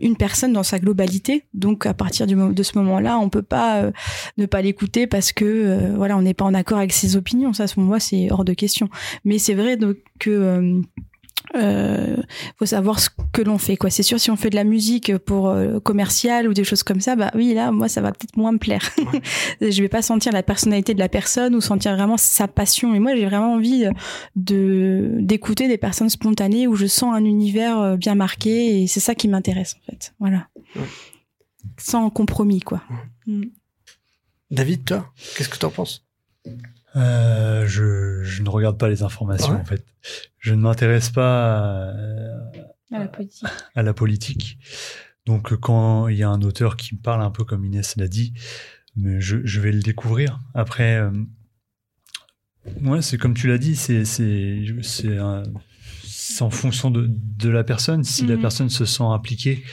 une 0.00 0.16
personne 0.16 0.52
dans 0.52 0.62
sa 0.62 0.78
globalité. 0.78 1.44
Donc 1.54 1.86
à 1.86 1.94
partir 1.94 2.26
du, 2.26 2.34
de 2.34 2.62
ce 2.62 2.78
moment-là, 2.78 3.18
on 3.18 3.28
peut 3.28 3.42
pas 3.42 3.82
euh, 3.82 3.92
ne 4.38 4.46
pas 4.46 4.62
l'écouter 4.62 5.06
parce 5.06 5.32
que 5.32 5.44
euh, 5.44 5.94
voilà, 5.96 6.16
on 6.16 6.22
n'est 6.22 6.34
pas 6.34 6.44
en 6.44 6.54
accord 6.54 6.78
avec 6.78 6.92
ses 6.92 7.16
opinions. 7.16 7.52
Ça, 7.52 7.64
à 7.64 7.66
ce 7.66 7.78
moment-là, 7.80 8.00
c'est 8.00 8.30
hors 8.30 8.44
de 8.44 8.54
question. 8.54 8.88
Mais 9.24 9.38
c'est 9.38 9.54
vrai 9.54 9.76
donc, 9.76 9.96
que 10.18 10.30
euh, 10.30 10.80
euh, 11.54 12.16
faut 12.58 12.66
savoir 12.66 12.98
ce 12.98 13.10
que 13.32 13.42
l'on 13.42 13.58
fait 13.58 13.76
quoi. 13.76 13.90
C'est 13.90 14.02
sûr 14.02 14.18
si 14.18 14.30
on 14.30 14.36
fait 14.36 14.50
de 14.50 14.56
la 14.56 14.64
musique 14.64 15.16
pour 15.18 15.48
euh, 15.48 15.78
commercial 15.78 16.48
ou 16.48 16.54
des 16.54 16.64
choses 16.64 16.82
comme 16.82 17.00
ça 17.00 17.16
bah 17.16 17.30
oui 17.34 17.54
là 17.54 17.70
moi 17.70 17.88
ça 17.88 18.00
va 18.00 18.12
peut-être 18.12 18.36
moins 18.36 18.52
me 18.52 18.58
plaire. 18.58 18.90
Je 19.60 19.82
vais 19.82 19.88
pas 19.88 20.02
sentir 20.02 20.32
la 20.32 20.42
personnalité 20.42 20.94
de 20.94 20.98
la 20.98 21.08
personne 21.08 21.54
ou 21.54 21.60
sentir 21.60 21.94
vraiment 21.94 22.16
sa 22.16 22.48
passion. 22.48 22.94
Et 22.94 22.98
moi 22.98 23.14
j'ai 23.14 23.26
vraiment 23.26 23.54
envie 23.54 23.84
de 24.36 25.18
d'écouter 25.20 25.68
des 25.68 25.78
personnes 25.78 26.08
spontanées 26.08 26.66
où 26.66 26.76
je 26.76 26.86
sens 26.86 27.14
un 27.14 27.24
univers 27.24 27.78
euh, 27.78 27.96
bien 27.96 28.14
marqué 28.14 28.82
et 28.82 28.86
c'est 28.86 29.00
ça 29.00 29.14
qui 29.14 29.28
m'intéresse 29.28 29.76
en 29.82 29.92
fait. 29.92 30.14
Voilà. 30.18 30.48
Ouais. 30.76 30.82
sans 31.78 32.08
compromis 32.10 32.60
quoi. 32.60 32.82
Mm. 33.26 33.44
David, 34.50 34.84
toi, 34.84 35.12
qu'est-ce 35.36 35.48
que 35.48 35.58
tu 35.58 35.66
en 35.66 35.70
penses? 35.70 36.04
Euh, 36.96 37.66
je, 37.66 38.22
je 38.22 38.42
ne 38.42 38.48
regarde 38.48 38.78
pas 38.78 38.88
les 38.88 39.02
informations 39.02 39.54
Ouais. 39.54 39.60
en 39.60 39.64
fait. 39.64 39.84
Je 40.38 40.54
ne 40.54 40.60
m'intéresse 40.60 41.10
pas 41.10 41.88
euh, 41.88 42.38
à 42.92 42.98
la 43.00 43.08
politique 43.08 43.48
à 43.74 43.82
la 43.82 43.94
politique. 43.94 44.58
Donc 45.26 45.56
quand 45.56 46.06
il 46.08 46.16
y 46.16 46.22
a 46.22 46.28
un 46.28 46.42
auteur 46.42 46.76
qui 46.76 46.94
me 46.94 47.00
parle 47.00 47.22
un 47.22 47.30
peu 47.30 47.44
comme 47.44 47.64
Inès 47.64 47.96
l'a 47.96 48.06
dit, 48.08 48.32
mais 48.94 49.20
je, 49.20 49.38
je 49.44 49.60
vais 49.60 49.72
le 49.72 49.80
découvrir. 49.80 50.38
Après, 50.54 50.96
euh, 50.98 51.10
ouais, 52.82 53.02
c'est 53.02 53.18
comme 53.18 53.34
tu 53.34 53.48
l'as 53.48 53.58
dit, 53.58 53.74
c'est 53.76 54.04
c'est 54.04 54.64
c'est 54.82 55.16
un- 55.16 55.42
c'est 56.04 56.42
en 56.42 56.50
fonction 56.50 56.90
de, 56.90 57.06
de 57.10 57.48
la 57.48 57.64
personne. 57.64 58.04
Si 58.04 58.26
la 58.26 58.36
Mhm. 58.36 58.40
personne 58.42 58.68
se 58.70 58.84
sent 58.84 59.02
impliquée 59.04 59.64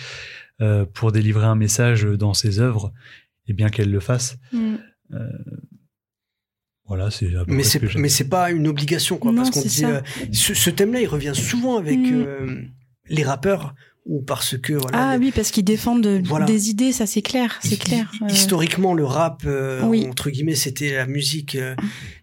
euh, 0.62 0.86
pour 0.86 1.12
délivrer 1.12 1.45
un 1.45 1.55
message 1.55 2.03
dans 2.03 2.34
ses 2.34 2.60
œuvres, 2.60 2.93
et 3.47 3.53
bien 3.53 3.69
qu'elle 3.69 3.89
le 3.91 3.99
fasse. 3.99 4.38
Mm. 4.53 4.75
Voilà, 6.91 7.10
c'est 7.10 7.30
Mais 7.47 7.63
ce 7.63 7.69
c'est 7.80 7.88
j'ai. 7.88 7.99
mais 7.99 8.10
c'est 8.10 8.27
pas 8.27 8.51
une 8.51 8.67
obligation 8.67 9.17
quoi, 9.17 9.32
Non, 9.32 9.38
parce 9.43 9.51
qu'on 9.51 9.62
c'est 9.62 9.69
dit 9.69 9.75
ça. 9.75 9.89
euh, 9.89 10.01
ce, 10.34 10.54
ce 10.54 10.69
thème-là, 10.69 10.99
il 11.01 11.08
revient 11.08 11.32
souvent 11.34 11.77
avec 11.77 11.99
Mm. 11.99 12.23
euh, 12.27 12.62
les 13.08 13.23
rappeurs 13.23 13.73
ou 14.06 14.21
parce 14.23 14.58
que 14.58 14.73
voilà. 14.73 14.97
ah 15.12 15.17
les- 15.17 15.25
oui 15.25 15.32
parce 15.34 15.51
qu'ils 15.51 15.63
défendent 15.63 16.01
de- 16.04 16.21
Voilà. 16.25 16.45
des 16.45 16.69
idées 16.71 16.91
ça 16.91 17.06
c'est 17.06 17.21
clair 17.21 17.60
c'est 17.63 17.77
clair 17.80 18.12
hi- 18.15 18.23
Euh, 18.23 18.27
Historiquement, 18.30 18.93
le 18.95 19.06
rap, 19.06 19.43
euh, 19.45 19.82
Oui. 19.84 20.08
entre 20.10 20.32
guillemets, 20.32 20.56
c'était 20.56 20.95
la 20.95 21.06
musique 21.06 21.56
euh, 21.56 21.75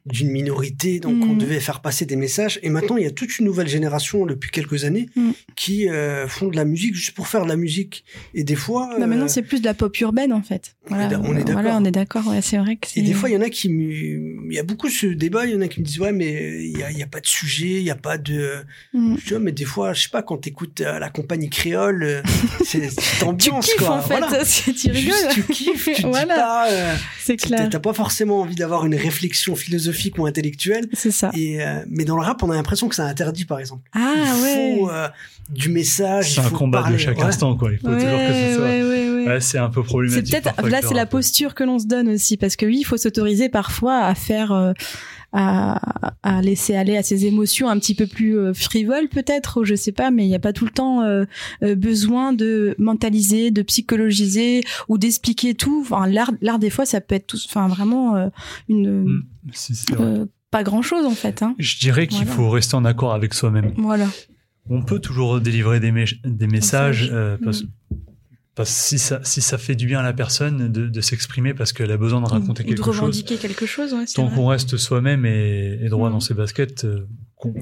d'une 0.09 0.31
minorité, 0.31 1.01
donc 1.01 1.17
Mm. 1.25 1.31
on 1.31 1.35
devait 1.35 1.61
faire 1.61 1.81
passer 1.81 2.07
des 2.07 2.17
messages. 2.17 2.59
Et 2.63 2.71
maintenant, 2.71 2.97
il 2.97 3.05
y 3.05 3.07
a 3.07 3.11
toute 3.11 3.39
une 3.39 3.47
nouvelle 3.47 3.69
génération 3.69 4.27
depuis 4.27 4.51
quelques 4.51 4.85
années 4.85 5.09
Mm. 5.17 5.31
qui 5.57 5.89
euh, 5.89 6.27
font 6.29 6.49
de 6.49 6.57
la 6.57 6.65
musique 6.65 6.95
juste 6.95 7.13
pour 7.15 7.29
faire 7.29 7.45
de 7.45 7.49
la 7.49 7.57
musique. 7.57 8.05
Et 8.35 8.45
des 8.45 8.55
fois, 8.57 8.91
Non, 8.99 9.07
maintenant 9.07 9.25
euh, 9.25 9.29
c'est 9.29 9.43
plus 9.43 9.61
de 9.61 9.65
la 9.67 9.75
pop 9.75 9.99
urbaine 10.01 10.33
en 10.33 10.43
fait. 10.43 10.75
On 10.91 10.95
est 10.95 10.97
Voilà, 10.97 11.09
d'a- 11.09 11.21
on 11.21 11.33
est 11.37 11.45
d'accord. 11.45 11.53
Voilà, 11.63 11.77
on 11.79 11.85
est 11.85 11.91
d'accord. 11.91 12.27
Ouais, 12.27 12.41
c'est 12.43 12.59
vrai 12.59 12.77
que 12.77 12.89
et 12.97 13.03
des 13.03 13.13
fois, 13.13 13.29
il 13.29 13.35
y 13.35 13.37
en 13.37 13.41
a 13.43 13.51
qui, 13.51 13.69
il 13.69 14.53
y 14.53 14.59
a 14.59 14.63
beaucoup 14.63 14.89
ce 14.89 15.07
débat. 15.07 15.47
Il 15.47 15.53
y 15.53 15.57
en 15.57 15.61
a 15.61 15.69
qui 15.69 15.81
me 15.81 15.85
disent 15.85 16.01
ouais, 16.01 16.13
mais 16.13 16.63
il 16.65 16.79
y 16.79 16.83
a, 16.83 16.91
il 16.91 16.99
y 16.99 17.03
a 17.03 17.07
pas 17.07 17.21
de 17.21 17.27
sujet, 17.27 17.67
il 17.79 17.83
y 17.83 17.91
a 17.91 17.95
pas 17.97 18.19
de. 18.19 18.53
Mm. 18.95 19.17
Je 19.21 19.27
dis, 19.27 19.33
Ouais, 19.35 19.41
mais 19.41 19.53
des 19.53 19.65
fois, 19.65 19.93
je 19.93 20.03
sais 20.05 20.09
pas, 20.09 20.23
quand 20.23 20.39
t'écoutes 20.39 20.81
euh, 20.81 20.99
la 20.99 21.11
compagnie 21.11 21.51
créole, 21.51 22.03
euh, 22.03 22.23
c'est 22.65 22.89
c'est 22.91 23.19
Tu 23.19 23.25
ambiance 23.25 23.67
kiffes 23.67 23.77
quoi. 23.79 23.97
en 23.97 24.03
fait, 24.03 24.19
Voilà. 24.19 24.45
tu 24.45 24.91
rigoles. 24.91 24.95
Juste, 24.95 25.29
tu 25.35 25.43
kiffes, 25.45 25.85
tu 25.85 25.95
dis 26.03 26.03
Voilà. 26.03 26.35
pas. 26.35 26.71
euh, 26.71 26.95
C'est 27.21 27.37
T'as 27.37 27.47
clair. 27.47 27.69
t'as 27.71 27.79
pas 27.81 27.93
forcément 27.93 28.41
envie 28.41 28.55
d'avoir 28.55 28.87
une 28.87 28.95
réflexion 28.95 29.55
philosophique 29.57 29.98
ou 30.19 30.27
intellectuelle. 30.27 30.89
C'est 30.93 31.11
ça. 31.11 31.31
Et 31.35 31.63
euh, 31.63 31.85
mais 31.89 32.05
dans 32.05 32.17
le 32.17 32.23
rap, 32.23 32.43
on 32.43 32.51
a 32.51 32.55
l'impression 32.55 32.89
que 32.89 32.95
c'est 32.95 33.03
interdit, 33.03 33.45
par 33.45 33.59
exemple. 33.59 33.89
Ah 33.95 34.15
il 34.17 34.43
ouais. 34.43 34.77
faut 34.79 34.91
euh, 34.91 35.09
du 35.51 35.69
message. 35.69 36.35
C'est 36.35 36.41
un 36.41 36.45
faut 36.45 36.57
combat 36.57 36.81
parler, 36.83 36.97
de 36.97 37.01
chaque 37.01 37.19
ouais. 37.19 37.25
instant, 37.25 37.57
quoi. 37.57 37.73
Il 37.73 37.79
faut 37.79 37.89
ouais, 37.89 37.95
toujours 37.95 38.19
que 38.19 38.33
ce 38.33 38.55
soit. 38.57 38.65
ouais, 38.65 39.08
ouais. 39.27 39.41
C'est 39.41 39.59
un 39.59 39.69
peu 39.69 39.83
C'est 39.83 39.87
problématique. 39.87 40.31
peut-être 40.31 40.55
parfois 40.55 40.71
là, 40.71 40.81
c'est 40.83 40.95
la 40.95 41.07
posture 41.07 41.55
que 41.55 41.65
l'on 41.65 41.79
se 41.79 41.87
donne 41.87 42.09
aussi, 42.09 42.37
parce 42.37 42.57
que 42.57 42.67
oui, 42.67 42.79
il 42.81 42.85
faut 42.85 42.97
s'autoriser 42.97 43.49
parfois 43.49 43.99
à 44.05 44.15
faire, 44.15 44.53
euh, 44.53 44.73
à, 45.33 45.81
à, 46.23 46.43
laisser 46.43 46.77
aller 46.77 46.97
à 46.97 47.03
ses 47.03 47.27
émotions 47.27 47.69
un 47.69 47.79
petit 47.79 47.95
peu 47.95 48.07
plus 48.07 48.39
euh, 48.39 48.55
frivoles 48.55 49.09
peut-être, 49.09 49.61
ou 49.61 49.65
je 49.65 49.75
sais 49.75 49.93
pas, 49.93 50.11
mais 50.11 50.25
il 50.25 50.29
n'y 50.29 50.35
a 50.35 50.41
pas 50.41 50.53
tout 50.53 50.65
le 50.65 50.71
temps 50.71 51.03
euh, 51.03 51.25
besoin 51.63 52.33
de 52.33 52.75
mentaliser, 52.79 53.51
de 53.51 53.63
psychologiser 53.63 54.63
ou 54.89 54.99
d'expliquer 54.99 55.55
tout. 55.55 55.83
Enfin, 55.85 56.07
l'art, 56.07 56.33
l'art 56.41 56.59
des 56.59 56.71
fois, 56.71 56.87
ça 56.87 57.01
peut 57.01 57.15
être 57.15 57.27
tout, 57.27 57.39
enfin 57.47 57.69
vraiment 57.69 58.31
une 58.69 59.23
mmh, 59.47 60.29
pas 60.51 60.63
grand 60.63 60.83
chose 60.83 61.05
en 61.05 61.11
fait. 61.11 61.43
Hein. 61.43 61.55
Je 61.59 61.79
dirais 61.79 62.07
qu'il 62.07 62.27
faut 62.27 62.49
rester 62.51 62.75
en 62.75 62.85
accord 62.85 63.13
avec 63.13 63.35
soi-même. 63.35 63.73
Voilà. 63.77 64.07
On 64.71 64.83
peut 64.83 64.99
toujours 64.99 65.41
délivrer 65.41 65.81
des, 65.81 65.93
des 66.25 66.47
messages 66.47 67.13
parce, 67.43 67.63
mmh 67.63 67.69
si 68.65 68.99
ça, 68.99 69.21
si 69.23 69.41
ça 69.41 69.59
fait 69.59 69.75
du 69.75 69.87
bien 69.87 70.01
à 70.01 70.03
la 70.03 70.13
personne 70.13 70.71
de, 70.71 71.01
s'exprimer 71.01 71.55
parce 71.55 71.73
qu'elle 71.73 71.91
a 71.91 71.97
besoin 71.97 72.21
de 72.21 72.27
raconter 72.27 72.65
quelque 72.65 72.79
chose. 72.79 72.87
De 72.87 73.01
revendiquer 73.01 73.37
quelque 73.37 73.67
chose, 73.67 73.93
ouais, 73.95 74.05
Tant 74.15 74.29
qu'on 74.29 74.47
reste 74.47 74.77
soi-même 74.77 75.25
et, 75.25 75.89
droit 75.89 76.11
dans 76.11 76.21
ses 76.21 76.35
baskets. 76.35 76.85
Euh, 76.85 77.07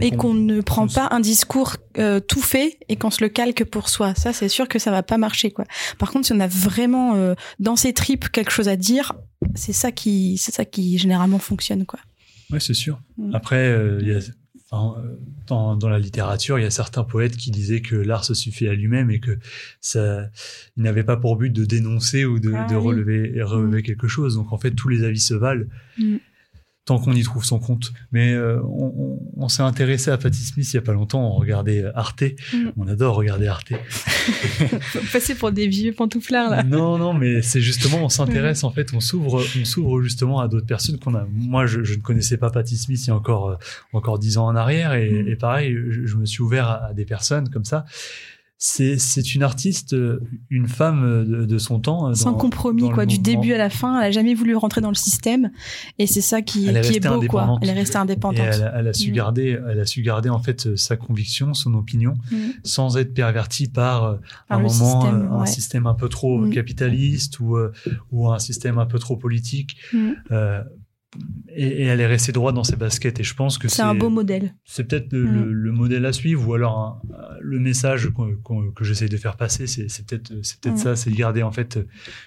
et 0.00 0.10
qu'on 0.10 0.32
ne 0.32 0.60
prend 0.62 0.88
pas 0.88 1.08
un 1.10 1.20
discours 1.20 1.76
euh, 1.98 2.18
tout 2.18 2.40
fait 2.40 2.78
et 2.88 2.96
qu'on 2.96 3.10
se 3.10 3.22
le 3.22 3.28
calque 3.28 3.64
pour 3.64 3.88
soi. 3.88 4.14
Ça, 4.14 4.32
c'est 4.32 4.48
sûr 4.48 4.68
que 4.68 4.78
ça 4.78 4.90
va 4.90 5.02
pas 5.02 5.18
marcher, 5.18 5.50
quoi. 5.50 5.66
Par 5.98 6.10
contre, 6.10 6.26
si 6.26 6.32
on 6.32 6.40
a 6.40 6.48
vraiment 6.48 7.14
euh, 7.14 7.34
dans 7.58 7.76
ses 7.76 7.92
tripes 7.92 8.30
quelque 8.30 8.50
chose 8.50 8.68
à 8.68 8.76
dire, 8.76 9.12
c'est 9.54 9.74
ça 9.74 9.92
qui, 9.92 10.38
c'est 10.38 10.52
ça 10.52 10.64
qui 10.64 10.96
généralement 10.98 11.38
fonctionne, 11.38 11.84
quoi. 11.84 12.00
Ouais, 12.50 12.60
c'est 12.60 12.74
sûr. 12.74 13.00
Mm. 13.18 13.34
Après, 13.34 13.98
il 14.00 14.08
y 14.08 14.12
a 14.12 14.20
Enfin, 14.70 15.00
dans, 15.46 15.76
dans, 15.76 15.88
la 15.88 15.98
littérature, 16.00 16.58
il 16.58 16.62
y 16.62 16.66
a 16.66 16.70
certains 16.70 17.04
poètes 17.04 17.36
qui 17.36 17.52
disaient 17.52 17.82
que 17.82 17.94
l'art 17.94 18.24
se 18.24 18.34
suffit 18.34 18.66
à 18.66 18.74
lui-même 18.74 19.10
et 19.12 19.20
que 19.20 19.38
ça, 19.80 20.28
il 20.76 20.82
n'avait 20.82 21.04
pas 21.04 21.16
pour 21.16 21.36
but 21.36 21.50
de 21.50 21.64
dénoncer 21.64 22.24
ou 22.24 22.40
de, 22.40 22.52
ah 22.52 22.66
de 22.66 22.74
relever, 22.74 23.40
relever 23.42 23.78
mm. 23.78 23.82
quelque 23.82 24.08
chose. 24.08 24.34
Donc 24.34 24.52
en 24.52 24.58
fait, 24.58 24.72
tous 24.72 24.88
les 24.88 25.04
avis 25.04 25.20
se 25.20 25.34
valent. 25.34 25.66
Mm 25.98 26.16
tant 26.86 27.00
qu'on 27.00 27.12
y 27.12 27.22
trouve 27.24 27.44
son 27.44 27.58
compte. 27.58 27.92
Mais 28.12 28.32
euh, 28.32 28.62
on, 28.62 29.18
on, 29.36 29.48
s'est 29.48 29.62
intéressé 29.62 30.12
à 30.12 30.16
Patti 30.16 30.38
Smith 30.38 30.72
il 30.72 30.76
y 30.76 30.78
a 30.78 30.82
pas 30.82 30.92
longtemps, 30.92 31.20
on 31.20 31.34
regardait 31.34 31.84
Arte. 31.94 32.22
Mm. 32.54 32.68
On 32.76 32.86
adore 32.86 33.16
regarder 33.16 33.48
Arte. 33.48 33.72
Passer 35.12 35.34
pour 35.34 35.50
des 35.50 35.66
vieux 35.66 35.92
pantouflards 35.92 36.48
là. 36.48 36.62
Non, 36.62 36.96
non, 36.96 37.12
mais 37.12 37.42
c'est 37.42 37.60
justement, 37.60 38.04
on 38.04 38.08
s'intéresse 38.08 38.62
en 38.62 38.70
fait, 38.70 38.94
on 38.94 39.00
s'ouvre, 39.00 39.42
on 39.60 39.64
s'ouvre 39.64 40.00
justement 40.00 40.38
à 40.38 40.46
d'autres 40.46 40.66
personnes 40.66 40.98
qu'on 41.00 41.16
a. 41.16 41.26
Moi, 41.32 41.66
je, 41.66 41.82
je, 41.82 41.94
ne 41.94 42.00
connaissais 42.00 42.36
pas 42.36 42.50
Patti 42.50 42.76
Smith 42.76 43.04
il 43.04 43.08
y 43.08 43.10
a 43.10 43.16
encore 43.16 43.50
euh, 43.50 43.56
encore 43.92 44.20
dix 44.20 44.38
ans 44.38 44.46
en 44.46 44.54
arrière, 44.54 44.94
et, 44.94 45.10
mm. 45.10 45.28
et 45.28 45.36
pareil, 45.36 45.76
je, 45.90 46.06
je, 46.06 46.16
me 46.16 46.24
suis 46.24 46.42
ouvert 46.42 46.68
à, 46.68 46.86
à 46.86 46.94
des 46.94 47.04
personnes 47.04 47.50
comme 47.50 47.64
ça 47.64 47.84
c'est 48.58 49.34
une 49.34 49.42
artiste, 49.42 49.92
euh, 49.92 50.20
une 50.48 50.66
femme 50.66 51.04
euh, 51.04 51.46
de, 51.46 51.58
son 51.58 51.78
temps. 51.78 52.08
Euh, 52.08 52.14
Sans 52.14 52.32
compromis, 52.32 52.90
quoi, 52.90 53.04
du 53.04 53.18
début 53.18 53.52
à 53.52 53.58
la 53.58 53.68
fin. 53.68 54.00
Elle 54.00 54.06
a 54.06 54.10
jamais 54.10 54.34
voulu 54.34 54.56
rentrer 54.56 54.80
dans 54.80 54.88
le 54.88 54.94
système, 54.94 55.50
et 55.98 56.06
c'est 56.06 56.22
ça 56.22 56.40
qui, 56.40 56.68
est, 56.68 56.80
qui 56.80 56.96
est 56.96 57.06
beau, 57.06 57.20
quoi. 57.28 57.58
Elle 57.60 57.68
est 57.68 57.74
restée 57.74 57.98
indépendante. 57.98 58.46
elle, 58.46 58.88
a, 58.88 58.92
su 58.94 59.10
mm. 59.10 59.14
garder, 59.14 59.60
elle 59.68 59.80
a 59.80 59.84
su 59.84 60.00
garder 60.00 60.30
en 60.30 60.38
fait 60.38 60.74
sa 60.76 60.96
conviction, 60.96 61.52
son 61.52 61.74
opinion, 61.74 62.14
mm. 62.30 62.36
sans 62.64 62.96
être 62.96 63.12
pervertie 63.12 63.68
par, 63.68 64.18
un 64.48 64.58
moment 64.58 65.40
un 65.40 65.46
système 65.46 65.86
un 65.86 65.94
peu 65.94 66.08
trop 66.08 66.38
mm. 66.38 66.50
capitaliste 66.50 67.40
ou 67.40 67.58
ou 68.10 68.30
un 68.30 68.38
système 68.38 68.78
un 68.78 68.86
peu 68.86 68.98
trop 68.98 69.16
politique 69.16 69.76
et, 71.48 71.84
elle 71.84 72.00
est 72.00 72.06
restée 72.06 72.32
droite 72.32 72.54
dans 72.54 72.64
ses 72.64 72.76
baskets. 72.76 73.20
Et 73.20 73.24
je 73.24 73.34
pense 73.34 73.58
que 73.58 73.68
c'est 73.68 73.82
un 73.82 73.94
beau 73.94 74.10
modèle. 74.10 74.54
C'est 74.64 74.84
peut-être 74.84 75.12
le, 75.12 75.72
mm. 75.72 75.74
modèle 75.74 76.06
à 76.06 76.12
suivre, 76.12 76.48
ou 76.48 76.54
alors 76.54 77.02
le 77.40 77.58
message 77.58 78.10
que 78.74 78.84
j'essaye 78.84 79.08
de 79.08 79.16
faire 79.16 79.36
passer, 79.36 79.66
c'est 79.66 80.06
peut-être 80.06 80.32
mm. 80.32 80.76
ça, 80.76 80.96
c'est 80.96 81.10
de 81.10 81.16
garder 81.16 81.42
en 81.42 81.52
fait 81.52 81.78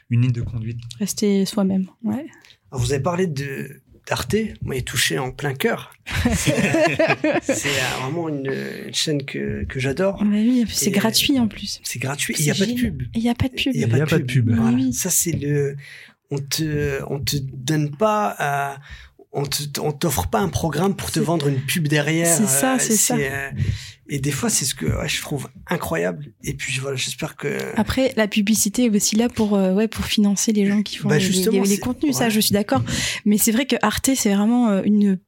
une 0.09 0.21
ligne 0.21 0.31
de 0.31 0.41
conduite. 0.41 0.79
Rester 0.99 1.45
soi-même. 1.45 1.87
Ouais. 2.03 2.25
vous 2.71 2.91
avez 2.93 3.03
parlé 3.03 3.27
de 3.27 3.81
d'Arte, 4.09 4.35
moi, 4.63 4.75
est 4.75 4.87
touché 4.87 5.19
en 5.19 5.31
plein 5.31 5.53
cœur. 5.53 5.93
c'est 6.33 6.51
euh, 6.53 8.01
vraiment 8.01 8.27
une, 8.27 8.51
chaîne 8.91 9.23
que, 9.23 9.63
que 9.65 9.79
j'adore. 9.79 10.23
Bah 10.23 10.31
oui, 10.31 10.65
c'est 10.67 10.89
gratuit 10.89 11.39
en 11.39 11.47
plus. 11.47 11.79
C'est 11.83 11.99
gratuit. 11.99 12.35
Il 12.39 12.45
n'y 12.45 12.51
a 12.51 12.55
pas 12.55 12.65
de 12.65 12.73
pub. 12.73 13.03
Il 13.13 13.21
n'y 13.21 13.29
a 13.29 13.35
pas 13.35 13.47
de 13.47 13.53
pub. 13.53 13.75
Il 13.75 13.77
n'y 13.77 14.01
a, 14.01 14.05
pas 14.07 14.17
de 14.17 14.23
pub. 14.23 14.51
Ça, 14.91 15.09
c'est 15.09 15.31
le, 15.31 15.75
on 16.31 16.37
te 16.37 17.01
on 17.07 17.19
te 17.19 17.37
donne 17.37 17.95
pas 17.95 18.35
à 18.37 18.77
on 19.31 19.43
on 19.81 19.91
t'offre 19.91 20.27
pas 20.27 20.39
un 20.39 20.49
programme 20.49 20.95
pour 20.95 21.11
te 21.11 21.19
vendre 21.19 21.47
une 21.47 21.59
pub 21.59 21.87
derrière. 21.87 22.35
C'est 22.35 22.47
ça, 22.47 22.75
euh, 22.75 22.79
c'est 22.79 22.95
ça. 22.95 23.15
Euh, 23.15 23.51
et 24.07 24.19
des 24.19 24.31
fois, 24.31 24.49
c'est 24.49 24.65
ce 24.65 24.73
que 24.73 24.87
je 25.05 25.21
trouve 25.21 25.49
incroyable. 25.67 26.33
Et 26.43 26.55
puis 26.55 26.79
voilà, 26.79 26.97
j'espère 26.97 27.35
que. 27.35 27.59
Après, 27.75 28.13
la 28.17 28.27
publicité 28.27 28.85
est 28.85 28.95
aussi 28.95 29.15
là 29.15 29.29
pour 29.29 29.55
euh, 29.55 29.73
ouais 29.73 29.87
pour 29.87 30.05
financer 30.05 30.51
les 30.51 30.65
gens 30.65 30.81
qui 30.81 30.97
font 30.97 31.09
bah, 31.09 31.17
les, 31.17 31.77
contenus. 31.77 32.15
Ça, 32.15 32.29
je 32.29 32.39
suis 32.39 32.53
d'accord. 32.53 32.81
Mais 33.25 33.37
c'est 33.37 33.51
vrai 33.51 33.65
que 33.65 33.75
Arte, 33.81 34.09
c'est 34.15 34.33
vraiment 34.33 34.81
une 34.83 35.19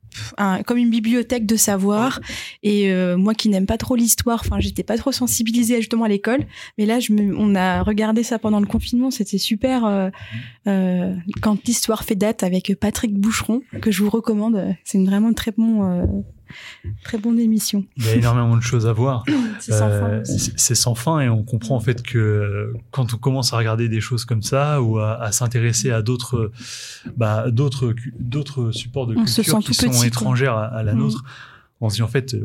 comme 0.65 0.78
une 0.78 0.89
bibliothèque 0.89 1.45
de 1.45 1.56
savoir. 1.56 2.19
Et 2.63 2.91
euh, 2.91 3.17
moi 3.17 3.34
qui 3.34 3.50
n'aime 3.50 3.65
pas 3.65 3.78
trop 3.78 3.95
l'histoire, 3.95 4.41
enfin 4.45 4.60
j'étais 4.60 4.84
pas 4.84 4.97
trop 4.97 5.12
sensibilisée 5.12 5.78
justement 5.78 6.06
à 6.06 6.10
l'école, 6.10 6.45
mais 6.78 6.86
là 6.86 7.00
je 7.00 7.13
me, 7.13 7.36
on 7.38 7.56
a 7.56 7.84
regardé 7.84 8.24
ça 8.24 8.39
pendant 8.39 8.60
le 8.60 8.65
confinement, 8.65 9.12
c'était 9.12 9.38
super. 9.38 9.86
Euh, 9.86 10.10
euh, 10.67 11.13
quand 11.41 11.65
l'histoire 11.65 12.04
fait 12.04 12.15
date 12.15 12.43
avec 12.43 12.76
Patrick 12.80 13.13
Boucheron, 13.13 13.62
que 13.82 13.91
je 13.91 14.04
vous 14.04 14.10
recommande, 14.10 14.76
c'est 14.84 14.97
une 14.97 15.06
vraiment 15.06 15.34
très 15.34 15.52
bon 15.52 16.24
Très 17.04 17.18
bonne 17.18 17.40
émission. 17.40 17.86
Il 17.98 18.06
y 18.06 18.10
a 18.10 18.16
énormément 18.16 18.56
de 18.56 18.62
choses 18.62 18.88
à 18.88 18.94
voir. 18.94 19.24
c'est 19.60 19.72
sans, 19.72 19.90
euh, 19.90 20.24
sans, 20.24 20.96
fin 20.96 21.20
et 21.20 21.30
on 21.30 21.44
comprend 21.44 21.76
en 21.76 21.80
fait 21.80 22.02
que 22.02 22.74
quand 22.92 23.14
on 23.14 23.18
commence 23.18 23.54
à 23.54 23.58
regarder 23.58 23.90
des 23.90 24.02
choses 24.02 24.26
comme 24.26 24.42
ça 24.42 24.82
ou 24.82 25.00
à, 25.00 25.32
s'intéresser 25.32 25.92
à 25.92 26.02
d'autres, 26.02 26.52
bah, 27.18 27.50
d'autres, 27.52 27.94
supports 28.72 29.08
de 29.08 29.16
culture 29.16 29.60
qui 29.60 29.74
sont 29.74 30.04
étrangères 30.04 30.56
à, 30.56 30.84
la 30.84 30.94
mm. 30.94 30.98
nôtre, 30.98 31.24
on 31.80 31.90
se 31.90 31.96
dit 31.96 32.02
en 32.02 32.08
fait, 32.08 32.36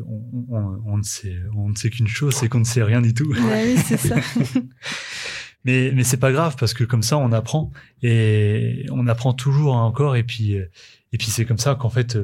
on, 0.46 0.96
ne 0.96 1.02
sait, 1.02 1.36
on 1.54 1.68
ne 1.68 1.74
sait 1.74 1.90
qu'une 1.90 2.08
chose, 2.08 2.34
c'est 2.34 2.48
qu'on 2.48 2.60
ne 2.60 2.64
sait 2.64 2.82
rien 2.82 3.02
du 3.02 3.14
tout. 3.14 3.32
oui, 3.34 3.76
c'est 3.84 3.98
ça. 3.98 4.16
mais 5.64 5.90
mais 5.94 6.04
c'est 6.04 6.16
pas 6.16 6.32
grave 6.32 6.56
parce 6.58 6.74
que 6.74 6.84
comme 6.84 7.02
ça 7.02 7.18
on 7.18 7.32
apprend 7.32 7.72
et 8.00 8.86
on 8.92 9.08
apprend 9.08 9.32
toujours 9.32 9.74
encore 9.74 10.14
et 10.14 10.22
puis 10.22 10.52
et 10.52 11.18
puis 11.18 11.26
c'est 11.26 11.44
comme 11.44 11.58
ça 11.58 11.74
qu'en 11.74 11.90
fait 11.90 12.16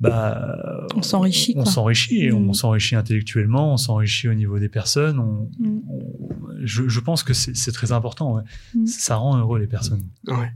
bah, 0.00 0.86
on 0.96 1.02
s'enrichit. 1.02 1.52
On, 1.56 1.66
s'enrichit 1.66 2.32
on 2.32 2.40
mm. 2.40 2.54
s'enrichit 2.54 2.96
intellectuellement, 2.96 3.74
on 3.74 3.76
s'enrichit 3.76 4.28
au 4.28 4.34
niveau 4.34 4.58
des 4.58 4.70
personnes. 4.70 5.18
On, 5.18 5.50
mm. 5.58 5.82
je, 6.62 6.88
je, 6.88 7.00
pense 7.00 7.22
que 7.22 7.34
c'est 7.34 7.72
très 7.72 7.92
important. 7.92 8.36
Ouais. 8.36 8.42
Mm. 8.74 8.86
Ça 8.86 9.16
rend 9.16 9.36
heureux 9.38 9.58
les 9.58 9.66
personnes. 9.66 10.02
Ouais. 10.26 10.50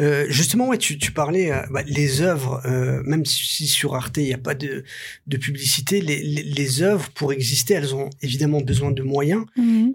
Euh, 0.00 0.26
justement, 0.28 0.68
ouais, 0.68 0.78
tu, 0.78 0.98
tu 0.98 1.12
parlais 1.12 1.52
euh, 1.52 1.62
bah, 1.70 1.82
les 1.86 2.22
œuvres, 2.22 2.60
euh, 2.66 3.00
même 3.04 3.24
si 3.24 3.68
sur 3.68 3.94
Arte 3.94 4.16
il 4.16 4.24
n'y 4.24 4.34
a 4.34 4.38
pas 4.38 4.54
de, 4.54 4.82
de 5.28 5.36
publicité, 5.36 6.00
les, 6.00 6.20
les, 6.20 6.42
les, 6.42 6.82
œuvres 6.82 7.08
pour 7.10 7.32
exister, 7.32 7.74
elles 7.74 7.94
ont 7.94 8.10
évidemment 8.20 8.60
besoin 8.60 8.90
de 8.90 9.02
moyens. 9.02 9.44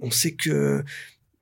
On 0.02 0.12
sait 0.12 0.32
que 0.32 0.84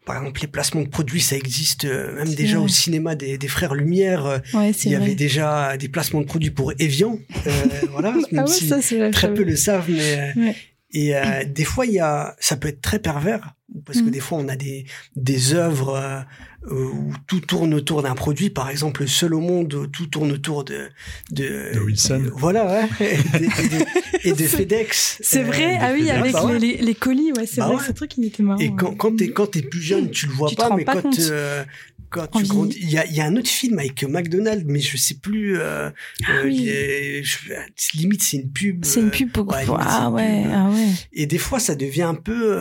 par 0.05 0.17
exemple, 0.17 0.41
les 0.41 0.47
placements 0.47 0.81
de 0.81 0.87
produits, 0.87 1.21
ça 1.21 1.35
existe 1.35 1.85
euh, 1.85 2.15
même 2.15 2.33
déjà 2.33 2.59
au 2.59 2.67
cinéma 2.67 3.15
des, 3.15 3.37
des 3.37 3.47
frères 3.47 3.75
Lumière. 3.75 4.25
Euh, 4.25 4.39
il 4.53 4.91
y 4.91 4.95
avait 4.95 5.15
déjà 5.15 5.77
des 5.77 5.89
placements 5.89 6.21
de 6.21 6.25
produits 6.25 6.49
pour 6.49 6.73
Evian, 6.79 7.19
euh, 7.45 7.51
voilà. 7.91 8.13
Même 8.31 8.45
ah 8.45 8.47
si 8.47 8.69
très 9.11 9.33
peu 9.33 9.43
le 9.43 9.55
savent, 9.55 9.89
mais 9.89 10.55
et 10.93 11.13
des 11.45 11.63
fois, 11.63 11.85
il 11.85 11.93
y 11.93 11.99
a, 11.99 12.35
ça 12.39 12.57
peut 12.57 12.67
être 12.67 12.81
très 12.81 12.99
pervers 12.99 13.55
parce 13.85 14.01
que 14.01 14.07
mm. 14.07 14.11
des 14.11 14.19
fois, 14.19 14.37
on 14.37 14.47
a 14.47 14.55
des 14.55 14.85
des 15.15 15.53
œuvres 15.53 16.25
où 16.69 17.13
tout 17.27 17.39
tourne 17.39 17.73
autour 17.73 18.03
d'un 18.03 18.13
produit. 18.13 18.49
Par 18.49 18.69
exemple, 18.69 19.07
Seul 19.07 19.33
au 19.33 19.39
monde, 19.39 19.89
tout 19.91 20.07
tourne 20.07 20.31
autour 20.31 20.63
de 20.63 20.89
de, 21.31 21.73
de 21.73 21.79
Wilson. 21.79 22.29
voilà, 22.35 22.65
ouais, 22.65 22.89
et, 24.23 24.33
de, 24.33 24.43
FedEx. 24.43 25.19
C'est 25.21 25.43
vrai, 25.43 25.75
euh, 25.75 25.79
ah 25.81 25.91
oui, 25.93 26.09
avec 26.09 26.33
bah 26.33 26.57
les, 26.59 26.77
les, 26.77 26.95
colis, 26.95 27.31
ouais, 27.33 27.45
c'est 27.45 27.61
bah 27.61 27.67
vrai, 27.67 27.85
ce 27.85 27.91
truc 27.91 28.17
il 28.17 28.25
était 28.25 28.43
marrant. 28.43 28.59
Et 28.59 28.73
quand 28.75 28.95
quand 28.95 29.15
t'es 29.15 29.31
quand 29.31 29.47
t'es 29.47 29.61
plus 29.61 29.81
jeune, 29.81 30.11
tu 30.11 30.27
le 30.27 30.33
vois 30.33 30.51
pas, 30.55 30.75
mais 30.75 30.85
quand 30.85 31.19
euh, 31.19 31.63
quand 32.11 32.27
tu 32.27 32.43
grandis, 32.43 32.77
il 32.79 32.91
y 32.91 32.97
a, 32.97 33.05
y 33.07 33.21
a 33.21 33.25
un 33.25 33.35
autre 33.37 33.49
film 33.49 33.79
avec 33.79 34.03
McDonald's, 34.03 34.65
mais 34.67 34.79
je 34.79 34.97
sais 34.97 35.15
plus. 35.15 35.57
Euh, 35.57 35.89
ah, 36.25 36.31
euh, 36.31 36.43
oui. 36.43 37.23
limite, 37.95 38.21
c'est 38.21 38.37
une 38.37 38.51
pub. 38.51 38.85
C'est 38.85 38.99
une 38.99 39.11
pub 39.11 39.31
pour. 39.31 39.47
Ouais, 39.47 39.65
ah 39.79 40.09
ouais, 40.09 40.43
ah 40.51 40.69
ouais. 40.69 40.87
Et 41.13 41.25
des 41.25 41.37
fois, 41.37 41.59
ça 41.59 41.75
devient 41.75 42.03
un 42.03 42.15
peu 42.15 42.59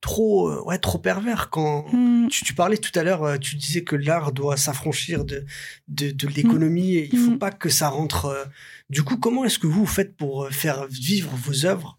trop 0.00 0.48
euh, 0.48 0.62
ouais 0.64 0.78
trop 0.78 0.98
pervers. 0.98 1.50
Quand 1.50 1.86
hmm. 1.92 2.28
tu, 2.28 2.44
tu, 2.44 2.54
parlais 2.54 2.78
tout 2.78 2.96
à 2.98 3.02
l'heure 3.02 3.24
euh, 3.24 3.38
tu 3.38 3.56
disais 3.56 3.82
que 3.82 3.96
l'art 3.96 4.32
doit 4.32 4.56
s'affranchir 4.56 5.24
de 5.24 5.44
de, 5.88 6.10
de 6.10 6.28
l'économie 6.28 6.96
et 6.96 7.08
il 7.12 7.18
faut 7.18 7.32
hmm. 7.32 7.38
pas 7.38 7.50
que 7.50 7.68
ça 7.68 7.88
rentre 7.88 8.26
euh, 8.26 8.44
du 8.90 9.02
coup 9.02 9.16
comment 9.16 9.44
est-ce 9.44 9.58
que 9.58 9.66
vous, 9.66 9.86
faites 9.86 10.16
pour 10.16 10.48
faire 10.50 10.86
vivre 10.86 11.30
vos 11.36 11.66
œuvres 11.66 11.98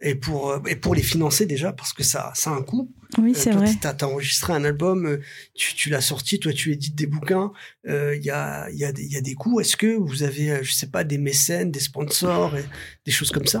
et 0.00 0.14
pour 0.14 0.60
et 0.66 0.76
pour 0.76 0.94
les 0.94 1.02
financer 1.02 1.46
déjà? 1.46 1.72
Parce 1.72 1.92
que 1.92 2.02
ça 2.02 2.32
ça 2.34 2.50
a 2.50 2.54
un 2.54 2.62
coût. 2.62 2.90
Oui 3.18 3.34
c'est 3.34 3.50
vrai. 3.50 3.70
t'as 3.78 3.94
as 4.00 4.06
enregistré 4.06 4.54
un 4.54 4.64
album 4.64 5.18
tu, 5.54 5.74
tu 5.74 5.90
l'as 5.90 6.00
sorti 6.00 6.40
toi 6.40 6.50
tu 6.50 6.72
édites 6.72 6.94
des 6.94 7.06
bouquins 7.06 7.52
il 7.86 8.22
y 8.22 8.30
a 8.30 8.70
il 8.70 8.78
y 8.78 8.86
a 8.86 8.92
des 8.92 9.02
il 9.02 9.12
y 9.12 9.16
a 9.16 9.20
des 9.20 9.34
coûts. 9.34 9.60
Est-ce 9.60 9.76
que 9.76 9.94
vous 9.94 10.22
avez 10.22 10.62
je 10.62 10.72
sais 10.72 10.86
pas 10.86 11.04
des 11.04 11.18
mécènes 11.18 11.70
des 11.70 11.80
sponsors 11.80 12.54
des 13.04 13.12
choses 13.12 13.30
comme 13.30 13.46
ça? 13.46 13.60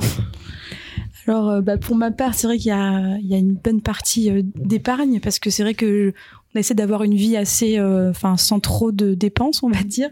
Alors, 1.26 1.50
euh, 1.50 1.60
bah, 1.60 1.78
pour 1.78 1.96
ma 1.96 2.10
part, 2.10 2.34
c'est 2.34 2.46
vrai 2.46 2.58
qu'il 2.58 2.68
y 2.68 2.72
a, 2.72 3.16
il 3.18 3.26
y 3.26 3.34
a 3.34 3.38
une 3.38 3.54
bonne 3.54 3.80
partie 3.80 4.30
euh, 4.30 4.42
d'épargne 4.56 5.20
parce 5.20 5.38
que 5.38 5.50
c'est 5.50 5.62
vrai 5.62 5.74
que 5.74 6.12
on 6.54 6.58
essaie 6.58 6.74
d'avoir 6.74 7.02
une 7.02 7.14
vie 7.14 7.36
assez, 7.36 7.80
enfin, 7.80 8.36
sans 8.36 8.60
trop 8.60 8.92
de 8.92 9.14
dépenses, 9.14 9.62
on 9.62 9.70
va 9.70 9.82
dire. 9.84 10.10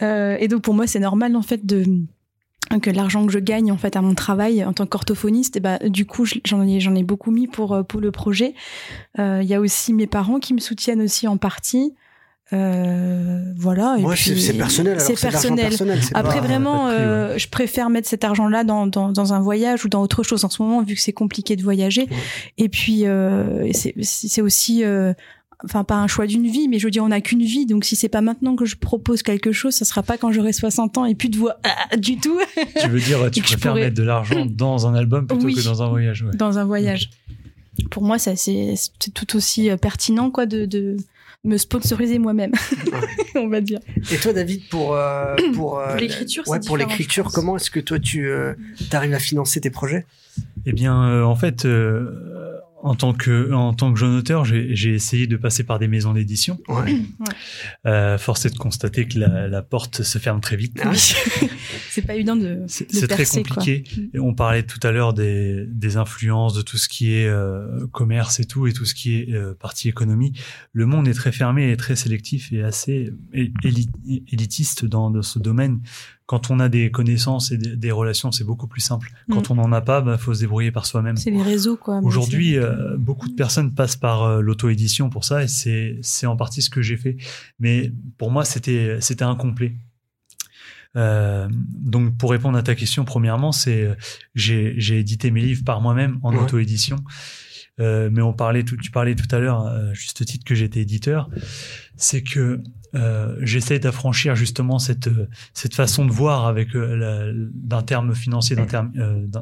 et 0.00 0.46
donc 0.46 0.62
pour 0.62 0.74
moi, 0.74 0.86
c'est 0.86 1.00
normal 1.00 1.34
en 1.34 1.42
fait 1.42 1.66
de 1.66 1.84
que 2.80 2.88
l'argent 2.88 3.26
que 3.26 3.32
je 3.32 3.40
gagne 3.40 3.72
en 3.72 3.76
fait 3.76 3.96
à 3.96 4.00
mon 4.00 4.14
travail 4.14 4.64
en 4.64 4.72
tant 4.72 4.86
qu'orthophoniste, 4.86 5.56
et 5.56 5.60
bah, 5.60 5.80
du 5.80 6.06
coup 6.06 6.24
j'en 6.24 6.62
ai 6.62 6.78
j'en 6.78 6.94
ai 6.94 7.02
beaucoup 7.02 7.32
mis 7.32 7.48
pour 7.48 7.84
pour 7.88 8.00
le 8.00 8.12
projet. 8.12 8.54
Il 9.18 9.42
y 9.42 9.54
a 9.54 9.60
aussi 9.60 9.92
mes 9.92 10.06
parents 10.06 10.38
qui 10.38 10.54
me 10.54 10.60
soutiennent 10.60 11.02
aussi 11.02 11.26
en 11.26 11.36
partie. 11.36 11.96
Euh, 12.52 13.52
voilà. 13.56 13.96
Et 13.98 14.16
c'est 14.16 14.52
personnel. 14.54 15.00
C'est 15.00 15.20
personnel. 15.20 15.72
Après, 16.14 16.40
vraiment, 16.40 16.88
euh, 16.88 17.38
je 17.38 17.48
préfère 17.48 17.88
mettre 17.90 18.08
cet 18.08 18.24
argent-là 18.24 18.64
dans, 18.64 18.86
dans, 18.86 19.10
dans, 19.10 19.32
un 19.32 19.40
voyage 19.40 19.84
ou 19.84 19.88
dans 19.88 20.02
autre 20.02 20.22
chose 20.22 20.44
en 20.44 20.50
ce 20.50 20.62
moment, 20.62 20.82
vu 20.82 20.94
que 20.94 21.00
c'est 21.00 21.12
compliqué 21.12 21.56
de 21.56 21.62
voyager. 21.62 22.08
Et 22.58 22.68
puis, 22.68 23.06
euh, 23.06 23.70
c'est 23.72 24.42
aussi, 24.42 24.84
euh, 24.84 25.14
enfin, 25.64 25.84
pas 25.84 25.96
un 25.96 26.06
choix 26.08 26.26
d'une 26.26 26.46
vie, 26.46 26.68
mais 26.68 26.78
je 26.78 26.86
veux 26.86 26.90
dire, 26.90 27.04
on 27.04 27.08
n'a 27.08 27.22
qu'une 27.22 27.42
vie. 27.42 27.64
Donc, 27.64 27.84
si 27.84 27.96
c'est 27.96 28.10
pas 28.10 28.20
maintenant 28.20 28.54
que 28.54 28.66
je 28.66 28.76
propose 28.76 29.22
quelque 29.22 29.52
chose, 29.52 29.74
ça 29.74 29.86
sera 29.86 30.02
pas 30.02 30.18
quand 30.18 30.30
j'aurai 30.30 30.52
60 30.52 30.98
ans 30.98 31.04
et 31.06 31.14
plus 31.14 31.30
de 31.30 31.38
voix 31.38 31.56
ah, 31.64 31.96
du 31.96 32.18
tout. 32.18 32.38
Tu 32.80 32.88
veux 32.88 33.00
dire, 33.00 33.30
tu 33.30 33.42
préfères 33.42 33.74
mettre 33.74 33.96
de 33.96 34.02
l'argent 34.02 34.44
dans 34.50 34.86
un 34.86 34.94
album 34.94 35.26
plutôt 35.26 35.46
que 35.46 35.64
dans 35.64 35.82
un 35.82 35.88
voyage. 35.88 36.22
Ouais. 36.22 36.36
Dans 36.36 36.58
un 36.58 36.64
voyage. 36.64 37.10
Pour 37.90 38.02
moi, 38.02 38.18
ça 38.18 38.36
c'est 38.36 38.74
tout 39.14 39.36
aussi 39.36 39.70
pertinent, 39.80 40.30
quoi, 40.30 40.44
de, 40.44 40.66
de 40.66 40.96
me 41.44 41.56
sponsoriser 41.56 42.18
moi-même, 42.18 42.52
on 43.34 43.48
va 43.48 43.60
dire. 43.60 43.80
Et 44.12 44.16
toi, 44.16 44.32
David, 44.32 44.68
pour 44.68 44.94
euh, 44.94 45.34
pour 45.54 45.78
euh, 45.78 45.96
l'écriture, 45.96 46.46
ouais, 46.46 46.60
pour 46.64 46.76
l'écriture, 46.76 47.30
comment 47.32 47.56
est-ce 47.56 47.70
que 47.70 47.80
toi 47.80 47.98
tu 47.98 48.28
euh, 48.28 48.54
arrives 48.92 49.14
à 49.14 49.18
financer 49.18 49.60
tes 49.60 49.70
projets? 49.70 50.06
Eh 50.66 50.72
bien, 50.72 51.24
en 51.24 51.34
fait, 51.34 51.66
en 52.82 52.96
tant 52.96 53.14
que 53.14 53.52
en 53.52 53.72
tant 53.72 53.92
que 53.92 53.98
jeune 53.98 54.16
auteur, 54.16 54.44
j'ai 54.44 54.94
essayé 54.94 55.26
de 55.26 55.36
passer 55.36 55.62
par 55.62 55.78
des 55.78 55.86
maisons 55.86 56.12
d'édition. 56.12 56.58
Ouais. 56.68 57.00
Euh, 57.86 58.18
force 58.18 58.44
est 58.44 58.50
de 58.50 58.58
constater 58.58 59.06
que 59.06 59.18
la, 59.18 59.46
la, 59.46 59.62
porte 59.62 60.02
se 60.02 60.18
ferme 60.18 60.40
très 60.40 60.56
vite. 60.56 60.80
Ah 60.82 60.92
c'est 61.90 62.02
pas 62.02 62.14
évident 62.14 62.36
de. 62.36 62.64
C'est 62.66 63.06
très 63.06 63.24
compliqué. 63.24 63.84
Et 64.12 64.18
on 64.18 64.34
parlait 64.34 64.64
tout 64.64 64.80
à 64.82 64.90
l'heure 64.90 65.14
des, 65.14 65.64
des 65.68 65.96
influences, 65.96 66.54
de 66.54 66.62
tout 66.62 66.76
ce 66.76 66.88
qui 66.88 67.14
est 67.14 67.26
euh, 67.26 67.86
commerce 67.92 68.40
et 68.40 68.44
tout, 68.44 68.66
et 68.66 68.72
tout 68.72 68.84
ce 68.84 68.94
qui 68.94 69.14
est 69.14 69.32
euh, 69.32 69.54
partie 69.54 69.88
économie. 69.88 70.32
Le 70.72 70.86
monde 70.86 71.06
est 71.06 71.14
très 71.14 71.32
fermé 71.32 71.70
et 71.70 71.76
très 71.76 71.94
sélectif 71.94 72.52
et 72.52 72.62
assez 72.62 73.12
élitiste 73.32 74.84
dans, 74.84 75.10
dans 75.10 75.22
ce 75.22 75.38
domaine 75.38 75.80
quand 76.32 76.50
on 76.50 76.60
a 76.60 76.70
des 76.70 76.90
connaissances 76.90 77.52
et 77.52 77.58
des, 77.58 77.90
relations, 77.90 78.32
c'est 78.32 78.42
beaucoup 78.42 78.66
plus 78.66 78.80
simple. 78.80 79.12
Quand 79.30 79.50
mm. 79.50 79.52
on 79.52 79.54
n'en 79.56 79.72
a 79.72 79.82
pas, 79.82 80.00
bah, 80.00 80.16
faut 80.16 80.32
se 80.32 80.40
débrouiller 80.40 80.72
par 80.72 80.86
soi-même. 80.86 81.18
C'est 81.18 81.30
les 81.30 81.42
réseaux, 81.42 81.76
quoi. 81.76 82.00
Aujourd'hui, 82.02 82.56
euh, 82.56 82.96
beaucoup 82.96 83.28
de 83.28 83.34
personnes 83.34 83.74
passent 83.74 83.96
par 83.96 84.22
euh, 84.22 84.40
l'auto-édition 84.40 85.10
pour 85.10 85.26
ça, 85.26 85.44
et 85.44 85.46
c'est 85.46 86.26
en 86.26 86.34
partie 86.34 86.62
ce 86.62 86.70
que 86.70 86.80
j'ai 86.80 86.96
fait. 86.96 87.18
Mais 87.60 87.92
pour 88.16 88.30
moi, 88.30 88.46
c'était 88.46 88.98
incomplet. 89.20 89.74
Euh, 90.96 91.50
donc, 91.50 92.16
pour 92.16 92.30
répondre 92.30 92.56
à 92.56 92.62
ta 92.62 92.74
question, 92.74 93.04
premièrement, 93.04 93.52
c'est 93.52 93.94
j'ai 94.34 94.72
j'ai 94.78 95.00
édité 95.00 95.30
mes 95.30 95.42
livres 95.42 95.64
par 95.66 95.82
moi-même 95.82 96.18
en 96.22 96.34
auto-édition. 96.34 96.96
Euh, 97.80 98.10
mais 98.12 98.20
on 98.20 98.34
parlait 98.34 98.64
tout, 98.64 98.76
tu 98.76 98.90
parlais 98.90 99.14
tout 99.14 99.34
à 99.34 99.38
l'heure, 99.38 99.66
euh, 99.66 99.94
juste 99.94 100.24
titre 100.26 100.44
que 100.44 100.54
j'étais 100.54 100.80
éditeur, 100.80 101.30
c'est 101.96 102.22
que 102.22 102.60
euh, 102.94 103.38
j'essaie 103.40 103.78
d'affranchir 103.78 104.36
justement 104.36 104.78
cette 104.78 105.08
cette 105.54 105.74
façon 105.74 106.04
de 106.04 106.10
voir 106.10 106.46
avec 106.46 106.76
euh, 106.76 107.48
d'un 107.54 107.82
terme 107.82 108.14
financier, 108.14 108.56
d'un 108.56 108.66
terme 108.66 108.92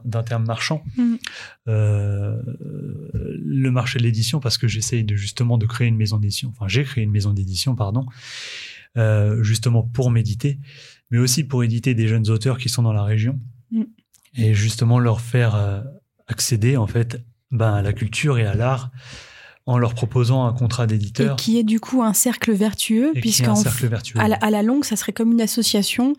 d'un 0.05 0.23
terme 0.23 0.47
marchand, 0.47 0.85
mm. 0.97 1.17
le 1.67 3.71
marché 3.71 3.99
de 3.99 4.05
l'édition, 4.05 4.39
parce 4.39 4.59
que 4.59 4.69
j'essaie 4.69 5.03
de 5.03 5.17
justement 5.17 5.59
de 5.59 5.67
créer 5.67 5.89
une 5.89 5.97
maison 5.97 6.19
d'édition. 6.19 6.51
Enfin, 6.51 6.69
j'ai 6.69 6.85
créé 6.85 7.03
une 7.03 7.11
maison 7.11 7.33
d'édition, 7.33 7.75
pardon, 7.75 8.07
justement 9.43 9.83
pour 9.83 10.13
méditer, 10.13 10.61
mais 11.11 11.19
aussi 11.19 11.43
pour 11.43 11.65
éditer 11.65 11.95
des 11.95 12.07
jeunes 12.07 12.31
auteurs 12.31 12.59
qui 12.59 12.69
sont 12.69 12.85
dans 12.85 12.93
la 12.93 13.03
région 13.03 13.41
mm. 13.73 13.83
et 14.37 14.55
justement 14.55 15.01
leur 15.01 15.21
faire 15.21 15.83
accéder 16.29 16.77
en 16.77 16.87
fait 16.87 17.21
ben, 17.51 17.75
à 17.75 17.83
la 17.83 17.93
culture 17.93 18.39
et 18.39 18.47
à 18.47 18.55
l'art 18.55 18.91
en 19.67 19.79
leur 19.79 19.95
proposant 19.95 20.47
un 20.47 20.53
contrat 20.53 20.87
d'éditeur. 20.87 21.37
Qui 21.37 21.59
est 21.59 21.63
du 21.63 21.79
coup 21.79 22.03
un 22.03 22.13
cercle 22.13 22.53
vertueux, 22.53 23.13
puisqu'à 23.15 23.55
la, 24.27 24.35
à 24.37 24.51
la 24.51 24.63
longue, 24.63 24.85
ça 24.85 24.97
serait 24.97 25.13
comme 25.13 25.31
une 25.33 25.41
association. 25.41 26.15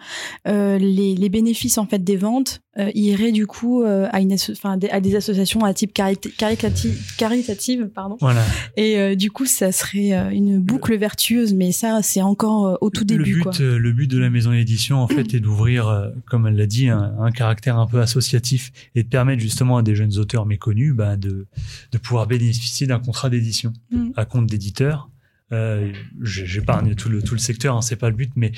Euh, 0.47 0.77
les, 0.77 1.15
les, 1.15 1.29
bénéfices 1.29 1.77
en 1.77 1.85
fait 1.85 2.01
des 2.01 2.15
ventes 2.15 2.61
euh, 2.79 2.89
iraient 2.95 3.33
du 3.33 3.47
coup 3.47 3.83
euh, 3.83 4.07
à, 4.13 4.21
une 4.21 4.33
enfin, 4.33 4.79
à 4.91 5.01
des 5.01 5.15
associations 5.15 5.65
à 5.65 5.73
type 5.73 5.93
caritative, 5.93 6.97
caritative 7.17 7.89
pardon. 7.93 8.15
Voilà. 8.21 8.41
Et 8.77 8.97
euh, 8.97 9.15
du 9.15 9.29
coup, 9.29 9.45
ça 9.45 9.73
serait 9.73 10.13
euh, 10.13 10.29
une 10.29 10.59
boucle 10.59 10.95
vertueuse, 10.95 11.53
mais 11.53 11.73
ça, 11.73 12.01
c'est 12.01 12.21
encore 12.21 12.77
au 12.79 12.89
tout 12.89 13.03
début. 13.03 13.23
Le 13.23 13.35
but, 13.35 13.41
quoi. 13.41 13.51
le 13.59 13.91
but 13.91 14.07
de 14.09 14.17
la 14.17 14.29
maison 14.29 14.51
d'édition, 14.51 14.99
en 14.99 15.07
fait, 15.07 15.33
est 15.33 15.41
d'ouvrir, 15.41 16.11
comme 16.29 16.47
elle 16.47 16.55
l'a 16.55 16.65
dit, 16.65 16.87
un, 16.87 17.13
un, 17.19 17.31
caractère 17.31 17.77
un 17.77 17.87
peu 17.87 17.99
associatif 17.99 18.71
et 18.95 19.03
de 19.03 19.09
permettre 19.09 19.41
justement 19.41 19.77
à 19.77 19.83
des 19.83 19.95
jeunes 19.95 20.17
auteurs 20.17 20.45
méconnus 20.45 20.93
bah, 20.93 21.17
de, 21.17 21.47
de 21.91 21.97
pouvoir 21.97 22.27
bénéficier 22.27 22.87
d'un 22.87 22.99
contrat 22.99 23.29
d'édition 23.29 23.73
mm. 23.91 24.11
à 24.15 24.25
compte 24.25 24.47
d'éditeur. 24.47 25.10
Euh, 25.51 25.91
J'épargne 26.21 26.95
tout 26.95 27.09
le 27.09 27.21
tout 27.21 27.33
le 27.35 27.39
secteur, 27.39 27.75
hein, 27.75 27.81
c'est 27.81 27.95
pas 27.95 28.09
le 28.09 28.15
but, 28.15 28.31
mais 28.35 28.51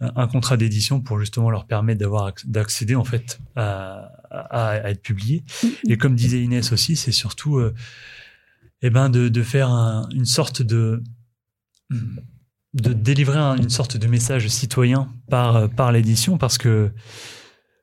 un 0.00 0.26
contrat 0.26 0.56
d'édition 0.56 1.00
pour 1.00 1.20
justement 1.20 1.50
leur 1.50 1.66
permettre 1.66 2.00
d'avoir 2.00 2.32
d'accéder 2.44 2.94
en 2.94 3.04
fait 3.04 3.38
à, 3.56 4.10
à, 4.30 4.68
à, 4.70 4.90
être 4.90 5.02
publié. 5.02 5.44
Mm-hmm. 5.46 5.92
Et 5.92 5.96
comme 5.96 6.16
disait 6.16 6.42
Inès 6.42 6.72
aussi, 6.72 6.96
c'est 6.96 7.12
surtout 7.12 7.58
euh, 7.58 7.74
eh 8.82 8.90
ben 8.90 9.10
de, 9.10 9.28
de 9.28 9.42
faire 9.42 9.68
un, 9.70 10.08
une 10.12 10.26
sorte 10.26 10.62
de 10.62 11.02
de 12.72 12.92
délivrer 12.92 13.38
un, 13.38 13.56
une 13.56 13.70
sorte 13.70 13.96
de 13.96 14.06
message 14.08 14.48
citoyen 14.48 15.08
par 15.30 15.70
par 15.70 15.92
l'édition, 15.92 16.38
parce 16.38 16.58
que 16.58 16.90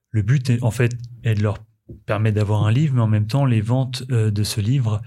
le 0.10 0.22
but 0.22 0.50
est, 0.50 0.62
en 0.62 0.72
fait 0.72 0.92
est 1.24 1.36
de 1.36 1.44
leur 1.44 1.58
permettre 2.06 2.36
d'avoir 2.36 2.66
un 2.66 2.72
livre, 2.72 2.96
mais 2.96 3.02
en 3.02 3.08
même 3.08 3.28
temps 3.28 3.46
les 3.46 3.62
ventes 3.62 4.04
euh, 4.12 4.32
de 4.32 4.44
ce 4.44 4.62
livre 4.62 5.02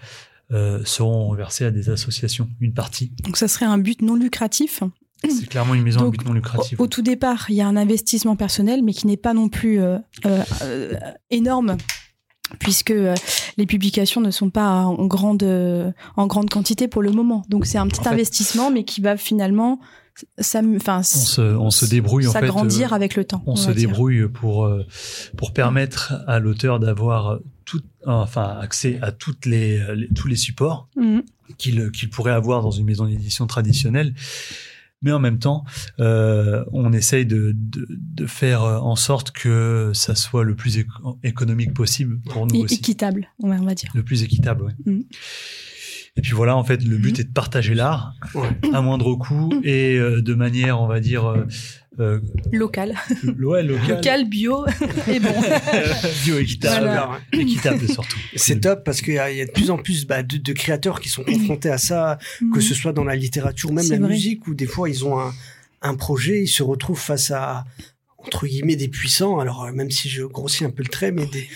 euh, 0.52 0.84
seront 0.84 1.32
versées 1.34 1.64
à 1.64 1.70
des 1.70 1.90
associations, 1.90 2.48
une 2.60 2.74
partie. 2.74 3.12
Donc 3.22 3.36
ça 3.36 3.48
serait 3.48 3.66
un 3.66 3.78
but 3.78 4.02
non 4.02 4.14
lucratif 4.14 4.82
c'est 5.26 5.46
clairement 5.46 5.72
une 5.72 5.82
maison 5.82 6.06
à 6.06 6.10
but 6.10 6.22
non 6.26 6.34
lucratif. 6.34 6.78
Au, 6.78 6.86
tout 6.86 7.00
départ, 7.00 7.46
il 7.48 7.54
y 7.54 7.62
a 7.62 7.66
un 7.66 7.76
investissement 7.76 8.36
personnel, 8.36 8.82
mais 8.82 8.92
qui 8.92 9.06
n'est 9.06 9.16
pas 9.16 9.32
non 9.32 9.48
plus 9.48 9.80
euh, 9.80 9.96
euh, 10.26 10.92
énorme 11.30 11.78
puisque 12.58 12.92
les 13.56 13.64
publications 13.64 14.20
ne 14.20 14.30
sont 14.30 14.50
pas 14.50 14.82
en 14.82 15.06
grande 15.06 15.42
en 16.16 16.26
grande 16.26 16.50
quantité 16.50 16.88
pour 16.88 17.00
le 17.00 17.10
moment. 17.10 17.42
Donc 17.48 17.64
c'est 17.64 17.78
un 17.78 17.88
petit 17.88 18.06
investissement, 18.06 18.70
mais 18.70 18.84
qui 18.84 19.00
va 19.00 19.16
finalement 19.16 19.80
ça, 20.38 20.60
on 20.62 21.02
se, 21.02 21.40
on 21.40 21.70
se 21.70 21.86
débrouille 21.86 22.28
en 22.28 22.32
fait. 22.32 22.40
S'agrandir 22.40 22.92
avec 22.92 23.16
le 23.16 23.24
temps. 23.24 23.42
On, 23.46 23.56
se 23.56 23.70
débrouille 23.70 24.28
pour 24.28 24.70
pour 25.38 25.54
permettre 25.54 26.12
à 26.26 26.38
l'auteur 26.38 26.80
d'avoir 26.80 27.38
enfin 28.06 28.58
accès 28.60 28.98
à 29.02 29.12
toutes 29.12 29.46
les, 29.46 29.80
tous 30.14 30.28
les 30.28 30.36
supports 30.36 30.88
mmh. 30.96 31.20
qu'il 31.58 31.90
qu'il 31.90 32.10
pourrait 32.10 32.32
avoir 32.32 32.62
dans 32.62 32.70
une 32.70 32.86
maison 32.86 33.06
d'édition 33.06 33.46
traditionnelle. 33.46 34.14
Mais 35.02 35.12
en 35.12 35.18
même 35.18 35.38
temps, 35.38 35.64
euh, 36.00 36.64
on 36.72 36.90
essaye 36.94 37.26
de, 37.26 37.52
de, 37.54 37.86
de, 37.90 38.26
faire 38.26 38.62
en 38.62 38.96
sorte 38.96 39.32
que 39.32 39.90
ça 39.92 40.14
soit 40.14 40.44
le 40.44 40.54
plus 40.54 40.82
économique 41.22 41.74
possible 41.74 42.20
pour 42.30 42.46
nous 42.46 42.60
aussi. 42.60 42.76
Équitable, 42.76 43.28
on 43.42 43.50
va 43.50 43.74
dire. 43.74 43.90
Le 43.94 44.02
plus 44.02 44.22
équitable, 44.22 44.64
oui. 44.64 44.72
Mmh. 44.86 45.02
Et 46.16 46.22
puis 46.22 46.32
voilà, 46.32 46.56
en 46.56 46.62
fait, 46.62 46.82
le 46.84 46.96
but 46.96 47.18
mmh. 47.18 47.20
est 47.20 47.24
de 47.24 47.32
partager 47.32 47.74
l'art 47.74 48.14
à 48.72 48.80
moindre 48.80 49.14
coût 49.16 49.50
et 49.64 49.98
euh, 49.98 50.22
de 50.22 50.34
manière, 50.34 50.80
on 50.80 50.86
va 50.86 51.00
dire, 51.00 51.44
euh, 52.00 52.20
local. 52.52 52.94
Ouais, 53.38 53.62
local. 53.62 53.96
local, 53.96 54.28
bio 54.28 54.66
et 55.08 55.20
bon. 55.20 55.34
bio 56.24 56.38
équitable, 56.38 56.90
équitable 57.32 57.88
surtout. 57.88 58.18
C'est 58.36 58.60
top 58.60 58.84
parce 58.84 59.00
qu'il 59.00 59.14
y, 59.14 59.16
y, 59.16 59.40
a 59.40 59.46
de 59.46 59.50
plus 59.52 59.70
en 59.70 59.78
plus 59.78 60.06
bah, 60.06 60.22
de, 60.22 60.36
de, 60.36 60.52
créateurs 60.52 61.00
qui 61.00 61.08
sont 61.08 61.24
confrontés 61.24 61.70
à 61.70 61.78
ça, 61.78 62.18
que 62.52 62.60
ce 62.60 62.74
soit 62.74 62.92
dans 62.92 63.04
la 63.04 63.16
littérature, 63.16 63.72
même 63.72 63.88
la 63.88 63.98
musique, 63.98 64.46
où 64.46 64.54
des 64.54 64.66
fois 64.66 64.88
ils 64.88 65.04
ont 65.04 65.20
un, 65.20 65.32
un 65.82 65.94
projet, 65.94 66.42
ils 66.42 66.48
se 66.48 66.62
retrouvent 66.62 67.00
face 67.00 67.30
à 67.30 67.64
entre 68.18 68.46
guillemets 68.46 68.76
des 68.76 68.88
puissants 68.88 69.38
alors 69.38 69.64
euh, 69.64 69.72
même 69.72 69.90
si 69.90 70.08
je 70.08 70.22
grossis 70.22 70.64
un 70.64 70.70
peu 70.70 70.82
le 70.82 70.88
trait 70.88 71.12
mais 71.12 71.26
des 71.26 71.46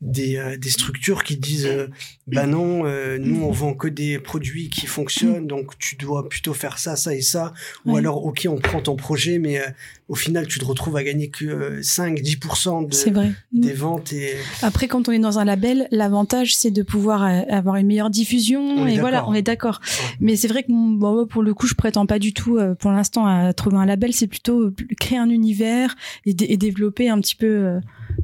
des, 0.00 0.36
euh, 0.36 0.56
des 0.56 0.70
structures 0.70 1.24
qui 1.24 1.36
disent 1.36 1.66
euh, 1.66 1.88
bah 2.26 2.46
non 2.46 2.84
nous 3.18 3.42
on 3.42 3.50
vend 3.50 3.74
que 3.74 3.88
des 3.88 4.18
produits 4.18 4.68
qui 4.68 4.86
fonctionnent 4.86 5.46
donc 5.46 5.78
tu 5.78 5.96
dois 5.96 6.28
plutôt 6.28 6.54
faire 6.54 6.78
ça 6.78 6.96
ça 6.96 7.14
et 7.14 7.22
ça. 7.22 7.52
Ou 7.86 7.96
alors 7.96 8.24
ok 8.24 8.46
on 8.48 8.58
prend 8.58 8.80
ton 8.80 8.96
projet 8.96 9.38
mais 9.38 9.60
au 10.08 10.14
final 10.14 10.46
tu 10.46 10.58
te 10.58 10.64
retrouves 10.64 10.96
à 10.96 11.02
gagner 11.02 11.28
que 11.30 11.80
5 11.82 12.20
10% 12.20 12.88
de, 12.88 13.10
vrai. 13.12 13.32
des 13.52 13.72
ventes 13.72 14.12
et 14.12 14.34
après 14.62 14.88
quand 14.88 15.08
on 15.08 15.12
est 15.12 15.18
dans 15.18 15.38
un 15.38 15.44
label 15.44 15.88
l'avantage 15.90 16.54
c'est 16.54 16.70
de 16.70 16.82
pouvoir 16.82 17.22
avoir 17.22 17.76
une 17.76 17.86
meilleure 17.86 18.10
diffusion 18.10 18.86
et 18.86 18.98
voilà 18.98 19.28
on 19.28 19.34
est 19.34 19.42
d'accord. 19.42 19.80
Mais 20.20 20.36
c'est 20.36 20.48
vrai 20.48 20.62
que 20.62 20.68
bon, 20.70 21.26
pour 21.26 21.42
le 21.42 21.54
coup 21.54 21.66
je 21.66 21.74
prétends 21.74 22.06
pas 22.06 22.18
du 22.18 22.32
tout 22.32 22.58
pour 22.78 22.92
l'instant 22.92 23.26
à 23.26 23.52
trouver 23.52 23.78
un 23.78 23.86
label. 23.86 24.12
C'est 24.12 24.26
plutôt 24.26 24.70
créer 25.00 25.18
un 25.18 25.30
univers 25.30 25.96
et, 26.26 26.34
développer 26.34 27.08
un 27.08 27.20
petit 27.20 27.34
peu 27.34 27.46
euh, 27.46 27.80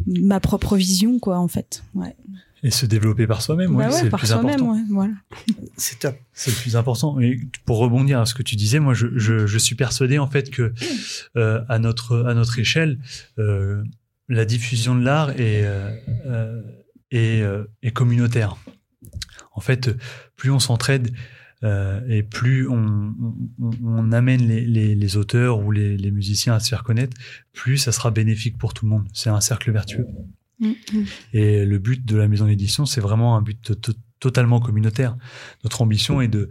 ma 0.07 0.41
propre 0.41 0.77
vision, 0.77 1.19
quoi, 1.19 1.39
en 1.39 1.49
fait. 1.49 1.83
Ouais. 1.95 2.15
Et 2.63 2.71
se 2.71 2.87
développer 2.87 3.27
par 3.27 3.43
soi-même, 3.43 3.73
Bah 3.73 3.77
ouais, 3.77 3.85
ouais, 3.87 3.93
c'est 3.93 4.05
le 4.05 4.11
par 4.11 4.21
plus 4.21 4.29
soi-même, 4.29 4.55
important. 4.55 4.73
ouais, 4.73 4.81
voilà. 4.89 5.13
C'est 5.77 5.99
top. 5.99 6.17
C'est 6.33 6.51
le 6.51 6.57
plus 6.57 6.77
important. 6.77 7.21
Et 7.21 7.39
pour 7.67 7.77
rebondir 7.79 8.21
à 8.21 8.27
ce 8.27 8.33
que 8.33 8.43
tu 8.43 8.57
disais, 8.57 8.79
moi, 8.79 8.95
je, 8.95 9.07
je, 9.17 9.47
je 9.47 9.59
suis 9.59 9.75
persuadé 9.75 10.19
en 10.19 10.27
fait 10.29 10.51
que 10.51 10.73
euh, 11.37 11.61
à 11.69 11.79
notre 11.79 12.25
à 12.27 12.33
notre 12.33 12.59
échelle, 12.59 12.99
euh, 13.39 13.83
la 14.31 14.47
diffusion 14.47 14.95
de 14.95 15.05
l'art 15.05 15.31
est 15.33 15.63
euh, 15.65 16.63
est, 17.11 17.43
euh, 17.43 17.65
est 17.83 17.91
communautaire. 17.91 18.57
En 19.53 19.61
fait, 19.61 19.91
plus 20.37 20.51
on 20.51 20.59
s'entraide 20.59 21.13
euh, 21.65 22.01
et 22.09 22.23
plus 22.23 22.69
on, 22.69 23.15
on, 23.61 23.71
on 23.85 24.13
amène 24.13 24.47
les, 24.47 24.61
les, 24.67 24.95
les 24.95 25.17
auteurs 25.17 25.59
ou 25.61 25.71
les, 25.73 25.97
les 25.97 26.11
musiciens 26.11 26.55
à 26.55 26.61
se 26.61 26.69
faire 26.69 26.85
connaître, 26.85 27.17
plus 27.53 27.79
ça 27.79 27.91
sera 27.93 28.11
bénéfique 28.11 28.59
pour 28.59 28.75
tout 28.75 28.85
le 28.85 28.91
monde. 28.91 29.07
C'est 29.13 29.31
un 29.31 29.41
cercle 29.41 29.73
vertueux. 29.73 30.07
Mm, 30.61 30.69
mm. 30.93 31.05
Et 31.33 31.65
le 31.65 31.79
but 31.79 32.05
de 32.05 32.17
la 32.17 32.29
maison 32.29 32.47
d'édition, 32.47 32.87
c'est 32.87 33.01
vraiment 33.01 33.37
un 33.37 33.43
but 33.43 33.61
to- 33.61 33.75
to- 33.75 33.93
totalement 34.21 34.61
communautaire. 34.61 35.17
Notre 35.65 35.83
ambition 35.83 36.21
est 36.21 36.29
de, 36.29 36.49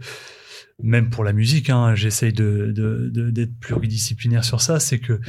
même 0.82 1.08
pour 1.08 1.22
la 1.24 1.32
musique, 1.32 1.70
hein, 1.70 1.94
j'essaye 1.94 2.32
de, 2.32 2.72
de- 2.74 3.08
de- 3.12 3.30
d'être 3.30 3.54
pluridisciplinaire 3.60 4.44
sur 4.44 4.60
ça, 4.60 4.80
c'est 4.80 4.98
que 4.98 5.20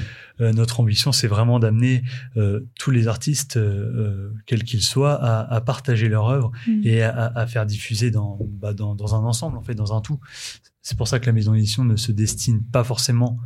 euh, 0.41 0.51
notre 0.53 0.79
ambition, 0.79 1.11
c'est 1.11 1.27
vraiment 1.27 1.59
d'amener 1.59 2.01
euh, 2.35 2.61
tous 2.79 2.89
les 2.91 3.07
artistes, 3.07 3.57
euh, 3.57 3.61
euh, 3.95 4.33
quels 4.47 4.63
qu'ils 4.63 4.81
soient, 4.81 5.13
à, 5.13 5.41
à 5.53 5.61
partager 5.61 6.09
leur 6.09 6.27
œuvre 6.29 6.51
Mm. 6.67 6.81
et 6.83 7.03
à, 7.03 7.09
à- 7.11 7.39
à 7.41 7.47
faire 7.47 7.65
diffuser 7.65 8.09
dans, 8.11 8.39
bah, 8.59 8.73
dans, 8.73 8.95
dans 8.95 9.13
un 9.15 9.19
ensemble, 9.23 9.57
en 9.57 9.61
fait, 9.61 9.75
dans 9.75 9.95
un 9.95 10.01
tout. 10.01 10.19
C'est 10.81 10.97
pour 10.97 11.07
ça 11.07 11.19
que 11.19 11.25
la 11.27 11.31
maison 11.31 11.53
d'édition 11.53 11.83
ne 11.85 11.95
se 11.95 12.11
destine 12.11 12.63
pas 12.63 12.83
forcément 12.83 13.37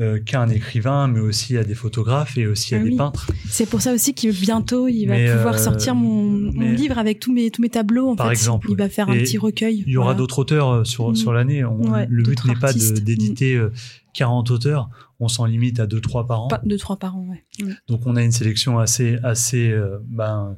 euh, 0.00 0.18
qu'à 0.18 0.40
un 0.40 0.48
écrivain, 0.48 1.06
mais 1.08 1.20
aussi 1.20 1.56
à 1.58 1.64
des 1.64 1.74
photographes 1.74 2.38
et 2.38 2.46
aussi 2.46 2.74
à 2.74 2.78
Ah 2.80 2.82
des 2.84 2.96
peintres. 2.96 3.30
C'est 3.48 3.68
pour 3.68 3.80
ça 3.82 3.92
aussi 3.92 4.14
que 4.14 4.30
bientôt 4.32 4.88
il 4.88 5.06
va 5.06 5.14
Mais, 5.14 5.30
pouvoir 5.34 5.54
euh, 5.54 5.58
sortir 5.58 5.94
mon, 5.94 6.50
livre 6.72 6.98
avec 6.98 7.20
tous 7.20 7.32
mes 7.32 7.50
tous 7.50 7.60
mes 7.60 7.68
tableaux. 7.68 8.08
En 8.08 8.16
Par 8.16 8.26
fait. 8.28 8.32
exemple, 8.32 8.68
il 8.70 8.76
va 8.76 8.88
faire 8.88 9.08
un 9.10 9.12
Et 9.14 9.22
petit 9.22 9.36
recueil. 9.38 9.84
Il 9.86 9.92
y 9.92 9.96
aura 9.98 10.06
voilà. 10.06 10.18
d'autres 10.18 10.38
auteurs 10.38 10.70
euh, 10.70 10.84
sur, 10.84 11.10
Mm. 11.10 11.16
sur 11.16 11.32
l'année. 11.32 11.64
Ouais, 11.64 12.06
le 12.08 12.22
but 12.22 12.44
n'est 12.46 12.54
pas 12.56 12.72
d'éditer 12.72 13.56
euh, 13.56 13.72
40 14.14 14.50
auteurs. 14.50 14.88
On 15.22 15.28
s'en 15.28 15.44
limite 15.44 15.80
à 15.80 15.86
2-3 15.86 16.26
par 16.26 16.44
an. 16.44 16.48
Pas 16.48 16.62
deux 16.64 16.78
trois 16.78 16.98
par 16.98 17.16
an. 17.16 17.26
Ouais. 17.28 17.44
Mm. 17.62 17.72
Donc 17.88 18.06
on 18.06 18.16
a 18.16 18.22
une 18.22 18.32
sélection 18.32 18.78
assez, 18.78 19.18
assez, 19.22 19.70
euh, 19.70 19.98
ben, 20.08 20.56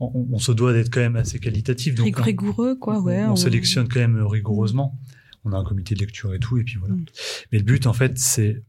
on, 0.00 0.26
on 0.32 0.38
se 0.38 0.50
doit 0.50 0.72
d'être 0.72 0.88
quand 0.90 1.00
même 1.00 1.16
assez 1.16 1.38
qualitatif. 1.38 1.94
Donc 1.96 2.16
rigoureux 2.18 2.76
quoi. 2.76 2.98
on, 2.98 3.02
Ouais. 3.02 3.22
on 3.24 3.36
sélectionne 3.36 3.86
quand 3.88 4.00
même 4.00 4.24
rigoureusement. 4.26 4.98
On 5.44 5.52
a 5.52 5.56
un 5.56 5.64
comité 5.64 5.94
de 5.94 6.00
lecture 6.00 6.34
et 6.34 6.38
tout, 6.38 6.58
et 6.58 6.64
puis 6.64 6.76
voilà. 6.76 6.94
Mm. 6.94 7.04
Mais 7.50 7.58
le 7.58 7.64
but, 7.64 7.86
en 7.86 7.92
fait, 7.92 8.18
c'est 8.18 8.62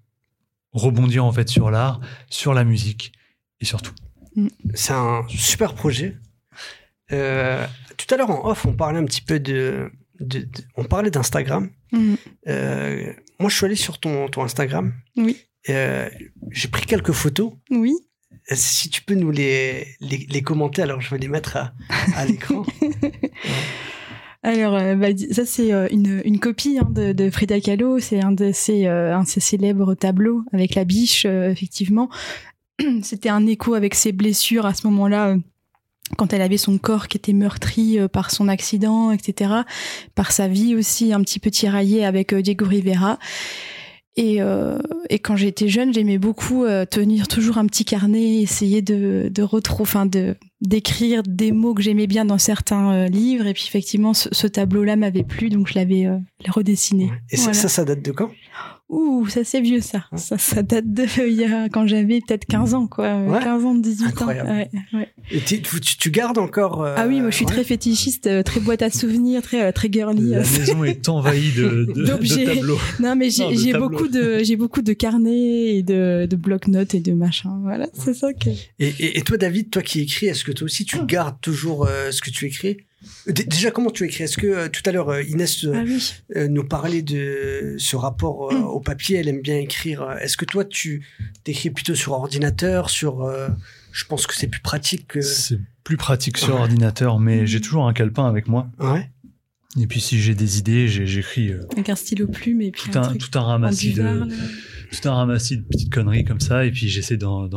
rebondir 0.71 1.23
en 1.25 1.31
fait 1.31 1.47
sur 1.49 1.69
l'art, 1.69 1.99
sur 2.29 2.53
la 2.53 2.63
musique 2.63 3.11
et 3.61 3.65
sur 3.65 3.81
tout. 3.81 3.93
C'est 4.73 4.93
un 4.93 5.23
super 5.29 5.75
projet. 5.75 6.17
Euh, 7.11 7.65
tout 7.97 8.11
à 8.13 8.17
l'heure 8.17 8.31
en 8.31 8.49
off, 8.49 8.65
on 8.65 8.73
parlait 8.73 8.97
un 8.97 9.05
petit 9.05 9.21
peu 9.21 9.39
de, 9.39 9.91
de- 10.19 10.39
de- 10.39 10.47
on 10.75 10.83
parlait 10.85 11.11
d'Instagram. 11.11 11.69
Mm. 11.91 12.15
Euh, 12.47 13.13
moi, 13.39 13.49
je 13.49 13.55
suis 13.55 13.65
allé 13.65 13.75
sur 13.75 13.99
ton, 13.99 14.27
ton 14.29 14.43
Instagram. 14.43 14.93
Oui. 15.15 15.37
Euh, 15.69 16.09
J'ai 16.51 16.67
pris 16.69 16.85
quelques 16.87 17.11
photos. 17.11 17.53
Oui. 17.69 17.93
Si 18.51 18.89
tu 18.89 19.01
peux 19.03 19.13
nous 19.13 19.29
les, 19.31 19.87
les, 20.01 20.25
les 20.29 20.41
commenter, 20.41 20.81
alors 20.81 20.99
je 21.01 21.09
vais 21.11 21.19
les 21.19 21.27
mettre 21.27 21.55
à, 21.55 21.73
à 22.15 22.25
l'écran. 22.25 22.65
Alors, 24.45 24.75
euh, 24.75 24.95
bah, 24.95 25.07
ça 25.31 25.45
c'est 25.45 25.71
euh, 25.73 25.87
une, 25.91 26.21
une 26.25 26.39
copie 26.39 26.77
hein, 26.77 26.89
de, 26.91 27.13
de 27.13 27.29
Frida 27.29 27.59
Kahlo. 27.61 27.99
C'est 27.99 28.21
un 28.21 28.33
de 28.33 28.51
ses, 28.51 28.87
euh, 28.87 29.15
un 29.15 29.23
de 29.23 29.27
ses 29.27 29.39
célèbres 29.39 29.95
tableaux 29.95 30.43
avec 30.51 30.75
la 30.75 30.83
biche, 30.83 31.25
euh, 31.25 31.49
effectivement. 31.49 32.09
C'était 33.03 33.29
un 33.29 33.45
écho 33.47 33.73
avec 33.73 33.95
ses 33.95 34.11
blessures 34.11 34.65
à 34.65 34.73
ce 34.73 34.85
moment-là. 34.87 35.29
euh, 35.29 35.37
quand 36.17 36.33
elle 36.33 36.41
avait 36.41 36.57
son 36.57 36.77
corps 36.77 37.07
qui 37.07 37.17
était 37.17 37.33
meurtri 37.33 37.97
par 38.11 38.29
son 38.29 38.47
accident, 38.49 39.11
etc., 39.11 39.51
par 40.13 40.31
sa 40.33 40.47
vie 40.49 40.75
aussi 40.75 41.13
un 41.13 41.21
petit 41.21 41.39
peu 41.39 41.49
tiraillée 41.49 42.05
avec 42.05 42.35
Diego 42.35 42.65
Rivera. 42.65 43.17
Et, 44.15 44.41
euh, 44.41 44.77
et 45.09 45.17
quand 45.17 45.37
j'étais 45.37 45.69
jeune, 45.69 45.91
j'aimais 45.93 46.19
beaucoup 46.19 46.65
tenir 46.91 47.27
toujours 47.27 47.57
un 47.57 47.65
petit 47.65 47.85
carnet, 47.85 48.41
essayer 48.41 48.81
de, 48.83 49.31
de 49.33 49.41
retrouver, 49.43 49.89
enfin 49.89 50.05
de 50.05 50.35
d'écrire 50.63 51.21
des 51.23 51.51
mots 51.51 51.73
que 51.73 51.83
j'aimais 51.83 52.07
bien 52.07 52.25
dans 52.25 52.37
certains 52.37 52.91
euh, 52.93 53.07
livres. 53.07 53.45
Et 53.45 53.53
puis 53.53 53.65
effectivement, 53.67 54.13
ce, 54.13 54.29
ce 54.31 54.47
tableau-là 54.47 54.95
m'avait 54.95 55.23
plu, 55.23 55.49
donc 55.49 55.67
je 55.67 55.75
l'avais 55.75 56.05
euh, 56.05 56.17
redessiné. 56.47 57.11
Et 57.29 57.35
ça, 57.37 57.43
Voilà. 57.43 57.53
ça, 57.59 57.67
ça 57.67 57.85
date 57.85 58.01
de 58.03 58.11
quand? 58.11 58.31
Ouh, 58.89 59.27
ça 59.27 59.43
c'est 59.43 59.61
vieux 59.61 59.81
ça. 59.81 60.05
Ça, 60.17 60.37
ça 60.37 60.61
date 60.61 60.93
de 60.93 61.05
il 61.27 61.33
y 61.33 61.45
a, 61.45 61.67
quand 61.69 61.87
j'avais 61.87 62.19
peut-être 62.19 62.45
15 62.45 62.73
ans, 62.75 62.85
quoi. 62.87 63.05
Euh, 63.05 63.27
Ouais. 63.29 63.39
15 63.43 63.65
ans, 63.65 63.73
18 63.75 64.05
Incroyable. 64.07 64.49
ans. 64.49 64.53
Ouais, 64.53 64.69
ouais. 64.93 65.07
Et 65.31 65.39
tu, 65.39 65.61
tu, 65.61 65.97
tu 65.97 66.11
gardes 66.11 66.37
encore 66.37 66.83
euh, 66.83 66.93
Ah 66.97 67.07
oui, 67.07 67.19
moi 67.21 67.31
je 67.31 67.37
suis 67.37 67.45
ouais. 67.45 67.51
très 67.51 67.63
fétichiste, 67.63 68.27
euh, 68.27 68.43
très 68.43 68.59
boîte 68.59 68.81
à 68.83 68.91
souvenirs, 68.91 69.41
très, 69.41 69.63
euh, 69.65 69.71
très 69.71 69.91
girly. 69.91 70.29
La 70.31 70.37
euh, 70.39 70.41
maison 70.59 70.83
est 70.83 71.09
envahie 71.09 71.51
de, 71.53 71.85
de, 71.95 72.03
D'objets. 72.05 72.45
de 72.45 72.53
tableaux. 72.53 72.77
Non, 72.99 73.15
mais 73.15 73.29
j'ai 73.31 73.73
beaucoup 73.73 74.07
de 74.09 74.39
j'ai 74.43 74.57
beaucoup 74.57 74.81
de 74.81 74.93
carnets 74.93 75.75
et 75.77 75.81
de, 75.83 76.27
de 76.29 76.35
bloc-notes 76.35 76.93
et 76.93 76.99
de 76.99 77.13
machin. 77.13 77.57
Voilà, 77.63 77.87
c'est 77.93 78.13
ça 78.13 78.31
que. 78.33 78.49
Et, 78.49 78.93
et, 78.99 79.17
et 79.17 79.21
toi, 79.21 79.37
David, 79.37 79.71
toi 79.71 79.81
qui 79.81 80.01
écris, 80.01 80.27
est-ce 80.27 80.43
que 80.43 80.51
toi 80.51 80.65
aussi 80.65 80.85
tu 80.85 80.97
gardes 81.05 81.39
toujours 81.41 81.87
euh, 81.87 82.11
ce 82.11 82.21
que 82.21 82.29
tu 82.29 82.45
écris? 82.45 82.77
Déjà, 83.27 83.71
comment 83.71 83.89
tu 83.89 84.05
écris? 84.05 84.23
Est-ce 84.23 84.37
que 84.37 84.47
euh, 84.47 84.69
tout 84.69 84.81
à 84.85 84.91
l'heure, 84.91 85.09
euh, 85.09 85.23
Inès 85.23 85.63
euh, 85.65 85.73
Ah 85.75 85.83
oui. 85.85 86.13
euh, 86.35 86.47
nous 86.47 86.63
parlait 86.63 87.01
de 87.01 87.75
ce 87.77 87.95
rapport 87.95 88.51
euh, 88.51 88.57
Mm. 88.57 88.63
au 88.65 88.79
papier 88.79 89.17
Elle 89.17 89.27
aime 89.29 89.41
bien 89.41 89.57
écrire. 89.57 90.11
Est-ce 90.21 90.37
que 90.37 90.45
toi, 90.45 90.65
tu 90.65 91.05
t'écris 91.43 91.69
plutôt 91.69 91.95
sur 91.95 92.13
ordinateur 92.13 92.89
Sur, 92.89 93.23
euh, 93.23 93.47
je 93.91 94.05
pense 94.05 94.27
que 94.27 94.35
c'est 94.35 94.47
plus 94.47 94.61
pratique. 94.61 95.07
Que... 95.07 95.21
C'est 95.21 95.59
plus 95.83 95.97
pratique 95.97 96.37
sur 96.37 96.55
Ouais. 96.55 96.61
ordinateur, 96.61 97.19
mais 97.19 97.45
j'ai 97.47 97.59
toujours 97.61 97.87
un 97.87 97.93
calepin 97.93 98.25
avec 98.25 98.47
moi. 98.47 98.67
Ouais. 98.79 99.09
Et 99.79 99.87
puis 99.87 100.01
si 100.01 100.19
j'ai 100.19 100.35
des 100.35 100.59
idées, 100.59 100.87
j'écris 100.87 101.51
euh, 101.51 101.61
Avec 101.71 101.89
un 101.89 101.95
stylo 101.95 102.27
plume 102.27 102.61
et 102.61 102.71
puis 102.71 102.91
tout, 102.91 102.97
un, 102.97 103.15
tout 103.15 103.37
un 103.37 103.41
ramassis 103.41 103.93
de, 103.93 104.03
là. 104.03 104.27
tout 104.91 105.09
un 105.09 105.13
ramassis 105.13 105.57
de 105.57 105.63
petites 105.63 105.91
conneries 105.91 106.25
comme 106.25 106.39
ça, 106.39 106.65
et 106.65 106.71
puis 106.71 106.87
j'essaie 106.89 107.17
d'en, 107.17 107.49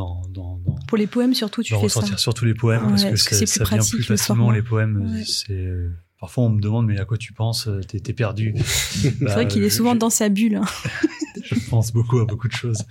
Pour 0.87 0.97
les 0.97 1.07
poèmes 1.07 1.35
surtout, 1.35 1.61
tu 1.61 1.73
fais 1.73 1.79
ça. 1.79 1.83
ressortir 1.83 2.19
sur 2.19 2.33
tous 2.33 2.45
les 2.45 2.55
poèmes 2.55 2.85
Ouais, 2.85 2.89
parce 2.89 3.03
que 3.03 3.09
parce 3.09 3.23
que 3.23 3.35
ça, 3.35 3.63
plus 3.63 3.65
ça 3.69 3.75
vient 3.75 3.83
plus 3.83 4.03
facilement 4.03 4.51
les 4.51 4.63
poèmes. 4.63 5.11
Ouais. 5.11 5.23
C'est 5.25 5.53
euh, 5.53 5.91
parfois 6.19 6.43
on 6.45 6.49
me 6.49 6.59
demande 6.61 6.87
mais 6.87 6.99
à 6.99 7.05
quoi 7.05 7.17
tu 7.17 7.33
penses 7.33 7.67
euh, 7.67 7.81
T'es, 7.81 8.13
perdu? 8.13 8.53
Bah, 8.57 8.61
C'est 9.03 9.25
vrai 9.33 9.47
qu'il 9.47 9.63
est 9.63 9.69
souvent 9.69 9.93
je, 9.93 9.99
dans 9.99 10.09
sa 10.09 10.29
bulle. 10.29 10.55
hein. 10.55 10.65
Je 11.43 11.69
pense 11.69 11.93
beaucoup 11.93 12.19
à 12.19 12.25
beaucoup 12.25 12.47
de 12.49 12.53
choses. 12.53 12.83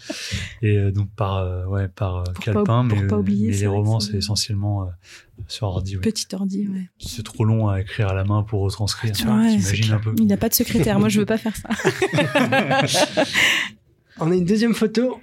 Et 0.63 0.79
euh, 0.79 0.91
donc 0.91 1.11
par 1.15 1.37
euh, 1.39 1.67
ouais 1.67 1.89
par 1.89 2.19
euh, 2.19 2.23
pas- 2.65 2.83
mais, 2.85 3.07
pas 3.07 3.19
oublier, 3.19 3.49
mais 3.49 3.53
c'est 3.53 3.61
les 3.63 3.67
romans 3.67 4.01
c'est- 4.01 4.17
essentiellement 4.17 4.85
euh, 4.85 4.87
sur 5.49 5.67
ordi. 5.67 5.97
ouais. 5.97 6.01
Petit 6.03 6.27
ordi, 6.33 6.67
ouais. 6.69 6.89
C'est 6.99 7.23
trop 7.25 7.45
long 7.45 7.69
à 7.69 7.81
écrire 7.83 8.09
à 8.09 8.15
la 8.15 8.25
main 8.25 8.43
pour 8.45 8.61
retranscrire. 8.63 9.13
Tu 9.13 9.25
vois, 9.25 9.35
un 9.35 9.99
peu. 9.99 10.15
Il 10.19 10.27
n'a 10.27 10.37
pas 10.39 10.49
de 10.49 10.55
secrétaire. 10.55 10.99
Moi, 10.99 11.09
je 11.11 11.19
veux 11.21 11.27
pas 11.27 11.37
faire 11.39 11.55
ça. 11.57 11.69
On 14.19 14.31
a 14.31 14.35
une 14.35 14.45
deuxième 14.45 14.75
photo 14.75 15.19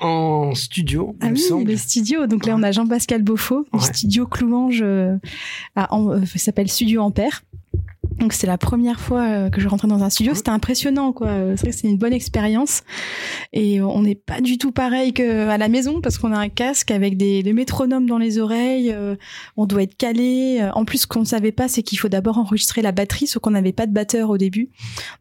en 0.00 0.54
studio, 0.54 1.16
il 1.20 1.26
Ah 1.26 1.30
me 1.30 1.34
oui, 1.34 1.40
semble. 1.40 1.70
le 1.70 1.76
studio. 1.76 2.26
Donc 2.26 2.46
là, 2.46 2.54
on 2.56 2.62
a 2.62 2.70
Jean-Pascal 2.72 3.22
Beaufort, 3.22 3.64
du 3.72 3.78
Ouais. 3.78 3.84
studio 3.92 4.26
Clouange, 4.26 4.80
euh, 4.82 5.16
à, 5.74 5.92
euh, 5.96 6.24
ça 6.26 6.38
s'appelle 6.38 6.68
Studio 6.68 7.00
Ampère. 7.02 7.42
Donc 8.18 8.32
c'est 8.32 8.46
la 8.46 8.56
première 8.58 8.98
fois 8.98 9.22
euh, 9.28 9.50
que 9.50 9.60
je 9.60 9.68
rentrais 9.68 9.88
dans 9.88 10.02
un 10.02 10.10
studio. 10.10 10.34
C'était 10.34 10.50
impressionnant, 10.50 11.12
quoi. 11.12 11.28
Euh, 11.28 11.54
C'est 11.56 11.62
vrai 11.66 11.70
que 11.72 11.76
c'est 11.76 11.88
une 11.88 11.98
bonne 11.98 12.12
expérience. 12.14 12.82
Et 13.52 13.80
on 13.82 14.02
n'est 14.02 14.14
pas 14.14 14.40
du 14.40 14.56
tout 14.58 14.72
pareil 14.72 15.12
qu'à 15.12 15.58
la 15.58 15.68
maison 15.68 16.00
parce 16.00 16.16
qu'on 16.18 16.32
a 16.32 16.38
un 16.38 16.48
casque 16.48 16.90
avec 16.90 17.16
des, 17.16 17.42
des 17.42 17.52
métronomes 17.52 18.06
dans 18.06 18.18
les 18.18 18.38
oreilles. 18.38 18.90
euh, 18.92 19.16
on 19.56 19.66
doit 19.66 19.82
être 19.82 19.96
calé. 19.96 20.58
Euh, 20.62 20.70
En 20.72 20.84
plus, 20.84 20.98
ce 21.02 21.06
qu'on 21.06 21.20
ne 21.20 21.24
savait 21.26 21.52
pas, 21.52 21.68
c'est 21.68 21.82
qu'il 21.82 21.98
faut 21.98 22.08
d'abord 22.08 22.38
enregistrer 22.38 22.80
la 22.82 22.92
batterie, 22.92 23.26
sauf 23.26 23.42
qu'on 23.42 23.50
n'avait 23.50 23.72
pas 23.72 23.86
de 23.86 23.92
batteur 23.92 24.30
au 24.30 24.38
début. 24.38 24.70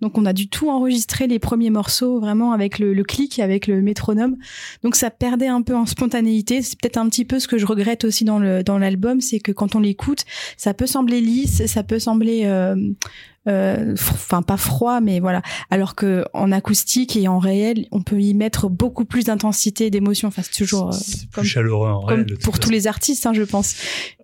Donc 0.02 0.18
on 0.18 0.26
a 0.26 0.34
du 0.34 0.48
tout 0.48 0.70
enregistré 0.70 1.28
les 1.28 1.40
premiers 1.40 1.70
morceaux 1.70 2.20
vraiment 2.20 2.54
avec 2.54 2.80
le, 2.80 2.94
le 2.94 3.04
clic, 3.04 3.40
avec 3.40 3.68
le 3.68 3.82
métronome. 3.82 4.38
Donc 4.84 4.96
ça 4.96 5.10
perdait 5.12 5.48
un 5.48 5.62
peu 5.62 5.76
en 5.76 5.86
spontanéité. 5.86 6.62
C'est 6.62 6.80
peut-être 6.80 6.98
un 6.98 7.10
petit 7.10 7.26
peu 7.26 7.40
ce 7.40 7.48
que 7.48 7.58
je 7.58 7.66
regrette 7.66 8.06
aussi 8.06 8.24
dans 8.24 8.40
le 8.40 8.64
dans 8.64 8.78
l'album, 8.78 9.20
c'est 9.22 9.40
que 9.40 9.52
quand 9.52 9.76
on 9.76 9.80
l'écoute, 9.80 10.24
ça 10.58 10.74
peut 10.74 10.88
sembler 10.88 11.20
lisse, 11.22 11.66
ça 11.66 11.84
peut 11.84 12.00
sembler 12.00 12.44
euh, 12.46 12.76
euh, 12.86 12.94
fr- 13.00 13.10
enfin 13.48 14.42
pas 14.42 14.58
froid 14.58 15.02
mais 15.02 15.20
voilà 15.20 15.42
alors 15.70 15.96
que 15.96 16.26
en 16.34 16.52
acoustique 16.52 17.16
et 17.16 17.28
en 17.28 17.40
réel 17.40 17.86
on 17.92 18.02
peut 18.02 18.20
y 18.20 18.34
mettre 18.34 18.70
beaucoup 18.70 19.06
plus 19.06 19.26
d'intensité 19.26 19.90
d'émotion 19.90 20.28
enfin 20.30 20.42
c'est 20.44 20.58
toujours 20.66 20.88
euh, 20.90 20.92
C'est 20.98 21.22
plus 21.28 21.36
comme, 21.36 21.44
chaleureux 21.44 21.90
en 21.90 22.02
comme 22.06 22.24
réel. 22.24 22.38
pour 22.44 22.60
tous 22.60 22.70
les 22.70 22.88
artistes 22.88 23.26
hein, 23.26 23.34
je 23.34 23.44
pense 23.44 23.76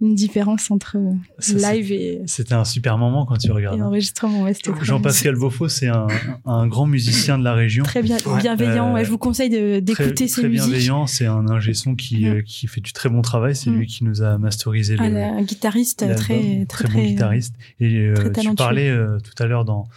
une 0.01 0.15
différence 0.15 0.72
entre 0.72 0.97
euh, 0.97 1.11
Ça, 1.39 1.74
live 1.74 1.91
et, 1.91 2.22
C'était 2.26 2.53
un 2.55 2.65
super 2.65 2.97
moment 2.97 3.26
quand 3.26 3.38
tu 3.38 3.51
regardes. 3.51 3.78
et 3.78 3.82
hein. 3.82 3.86
enregistrement 3.88 4.41
ouais, 4.43 4.53
c'était 4.53 4.72
très- 4.72 4.86
Jean-Pascal 4.86 5.36
Beaufort, 5.36 5.69
c'est 5.69 5.88
un, 5.88 6.07
un 6.45 6.67
grand 6.67 6.88
musicien 6.88 7.38
de 7.38 7.43
la 7.43 7.53
région. 7.53 7.84
très 7.84 8.01
bien 8.01 8.17
Ouais. 8.26 8.41
bienveillant 8.41 8.89
Euh, 8.89 8.93
ouais, 8.95 9.05
je 9.05 9.09
vous 9.11 9.17
conseille 9.17 9.49
de- 9.49 9.80
Très, 9.80 9.82
d'écouter 9.82 10.28
ses 10.28 10.41
très 10.41 10.49
musiques 10.49 10.67
bienveillant, 10.69 11.05
c'est 11.07 11.26
un 11.26 11.47
ingé 11.49 11.74
son 11.74 11.95
qui, 11.95 12.28
euh, 12.28 12.41
qui 12.41 12.67
fait 12.67 12.82
du 12.82 12.93
très 12.93 13.09
bon 13.09 13.22
travail. 13.22 13.55
C'est 13.55 13.69
Mm. 13.69 13.76
lui 13.78 13.88
qui 13.88 14.03
nous 14.03 14.22
a 14.22 14.38
masterisé 14.38 14.95
Ah, 14.99 15.09
le, 15.09 15.17
un 15.17 15.41
guitariste 15.43 15.99
très 15.99 16.15
très 16.15 16.36
bon 16.39 16.65
très, 16.89 17.05
guitariste. 17.07 17.55
Et 17.80 17.97
euh, 17.97 18.13
très 18.13 18.26
tu 18.26 18.32
talentueux. 18.32 18.55
parlais 18.55 18.89
euh, 18.89 19.11
tout 19.20 19.43
à 19.43 19.47
l'heure 19.47 19.66
dans 19.66 19.88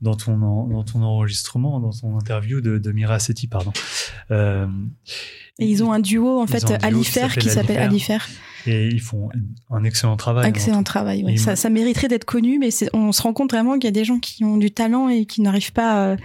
dans 0.00 0.14
ton 0.14 0.36
dans 0.66 0.84
ton 0.84 1.02
enregistrement, 1.02 1.80
dans 1.80 1.90
ton 1.92 2.16
interview 2.18 2.60
de, 2.60 2.78
de 2.78 2.92
Mira 2.92 3.18
Setti, 3.18 3.46
pardon. 3.46 3.72
Euh, 4.30 4.66
Et 5.58 5.66
ils 5.66 5.82
ont 5.84 5.92
un 5.92 6.00
duo 6.00 6.40
en 6.40 6.46
fait 6.46 6.64
Alifer 6.82 7.28
qui 7.38 7.50
s'appelle 7.50 7.78
Alifer. 7.78 8.18
Et 8.66 8.86
ils 8.88 9.00
font 9.00 9.28
un 9.70 9.82
excellent 9.82 10.16
travail. 10.16 10.48
Excellent 10.48 10.84
travail, 10.84 11.24
oui. 11.24 11.36
Ça, 11.36 11.56
ça, 11.56 11.68
mériterait 11.68 12.06
d'être 12.06 12.24
connu, 12.24 12.60
mais 12.60 12.68
on 12.92 13.10
se 13.10 13.22
rend 13.22 13.32
compte 13.32 13.50
vraiment 13.50 13.74
qu'il 13.74 13.84
y 13.84 13.88
a 13.88 13.90
des 13.90 14.04
gens 14.04 14.20
qui 14.20 14.44
ont 14.44 14.56
du 14.56 14.70
talent 14.70 15.08
et 15.08 15.26
qui 15.26 15.40
n'arrivent 15.40 15.72
pas 15.72 16.16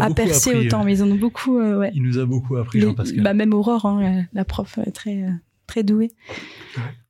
à 0.00 0.10
percer 0.14 0.54
autant. 0.54 0.84
Mais 0.84 0.98
ils 0.98 1.02
en 1.02 1.10
ont 1.10 1.16
beaucoup, 1.16 1.58
ouais. 1.58 1.90
Il 1.94 2.02
nous 2.02 2.18
a 2.18 2.26
beaucoup 2.26 2.56
appris, 2.56 2.80
Jean-Pascal. 2.80 3.22
Bah, 3.22 3.34
même 3.34 3.52
Aurore, 3.52 3.86
hein, 3.86 4.24
la 4.32 4.44
prof, 4.44 4.78
très, 4.94 5.24
très 5.66 5.82
douée. 5.82 6.12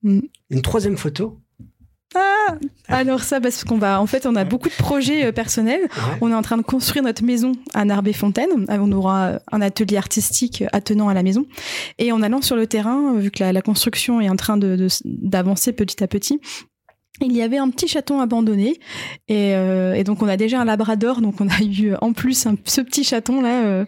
Mm. 0.03 0.20
Une 0.49 0.62
troisième 0.62 0.97
photo? 0.97 1.38
Ah 2.14 2.56
Alors 2.88 3.22
ça, 3.22 3.40
parce 3.40 3.62
qu'on 3.62 3.78
va, 3.78 4.00
en 4.00 4.06
fait, 4.06 4.26
on 4.26 4.34
a 4.34 4.44
beaucoup 4.44 4.68
de 4.68 4.74
projets 4.74 5.26
euh, 5.26 5.32
personnels. 5.32 5.88
On 6.20 6.30
est 6.30 6.34
en 6.34 6.42
train 6.42 6.56
de 6.56 6.62
construire 6.62 7.04
notre 7.04 7.22
maison 7.22 7.52
à 7.72 7.84
Narbé-Fontaine. 7.84 8.66
On 8.68 8.92
aura 8.92 9.38
un 9.52 9.61
atelier 9.61 9.96
artistique 9.96 10.64
attenant 10.72 11.08
à 11.08 11.14
la 11.14 11.22
maison. 11.22 11.46
Et 11.98 12.11
en 12.12 12.22
allant 12.22 12.42
sur 12.42 12.56
le 12.56 12.66
terrain, 12.66 13.14
vu 13.14 13.30
que 13.30 13.44
la, 13.44 13.62
construction 13.62 14.20
est 14.20 14.28
en 14.28 14.36
train 14.36 14.58
d'avancer 15.04 15.72
petit 15.72 16.02
à 16.02 16.08
petit, 16.08 16.40
il 17.20 17.36
y 17.36 17.42
avait 17.42 17.58
un 17.58 17.68
petit 17.70 17.88
chaton 17.88 18.20
abandonné 18.20 18.78
et, 19.28 19.54
euh, 19.54 19.94
et, 19.94 20.04
donc 20.04 20.22
on 20.22 20.28
a 20.28 20.36
déjà 20.36 20.61
un 20.61 20.64
labrador 20.64 21.20
donc 21.20 21.40
on 21.40 21.48
a 21.48 21.61
eu 21.62 21.92
en 22.00 22.12
plus 22.12 22.46
un, 22.46 22.56
ce 22.64 22.80
petit 22.80 23.04
chaton 23.04 23.42
là 23.42 23.64
euh, 23.64 23.84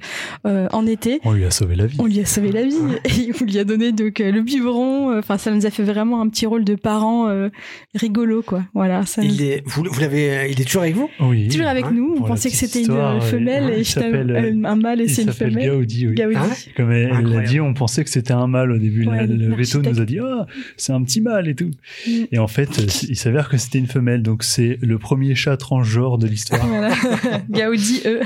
euh, 0.47 0.69
en 0.73 0.87
été. 0.87 1.21
On 1.25 1.33
lui 1.33 1.45
a 1.45 1.51
sauvé 1.51 1.77
la 1.77 1.87
vie. 1.87 1.97
On 1.99 2.07
lui 2.07 2.21
a 2.21 2.27
sauvé 2.27 2.53
la 2.53 2.65
vie 2.65 2.77
et 3.05 3.33
on 3.41 3.45
lui 3.45 3.59
a 3.59 3.65
donné 3.65 3.93
donc 3.93 4.19
le 4.19 4.41
biberon. 4.43 5.19
Enfin 5.19 5.39
ça 5.39 5.51
nous 5.51 5.67
a 5.67 5.71
fait 5.71 5.83
vraiment 5.83 6.21
un 6.21 6.29
petit 6.29 6.47
rôle 6.47 6.65
de 6.65 6.75
parents 6.75 7.29
rigolo 7.95 8.43
quoi. 8.43 8.65
Voilà 8.75 9.07
ça 9.07 9.23
il 9.23 9.43
est 9.43 9.63
vous, 9.67 9.85
vous 9.91 10.01
l'avez 10.01 10.51
il 10.51 10.61
est 10.61 10.65
toujours 10.65 10.83
avec 10.83 10.97
vous? 10.97 11.09
Oui. 11.21 11.49
Toujours 11.49 11.67
avec 11.67 11.91
nous. 11.91 12.17
On 12.19 12.23
pensait 12.23 12.51
que 12.51 12.57
c'était 12.57 12.83
une 12.83 13.21
femelle 13.21 13.71
et 13.71 13.83
et 13.83 14.67
un 14.67 14.77
mâle 14.77 15.01
et 15.01 15.09
c'est 15.09 15.23
une 15.23 15.33
femelle. 15.33 15.71
Gaudi, 15.71 16.09
oui. 16.09 16.15
Gaudi. 16.15 16.37
Ah 16.37 16.49
comme 16.77 16.93
elle 16.93 17.25
l'a 17.25 17.43
dit 17.43 17.61
on 17.61 17.75
pensait 17.75 18.05
que 18.05 18.11
c'était 18.11 18.33
un 18.33 18.47
mâle 18.47 18.73
au 18.73 18.79
début. 18.79 19.05
Le 19.05 19.55
veto 19.55 19.81
nous 19.81 20.01
a 20.01 20.05
dit 20.05 20.21
oh 20.21 20.43
c'est 20.77 20.93
un 20.93 21.03
petit 21.03 21.21
mâle 21.21 21.49
et 21.49 21.55
tout. 21.55 21.71
Mm. 22.07 22.25
et 22.33 22.39
en 22.39 22.49
fait 22.49 22.69
il 23.13 23.17
s'avère 23.17 23.51
que 23.51 23.59
c'était 23.59 23.79
une 23.79 23.89
femelle, 23.89 24.23
donc 24.23 24.43
c'est 24.43 24.79
le 24.81 24.99
premier 24.99 25.35
chat 25.35 25.59
transgenre 25.59 26.17
de 26.17 26.27
l'histoire. 26.27 26.67
Voilà. 26.67 26.95
Gaudi, 27.51 28.01
eux. 28.07 28.23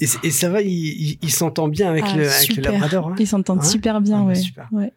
Et, 0.00 0.06
et, 0.22 0.30
ça 0.30 0.48
va, 0.48 0.62
il, 0.62 1.18
il, 1.20 1.30
s'entend 1.30 1.68
bien 1.68 1.90
avec, 1.90 2.04
ah, 2.06 2.16
le, 2.16 2.26
avec 2.26 2.56
le 2.56 2.62
labrador. 2.62 3.08
Hein 3.08 3.16
ils 3.18 3.26
s'entendent 3.26 3.62
super 3.62 4.00
bien, 4.00 4.20
ah, 4.20 4.22
bah, 4.22 4.28
ouais. 4.28 4.34
Super. 4.36 4.66
ouais. 4.72 4.94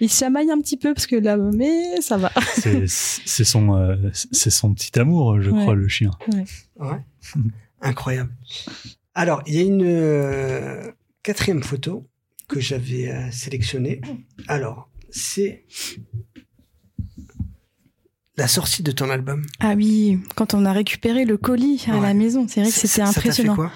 Il 0.00 0.10
chamaille 0.10 0.50
un 0.50 0.60
petit 0.60 0.76
peu 0.76 0.92
parce 0.92 1.06
que 1.06 1.16
là, 1.16 1.38
mais 1.38 1.98
ça 2.02 2.18
va. 2.18 2.30
C'est 2.56 2.86
son, 2.86 3.74
euh, 3.74 3.96
c'est 4.12 4.50
son 4.50 4.74
petit 4.74 4.98
amour, 4.98 5.40
je 5.40 5.50
crois, 5.50 5.74
le 5.74 5.88
chien. 5.88 6.10
Ouais. 6.30 6.44
ouais. 6.80 7.00
Incroyable. 7.80 8.34
Alors, 9.14 9.42
il 9.46 9.54
y 9.54 9.60
a 9.60 9.62
une 9.62 9.82
euh, 9.82 10.92
quatrième 11.22 11.62
photo 11.62 12.06
que 12.48 12.60
j'avais 12.60 13.08
euh, 13.08 13.30
sélectionnée. 13.30 14.02
Alors, 14.46 14.90
c'est 15.08 15.64
la 18.36 18.48
sortie 18.48 18.82
de 18.82 18.90
ton 18.92 19.10
album. 19.10 19.44
Ah 19.60 19.74
oui, 19.76 20.18
quand 20.34 20.54
on 20.54 20.64
a 20.64 20.72
récupéré 20.72 21.24
le 21.24 21.36
colis 21.36 21.84
à 21.88 21.98
la 22.00 22.14
maison, 22.14 22.46
c'est 22.48 22.60
vrai 22.62 22.70
que 22.70 22.76
c'était 22.76 23.02
impressionnant. 23.02 23.54
quoi? 23.54 23.70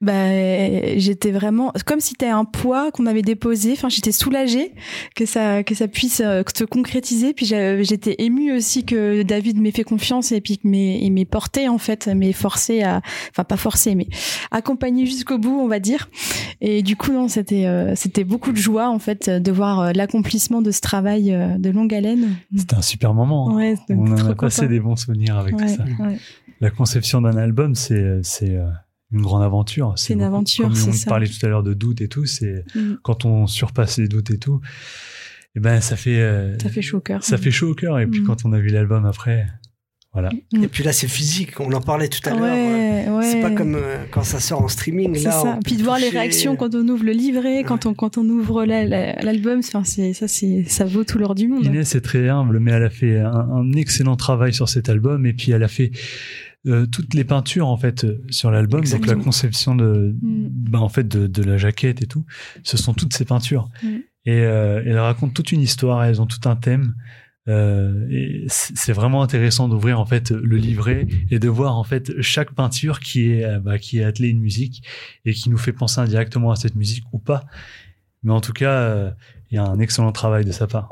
Bah 0.00 0.96
j'étais 0.96 1.32
vraiment 1.32 1.72
comme 1.84 1.98
si 1.98 2.10
c'était 2.10 2.28
un 2.28 2.44
poids 2.44 2.92
qu'on 2.92 3.06
avait 3.06 3.22
déposé 3.22 3.72
enfin 3.72 3.88
j'étais 3.88 4.12
soulagée 4.12 4.72
que 5.16 5.26
ça 5.26 5.64
que 5.64 5.74
ça 5.74 5.88
puisse 5.88 6.22
euh, 6.24 6.44
se 6.56 6.62
concrétiser. 6.62 7.34
Puis 7.34 7.46
j'étais 7.46 8.14
émue 8.18 8.52
aussi 8.52 8.84
que 8.84 9.22
David 9.24 9.60
m'ait 9.60 9.72
fait 9.72 9.82
confiance 9.82 10.30
et 10.30 10.40
puis 10.40 10.58
que 10.58 10.68
m'ait 10.68 11.08
m'ait 11.10 11.24
porté 11.24 11.68
en 11.68 11.78
fait 11.78 12.06
m'ait 12.06 12.32
forcé 12.32 12.82
à 12.82 13.00
enfin 13.30 13.42
pas 13.42 13.56
forcé 13.56 13.96
mais 13.96 14.06
accompagné 14.52 15.04
jusqu'au 15.04 15.38
bout 15.38 15.58
on 15.58 15.66
va 15.66 15.80
dire. 15.80 16.08
Et 16.60 16.82
du 16.82 16.94
coup 16.94 17.12
non 17.12 17.26
c'était 17.26 17.66
euh, 17.66 17.96
c'était 17.96 18.24
beaucoup 18.24 18.52
de 18.52 18.56
joie 18.56 18.88
en 18.88 19.00
fait 19.00 19.28
de 19.28 19.50
voir 19.50 19.80
euh, 19.80 19.92
l'accomplissement 19.92 20.62
de 20.62 20.70
ce 20.70 20.80
travail 20.80 21.36
de 21.58 21.70
longue 21.70 21.92
haleine. 21.92 22.36
C'était 22.56 22.76
un 22.76 22.82
super 22.82 23.14
moment 23.14 23.50
hein. 23.50 23.56
ouais, 23.56 23.74
on 23.90 24.16
a 24.16 24.34
passé 24.36 24.68
des 24.68 24.78
bons 24.78 24.96
souvenirs 24.96 25.38
avec 25.38 25.56
tout 25.56 25.66
ça. 25.66 25.84
la 26.60 26.70
conception 26.70 27.20
d'un 27.20 27.36
album 27.36 27.74
c'est 27.74 28.20
c'est 28.22 28.56
une 29.12 29.22
grande 29.22 29.42
aventure. 29.42 29.94
C'est 29.96 30.12
une 30.12 30.22
aventure, 30.22 30.76
c'est 30.76 30.92
ça. 30.92 31.06
On 31.06 31.10
parlait 31.10 31.28
tout 31.28 31.44
à 31.44 31.48
l'heure 31.48 31.62
de 31.62 31.74
doutes 31.74 32.00
et 32.00 32.08
tout, 32.08 32.26
c'est 32.26 32.64
mm. 32.74 32.96
quand 33.02 33.24
on 33.24 33.46
surpasse 33.46 33.98
les 33.98 34.08
doutes 34.08 34.30
et 34.30 34.38
tout, 34.38 34.60
et 34.62 35.50
eh 35.56 35.60
ben 35.60 35.80
ça 35.80 35.96
fait 35.96 36.20
euh, 36.20 36.58
ça 36.58 36.68
fait 36.68 36.82
chaud 36.82 36.98
au 36.98 37.00
cœur. 37.00 37.22
Ça 37.24 37.38
fait 37.38 37.50
chaud 37.50 37.70
au 37.70 37.74
cœur 37.74 37.98
et 37.98 38.06
puis 38.06 38.20
mm. 38.20 38.24
quand 38.24 38.44
on 38.44 38.52
a 38.52 38.58
vu 38.58 38.68
l'album 38.68 39.06
après, 39.06 39.46
voilà. 40.12 40.30
Mm. 40.52 40.64
Et 40.64 40.68
puis 40.68 40.84
là 40.84 40.92
c'est 40.92 41.08
physique, 41.08 41.58
on 41.58 41.72
en 41.72 41.80
parlait 41.80 42.08
tout 42.08 42.20
à 42.28 42.34
l'heure. 42.34 42.42
Ouais, 42.42 43.22
C'est 43.22 43.40
pas 43.40 43.50
comme 43.50 43.76
euh, 43.76 44.04
quand 44.10 44.24
ça 44.24 44.40
sort 44.40 44.60
en 44.60 44.68
streaming 44.68 45.22
là. 45.22 45.30
Ça. 45.32 45.58
Puis 45.64 45.76
de 45.76 45.82
voir 45.82 45.98
les 45.98 46.10
réactions 46.10 46.54
quand 46.56 46.74
on 46.74 46.86
ouvre 46.86 47.04
le 47.04 47.12
livret, 47.12 47.64
quand 47.64 47.86
on 47.86 47.94
quand 47.94 48.18
on 48.18 48.28
ouvre 48.28 48.66
l'album, 48.66 49.60
enfin 49.60 49.84
c'est 49.84 50.12
ça 50.12 50.28
c'est 50.28 50.64
ça 50.64 50.84
vaut 50.84 51.04
tout 51.04 51.18
l'or 51.18 51.34
du 51.34 51.48
monde. 51.48 51.64
Inès 51.64 51.94
est 51.94 52.02
très 52.02 52.28
humble, 52.28 52.60
mais 52.60 52.72
elle 52.72 52.84
a 52.84 52.90
fait 52.90 53.18
un, 53.18 53.32
un 53.32 53.72
excellent 53.72 54.16
travail 54.16 54.52
sur 54.52 54.68
cet 54.68 54.90
album 54.90 55.24
et 55.24 55.32
puis 55.32 55.52
elle 55.52 55.64
a 55.64 55.68
fait 55.68 55.92
euh, 56.68 56.86
toutes 56.86 57.14
les 57.14 57.24
peintures 57.24 57.68
en 57.68 57.76
fait 57.76 58.04
euh, 58.04 58.22
sur 58.30 58.50
l'album, 58.50 58.84
donc 58.84 59.06
la 59.06 59.14
conception 59.14 59.74
de, 59.74 60.14
mm. 60.20 60.48
bah, 60.50 60.80
en 60.80 60.88
fait 60.88 61.06
de, 61.06 61.26
de, 61.26 61.42
la 61.42 61.56
jaquette 61.56 62.02
et 62.02 62.06
tout, 62.06 62.24
ce 62.62 62.76
sont 62.76 62.94
toutes 62.94 63.14
ces 63.14 63.24
peintures. 63.24 63.68
Mm. 63.82 63.96
Et 64.26 64.40
euh, 64.40 64.82
elles 64.84 64.98
racontent 64.98 65.32
toute 65.32 65.52
une 65.52 65.62
histoire, 65.62 66.04
elles 66.04 66.20
ont 66.20 66.26
tout 66.26 66.46
un 66.48 66.56
thème. 66.56 66.94
Euh, 67.48 68.06
et 68.10 68.44
c'est 68.48 68.92
vraiment 68.92 69.22
intéressant 69.22 69.68
d'ouvrir 69.68 69.98
en 69.98 70.04
fait 70.04 70.30
le 70.30 70.56
livret 70.58 71.06
et 71.30 71.38
de 71.38 71.48
voir 71.48 71.78
en 71.78 71.84
fait 71.84 72.20
chaque 72.20 72.52
peinture 72.52 73.00
qui 73.00 73.30
est 73.30 73.58
bah, 73.60 73.78
qui 73.78 74.00
est 74.00 74.04
attelée 74.04 74.28
une 74.28 74.40
musique 74.40 74.82
et 75.24 75.32
qui 75.32 75.48
nous 75.48 75.56
fait 75.56 75.72
penser 75.72 76.00
indirectement 76.00 76.50
à 76.50 76.56
cette 76.56 76.74
musique 76.74 77.04
ou 77.12 77.18
pas. 77.18 77.46
Mais 78.22 78.32
en 78.32 78.42
tout 78.42 78.52
cas, 78.52 79.14
il 79.50 79.54
y 79.54 79.58
a 79.58 79.64
un 79.64 79.78
excellent 79.78 80.12
travail 80.12 80.44
de 80.44 80.52
sa 80.52 80.66
part. 80.66 80.90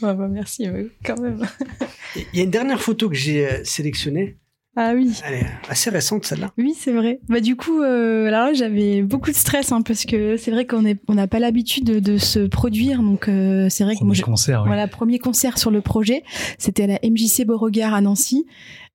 bah 0.00 0.14
merci, 0.30 0.66
quand 1.04 1.20
même. 1.20 1.46
Il 2.32 2.38
y 2.38 2.40
a 2.40 2.44
une 2.44 2.50
dernière 2.50 2.80
photo 2.80 3.10
que 3.10 3.16
j'ai 3.16 3.64
sélectionnée. 3.64 4.38
Ah 4.76 4.92
oui. 4.94 5.12
Elle 5.26 5.34
est 5.34 5.46
assez 5.68 5.90
récente 5.90 6.24
celle-là. 6.24 6.52
Oui, 6.56 6.74
c'est 6.78 6.92
vrai. 6.92 7.20
Bah 7.28 7.40
du 7.40 7.56
coup, 7.56 7.82
euh, 7.82 8.28
alors 8.28 8.54
j'avais 8.54 9.02
beaucoup 9.02 9.30
de 9.30 9.36
stress 9.36 9.72
hein, 9.72 9.82
parce 9.82 10.04
que 10.04 10.36
c'est 10.36 10.50
vrai 10.50 10.64
qu'on 10.64 10.84
est, 10.84 10.98
on 11.08 11.14
n'a 11.14 11.26
pas 11.26 11.40
l'habitude 11.40 11.84
de, 11.84 12.18
se 12.18 12.40
produire, 12.40 13.02
donc 13.02 13.28
euh, 13.28 13.68
c'est 13.68 13.84
vrai 13.84 13.96
que 13.96 14.04
moi, 14.04 14.14
concert, 14.22 14.64
voilà, 14.64 14.86
premier 14.86 15.18
concert 15.18 15.58
sur 15.58 15.70
le 15.70 15.80
projet, 15.80 16.22
c'était 16.58 16.84
à 16.84 16.86
la 16.86 16.98
MJC 17.02 17.44
Beauregard 17.46 17.94
à 17.94 18.00
Nancy. 18.00 18.46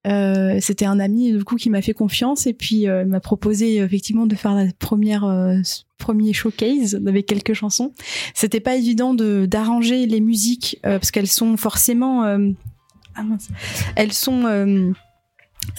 Euh, 0.05 0.59
c'était 0.61 0.85
un 0.85 0.99
ami 0.99 1.31
du 1.31 1.43
coup 1.43 1.55
qui 1.55 1.69
m'a 1.69 1.81
fait 1.81 1.93
confiance 1.93 2.45
et 2.45 2.53
puis 2.53 2.87
euh, 2.87 3.05
m'a 3.05 3.19
proposé 3.19 3.77
effectivement 3.77 4.27
de 4.27 4.35
faire 4.35 4.53
la 4.53 4.65
première 4.77 5.23
euh, 5.25 5.57
premier 5.97 6.31
showcase 6.31 7.01
avec 7.07 7.25
quelques 7.25 7.53
chansons. 7.53 7.91
C'était 8.33 8.59
pas 8.59 8.75
évident 8.75 9.13
de 9.13 9.45
d'arranger 9.45 10.05
les 10.05 10.21
musiques 10.21 10.79
parce 10.83 11.09
qu'elles 11.11 11.27
sont 11.27 11.57
forcément 11.57 12.23
ah 12.23 13.23
mince, 13.23 13.47
elles 13.95 14.13
sont 14.13 14.93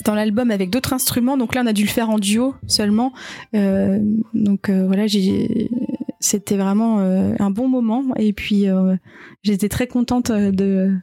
dans 0.04 0.14
l'album 0.14 0.50
avec 0.50 0.70
d'autres 0.70 0.92
instruments. 0.92 1.36
Donc 1.36 1.54
là, 1.54 1.62
on 1.64 1.66
a 1.66 1.72
dû 1.72 1.82
le 1.82 1.88
faire 1.88 2.10
en 2.10 2.18
duo 2.18 2.54
seulement. 2.66 3.12
Euh, 3.54 3.98
donc 4.34 4.68
euh, 4.68 4.86
voilà, 4.86 5.06
c'était 6.20 6.56
vraiment 6.56 7.00
euh, 7.00 7.34
un 7.38 7.50
bon 7.50 7.68
moment. 7.68 8.04
Et 8.16 8.32
puis 8.32 8.68
euh, 8.68 8.96
j'étais 9.42 9.68
très 9.68 9.86
contente 9.86 10.30
de 10.30 10.94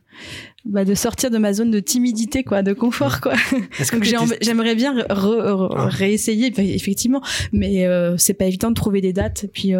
bah, 0.66 0.86
de 0.86 0.94
sortir 0.94 1.30
de 1.30 1.38
ma 1.38 1.52
zone 1.52 1.72
de 1.72 1.80
timidité, 1.80 2.44
quoi, 2.44 2.64
de 2.64 2.72
confort, 2.72 3.20
quoi. 3.20 3.34
Donc 3.92 4.04
j'aimerais 4.04 4.76
bien 4.76 4.96
ah. 5.10 5.88
réessayer, 5.90 6.54
effectivement, 6.58 7.22
mais 7.52 7.86
c'est 8.18 8.34
pas 8.34 8.46
évident 8.46 8.70
de 8.70 8.76
trouver 8.76 9.02
des 9.02 9.12
dates. 9.12 9.48
Puis 9.54 9.74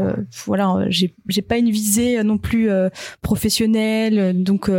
voilà, 0.46 0.86
j'ai 0.90 1.14
j'ai 1.30 1.42
pas 1.42 1.58
une 1.58 1.70
visée 1.70 2.22
non 2.24 2.38
plus 2.38 2.70
professionnelle, 3.22 4.44
donc 4.44 4.70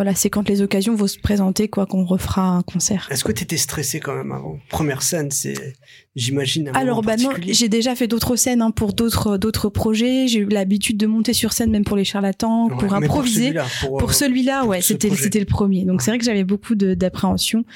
voilà, 0.00 0.14
c'est 0.14 0.30
quand 0.30 0.48
les 0.48 0.62
occasions 0.62 0.94
vont 0.94 1.06
se 1.06 1.18
présenter, 1.18 1.68
quoi, 1.68 1.84
qu'on 1.84 2.06
refera 2.06 2.56
un 2.56 2.62
concert. 2.62 3.06
Est-ce 3.10 3.22
que 3.22 3.32
tu 3.32 3.42
étais 3.42 3.58
stressé 3.58 4.00
quand 4.00 4.14
même 4.14 4.32
avant? 4.32 4.58
Première 4.70 5.02
scène, 5.02 5.30
c'est, 5.30 5.74
j'imagine. 6.16 6.70
Alors, 6.72 7.02
bah 7.02 7.18
non, 7.18 7.32
j'ai 7.46 7.68
déjà 7.68 7.94
fait 7.94 8.06
d'autres 8.06 8.34
scènes 8.34 8.62
hein, 8.62 8.70
pour 8.70 8.94
d'autres 8.94 9.36
d'autres 9.36 9.68
projets. 9.68 10.26
J'ai 10.26 10.38
eu 10.38 10.46
l'habitude 10.46 10.96
de 10.96 11.06
monter 11.06 11.34
sur 11.34 11.52
scène, 11.52 11.70
même 11.70 11.84
pour 11.84 11.98
les 11.98 12.06
charlatans, 12.06 12.70
pour 12.70 12.94
improviser. 12.94 13.52
Pour 13.82 14.08
euh, 14.08 14.12
celui-là, 14.12 14.64
ouais, 14.64 14.80
c'était 14.80 15.14
c'était 15.14 15.38
le 15.38 15.44
premier. 15.44 15.84
Donc 15.84 16.00
c'est 16.00 16.12
vrai 16.12 16.16
que 16.16 16.24
j'avais 16.24 16.44
beaucoup 16.44 16.76
d'appréhension, 16.76 17.66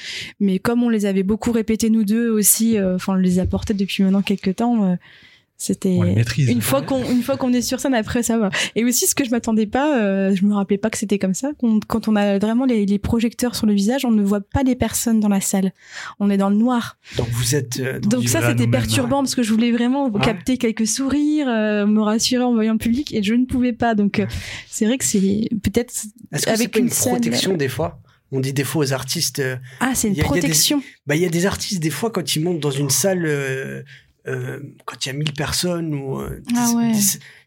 mais 0.41 0.59
comme 0.59 0.83
on 0.83 0.89
les 0.89 1.05
avait 1.05 1.25
beaucoup 1.25 1.53
répétés 1.53 1.91
nous 1.91 2.05
deux 2.05 2.31
aussi, 2.31 2.79
euh, 2.79 2.95
enfin, 2.95 3.13
on 3.13 3.17
les 3.17 3.39
apportait 3.39 3.75
depuis 3.75 4.03
maintenant 4.03 4.23
quelques 4.23 4.57
temps. 4.57 4.93
Euh, 4.93 4.97
c'était 5.65 5.97
une 6.39 6.61
fois 6.61 6.83
qu'on 6.83 7.03
une 7.11 7.23
fois 7.23 7.39
qu'on 7.39 7.53
est 7.55 7.63
sur 7.63 7.81
scène 7.81 7.95
après 7.95 8.23
ça 8.23 8.37
va. 8.37 8.51
Et 8.77 8.85
aussi 8.85 9.07
ce 9.07 9.15
que 9.15 9.25
je 9.25 9.31
m'attendais 9.31 9.67
pas, 9.67 9.99
euh, 9.99 10.35
je 10.35 10.45
me 10.45 10.55
rappelais 10.55 10.77
pas 10.77 10.91
que 10.91 10.99
c'était 10.99 11.19
comme 11.19 11.33
ça. 11.33 11.53
Quand, 11.89 12.09
on 12.09 12.17
a 12.17 12.39
vraiment 12.39 12.67
les, 12.67 12.85
les, 12.85 12.99
projecteurs 12.99 13.57
sur 13.57 13.67
le 13.67 13.73
visage, 13.73 14.05
on 14.05 14.11
ne 14.11 14.23
voit 14.23 14.43
pas 14.43 14.63
les 14.63 14.77
personnes 14.77 15.21
dans 15.21 15.29
la 15.29 15.41
salle. 15.41 15.73
On 16.21 16.29
est 16.29 16.37
dans 16.37 16.51
le 16.51 16.57
noir. 16.57 16.99
Donc 17.17 17.29
vous 17.31 17.55
êtes. 17.55 17.81
Euh, 17.81 17.99
Donc 17.99 18.29
ça 18.29 18.47
c'était 18.47 18.67
perturbant 18.67 19.23
parce 19.23 19.35
que 19.35 19.43
je 19.43 19.53
voulais 19.53 19.73
vraiment 19.73 20.11
capter 20.11 20.59
quelques 20.59 20.87
sourires, 20.87 21.49
euh, 21.49 21.87
me 21.87 22.03
rassurer 22.03 22.45
en 22.45 22.53
voyant 22.53 22.73
le 22.73 22.79
public 22.79 23.15
et 23.15 23.23
je 23.23 23.35
ne 23.35 23.47
pouvais 23.47 23.73
pas. 23.73 23.95
Donc 23.95 24.19
euh, 24.19 24.27
c'est 24.69 24.85
vrai 24.85 24.99
que 24.99 25.05
c'est 25.05 25.49
peut-être 25.63 25.95
avec 26.47 26.77
une, 26.77 26.91
protection 26.91 27.57
des 27.57 27.69
fois? 27.69 28.01
On 28.33 28.41
dit 28.41 28.53
des 28.53 28.65
fois 28.65 28.85
aux 28.85 28.93
artistes. 28.93 29.41
ah, 29.81 29.93
c'est 29.95 30.09
une 30.09 30.17
protection. 30.17 30.83
bah, 31.07 31.15
il 31.15 31.23
y 31.23 31.25
a 31.25 31.29
des 31.29 31.47
artistes, 31.47 31.81
des 31.81 31.91
fois, 31.91 32.11
quand 32.11 32.35
ils 32.35 32.43
montent 32.43 32.59
dans 32.59 32.71
une 32.71 32.91
salle, 32.91 33.25
euh, 33.27 33.83
quand 34.27 35.05
il 35.05 35.09
y 35.09 35.11
a 35.11 35.15
1000 35.15 35.33
personnes 35.33 35.95
ou 35.95 36.19
euh, 36.21 36.41
ah 36.57 36.73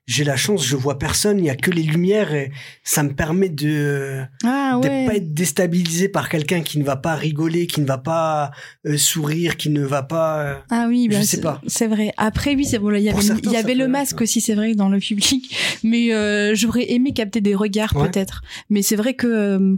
j'ai 0.10 0.24
la 0.24 0.38
chance, 0.38 0.66
je 0.66 0.78
vois 0.78 0.98
personne, 1.00 1.38
il 1.40 1.44
y 1.44 1.50
a 1.50 1.56
que 1.58 1.70
les 1.70 1.84
lumières 1.84 2.34
et 2.34 2.50
ça 2.82 3.04
me 3.04 3.14
permet 3.14 3.50
de 3.50 4.22
Ah 4.46 4.80
de 4.82 4.88
ouais. 4.88 5.06
pas 5.06 5.16
être 5.16 5.34
déstabilisé 5.34 6.08
par 6.08 6.30
quelqu'un 6.30 6.62
qui 6.62 6.80
ne 6.80 6.86
va 6.86 6.96
pas 6.96 7.14
rigoler, 7.16 7.68
qui 7.68 7.82
ne 7.82 7.86
va 7.86 7.98
pas 7.98 8.52
euh, 8.86 8.96
sourire, 8.96 9.58
qui 9.58 9.70
ne 9.70 9.84
va 9.84 10.04
pas. 10.04 10.40
euh, 10.46 10.56
Ah 10.70 10.86
oui, 10.88 11.10
Je 11.12 11.18
bah, 11.18 11.24
sais 11.24 11.42
pas. 11.42 11.62
C'est 11.68 11.88
vrai. 11.88 12.14
Après, 12.16 12.56
oui, 12.56 12.64
c'est 12.64 12.80
bon. 12.80 12.90
Il 12.94 13.02
y 13.02 13.10
avait, 13.10 13.22
certains, 13.22 13.42
il 13.44 13.50
y 13.50 13.54
ça 13.56 13.60
avait 13.60 13.74
peut 13.74 13.80
le 13.80 13.88
masque 13.90 14.22
aussi, 14.22 14.40
c'est 14.40 14.56
vrai, 14.56 14.76
dans 14.76 14.88
le 14.88 15.00
public. 15.00 15.54
Mais 15.84 16.14
euh, 16.14 16.56
j'aurais 16.56 16.90
aimé 16.94 17.12
capter 17.12 17.42
des 17.42 17.54
regards 17.56 17.94
Ouais. 17.98 18.08
peut-être. 18.10 18.44
Mais 18.70 18.82
c'est 18.84 18.96
vrai 18.96 19.14
que 19.14 19.28
euh, 19.28 19.76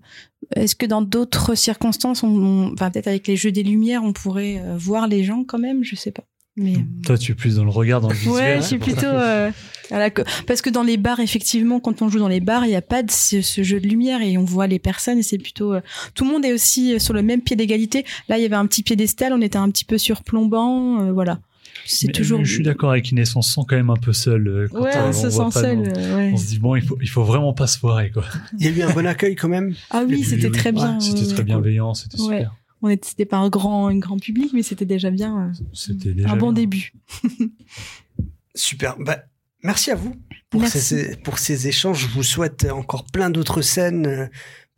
est-ce 0.56 0.76
que 0.76 0.86
dans 0.86 1.02
d'autres 1.02 1.56
circonstances, 1.56 2.22
on, 2.22 2.28
on- 2.28 2.74
enfin 2.74 2.92
peut-être 2.92 3.08
avec 3.08 3.26
les 3.26 3.36
jeux 3.36 3.52
des 3.52 3.64
lumières, 3.64 4.04
on 4.04 4.14
pourrait 4.14 4.60
euh, 4.64 4.78
voir 4.78 5.08
les 5.08 5.24
gens 5.24 5.44
quand 5.44 5.58
même? 5.58 5.84
Je 5.84 5.96
sais 5.96 6.12
pas. 6.12 6.24
Mais 6.60 6.74
Toi, 7.06 7.18
tu 7.18 7.32
es 7.32 7.36
plus 7.36 7.56
dans 7.56 7.64
le 7.64 7.70
regard, 7.70 8.02
dans 8.02 8.10
le 8.10 8.16
visuel. 8.16 8.34
ouais, 8.36 8.54
hein, 8.54 8.62
je 8.62 8.66
suis 8.68 8.78
plutôt 8.78 9.06
euh, 9.06 9.50
à 9.92 9.98
la 9.98 10.10
co- 10.10 10.24
parce 10.46 10.62
que 10.62 10.70
dans 10.70 10.84
les 10.84 10.98
bars, 10.98 11.20
effectivement, 11.20 11.80
quand 11.80 12.02
on 12.02 12.10
joue 12.10 12.20
dans 12.20 12.28
les 12.28 12.42
bars, 12.42 12.66
il 12.66 12.70
n'y 12.70 12.76
a 12.76 12.82
pas 12.82 13.02
de 13.04 13.12
ce, 13.12 13.42
ce 13.42 13.64
jeu 13.64 13.80
de 13.80 13.88
lumière 13.88 14.22
et 14.22 14.38
on 14.38 14.44
voit 14.44 14.68
les 14.68 14.80
personnes 14.80 15.18
et 15.20 15.24
c'est 15.24 15.38
plutôt 15.38 15.74
euh, 15.74 15.82
tout 16.16 16.26
le 16.26 16.32
monde 16.32 16.44
est 16.46 16.54
aussi 16.54 16.94
euh, 16.94 17.00
sur 17.00 17.14
le 17.14 17.22
même 17.22 17.42
pied 17.42 17.56
d'égalité. 17.56 18.06
Là, 18.28 18.38
il 18.38 18.42
y 18.42 18.46
avait 18.46 18.56
un 18.56 18.66
petit 18.68 18.84
piédestal, 18.84 19.34
on 19.34 19.42
était 19.42 19.58
un 19.58 19.70
petit 19.70 19.86
peu 19.86 19.98
surplombant, 19.98 21.02
euh, 21.02 21.12
voilà. 21.12 21.40
C'est 21.86 22.08
Mais- 22.08 22.14
toujours. 22.14 22.40
mais 22.40 22.46
Je 22.46 22.54
suis 22.56 22.64
d'accord 22.64 22.92
avec 22.92 23.10
Inès, 23.12 23.36
on 23.36 23.42
se 23.42 23.54
sent 23.54 23.62
quand 23.68 23.76
même 23.76 23.90
un 23.90 23.96
peu 23.96 24.12
seul. 24.12 24.48
euh, 24.48 24.68
Quand 24.72 24.82
Ouais, 24.82 24.96
euh, 24.96 25.08
on 25.10 25.14
se 25.14 25.28
voit 25.28 25.46
sent 25.52 25.54
pas 25.54 25.62
seul. 25.62 25.78
nos- 25.78 25.84
ouais. 26.18 26.32
On 26.34 26.38
se 26.38 26.46
dit 26.48 26.60
bon, 26.60 26.76
il 26.76 26.82
faut, 26.84 26.98
il 27.02 27.08
faut 27.10 27.24
vraiment 27.24 27.54
pas 27.54 27.68
se 27.68 27.78
foirer 27.80 28.12
quoi. 28.12 28.26
Il 28.60 28.66
y 28.66 28.70
a 28.70 28.72
eu 28.72 28.82
un 28.82 28.94
bon 28.94 29.06
accueil 29.08 29.36
quand 29.36 29.48
même. 29.48 29.74
Ah 29.90 30.04
oui, 30.08 30.24
c'était 30.24 30.50
très 30.52 30.70
ouais, 30.70 30.74
bien. 30.74 31.00
C'était 31.00 31.26
très 31.34 31.44
bienveillant, 31.44 31.94
c'était 31.94 32.18
super. 32.18 32.54
On 32.82 32.90
était, 32.90 33.08
c'était 33.10 33.26
pas 33.26 33.38
un 33.38 33.50
grand, 33.50 33.88
un 33.88 33.98
grand 33.98 34.18
public, 34.20 34.52
mais 34.54 34.64
c'était 34.64 34.86
déjà 34.86 35.12
bien. 35.12 35.50
euh, 35.50 35.64
C'était 35.74 36.14
déjà 36.14 36.30
un 36.32 36.38
bon 36.38 36.48
bien. 36.52 36.62
début. 36.64 36.94
Super. 38.56 38.98
Bah, 39.00 39.20
merci 39.64 39.92
à 39.92 39.96
vous 39.96 40.16
pour 40.50 40.62
Merci. 40.62 40.80
ces, 40.80 41.16
pour 41.18 41.40
ces 41.40 41.68
échanges. 41.68 42.02
Je 42.02 42.08
vous 42.08 42.24
souhaite 42.24 42.66
encore 42.66 43.06
plein 43.06 43.30
d'autres 43.30 43.62
scènes 43.62 44.08
euh, 44.08 44.28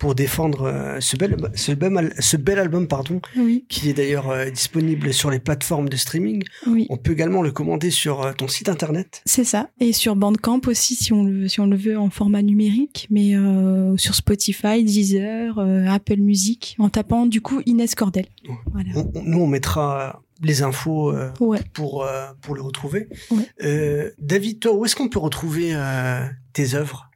pour 0.02 0.16
défendre 0.16 0.64
euh, 0.64 1.00
ce 1.00 1.16
bel, 1.16 1.38
ce 1.54 1.74
bel, 1.74 2.12
ce 2.18 2.36
bel 2.36 2.58
album, 2.58 2.88
pardon, 2.88 3.22
Oui, 3.38 3.66
qui 3.70 3.88
est 3.88 3.94
d'ailleurs 3.94 4.32
euh, 4.32 4.50
disponible 4.50 5.14
sur 5.14 5.30
les 5.30 5.38
plateformes 5.38 5.90
de 5.90 5.96
streaming. 5.96 6.44
oui. 6.66 6.88
On 6.90 6.98
peut 6.98 7.12
également 7.12 7.44
le 7.44 7.52
commander 7.52 7.92
sur 7.92 8.24
euh, 8.24 8.34
ton 8.34 8.48
site 8.48 8.68
internet. 8.68 9.22
C'est 9.28 9.44
ça. 9.44 9.70
Et 9.80 9.94
sur 9.94 10.16
Bandcamp 10.16 10.62
aussi, 10.66 10.96
si 10.96 11.14
on 11.14 11.24
le, 11.24 11.48
si 11.48 11.60
on 11.60 11.68
le 11.68 11.78
veut 11.78 12.00
en 12.00 12.10
format 12.10 12.42
numérique, 12.42 13.06
mais 13.12 13.36
euh, 13.36 13.96
sur 13.98 14.16
Spotify, 14.16 14.84
Deezer, 14.84 15.60
euh, 15.60 15.86
Apple 15.86 16.18
Music, 16.18 16.76
en 16.80 16.90
tapant 16.90 17.28
du 17.28 17.40
coup 17.42 17.62
Inès 17.68 17.94
Cordel. 17.94 18.26
Ouais. 18.50 18.56
Voilà. 18.72 18.90
On- 18.96 19.12
on- 19.14 19.24
nous, 19.24 19.40
on 19.40 19.48
mettra 19.48 20.24
les 20.42 20.64
infos 20.64 21.12
euh, 21.16 21.30
Ouais. 21.40 21.60
pour, 21.74 22.04
euh, 22.06 22.26
pour 22.42 22.56
le 22.56 22.64
retrouver. 22.64 23.08
Ouais. 23.30 23.48
Euh, 23.64 24.10
David, 24.20 24.60
toi, 24.62 24.74
où 24.74 24.84
est-ce 24.84 24.96
qu'on 24.96 25.10
peut 25.10 25.20
retrouver 25.20 25.76
tes 26.54 26.74
œuvres? 26.74 27.12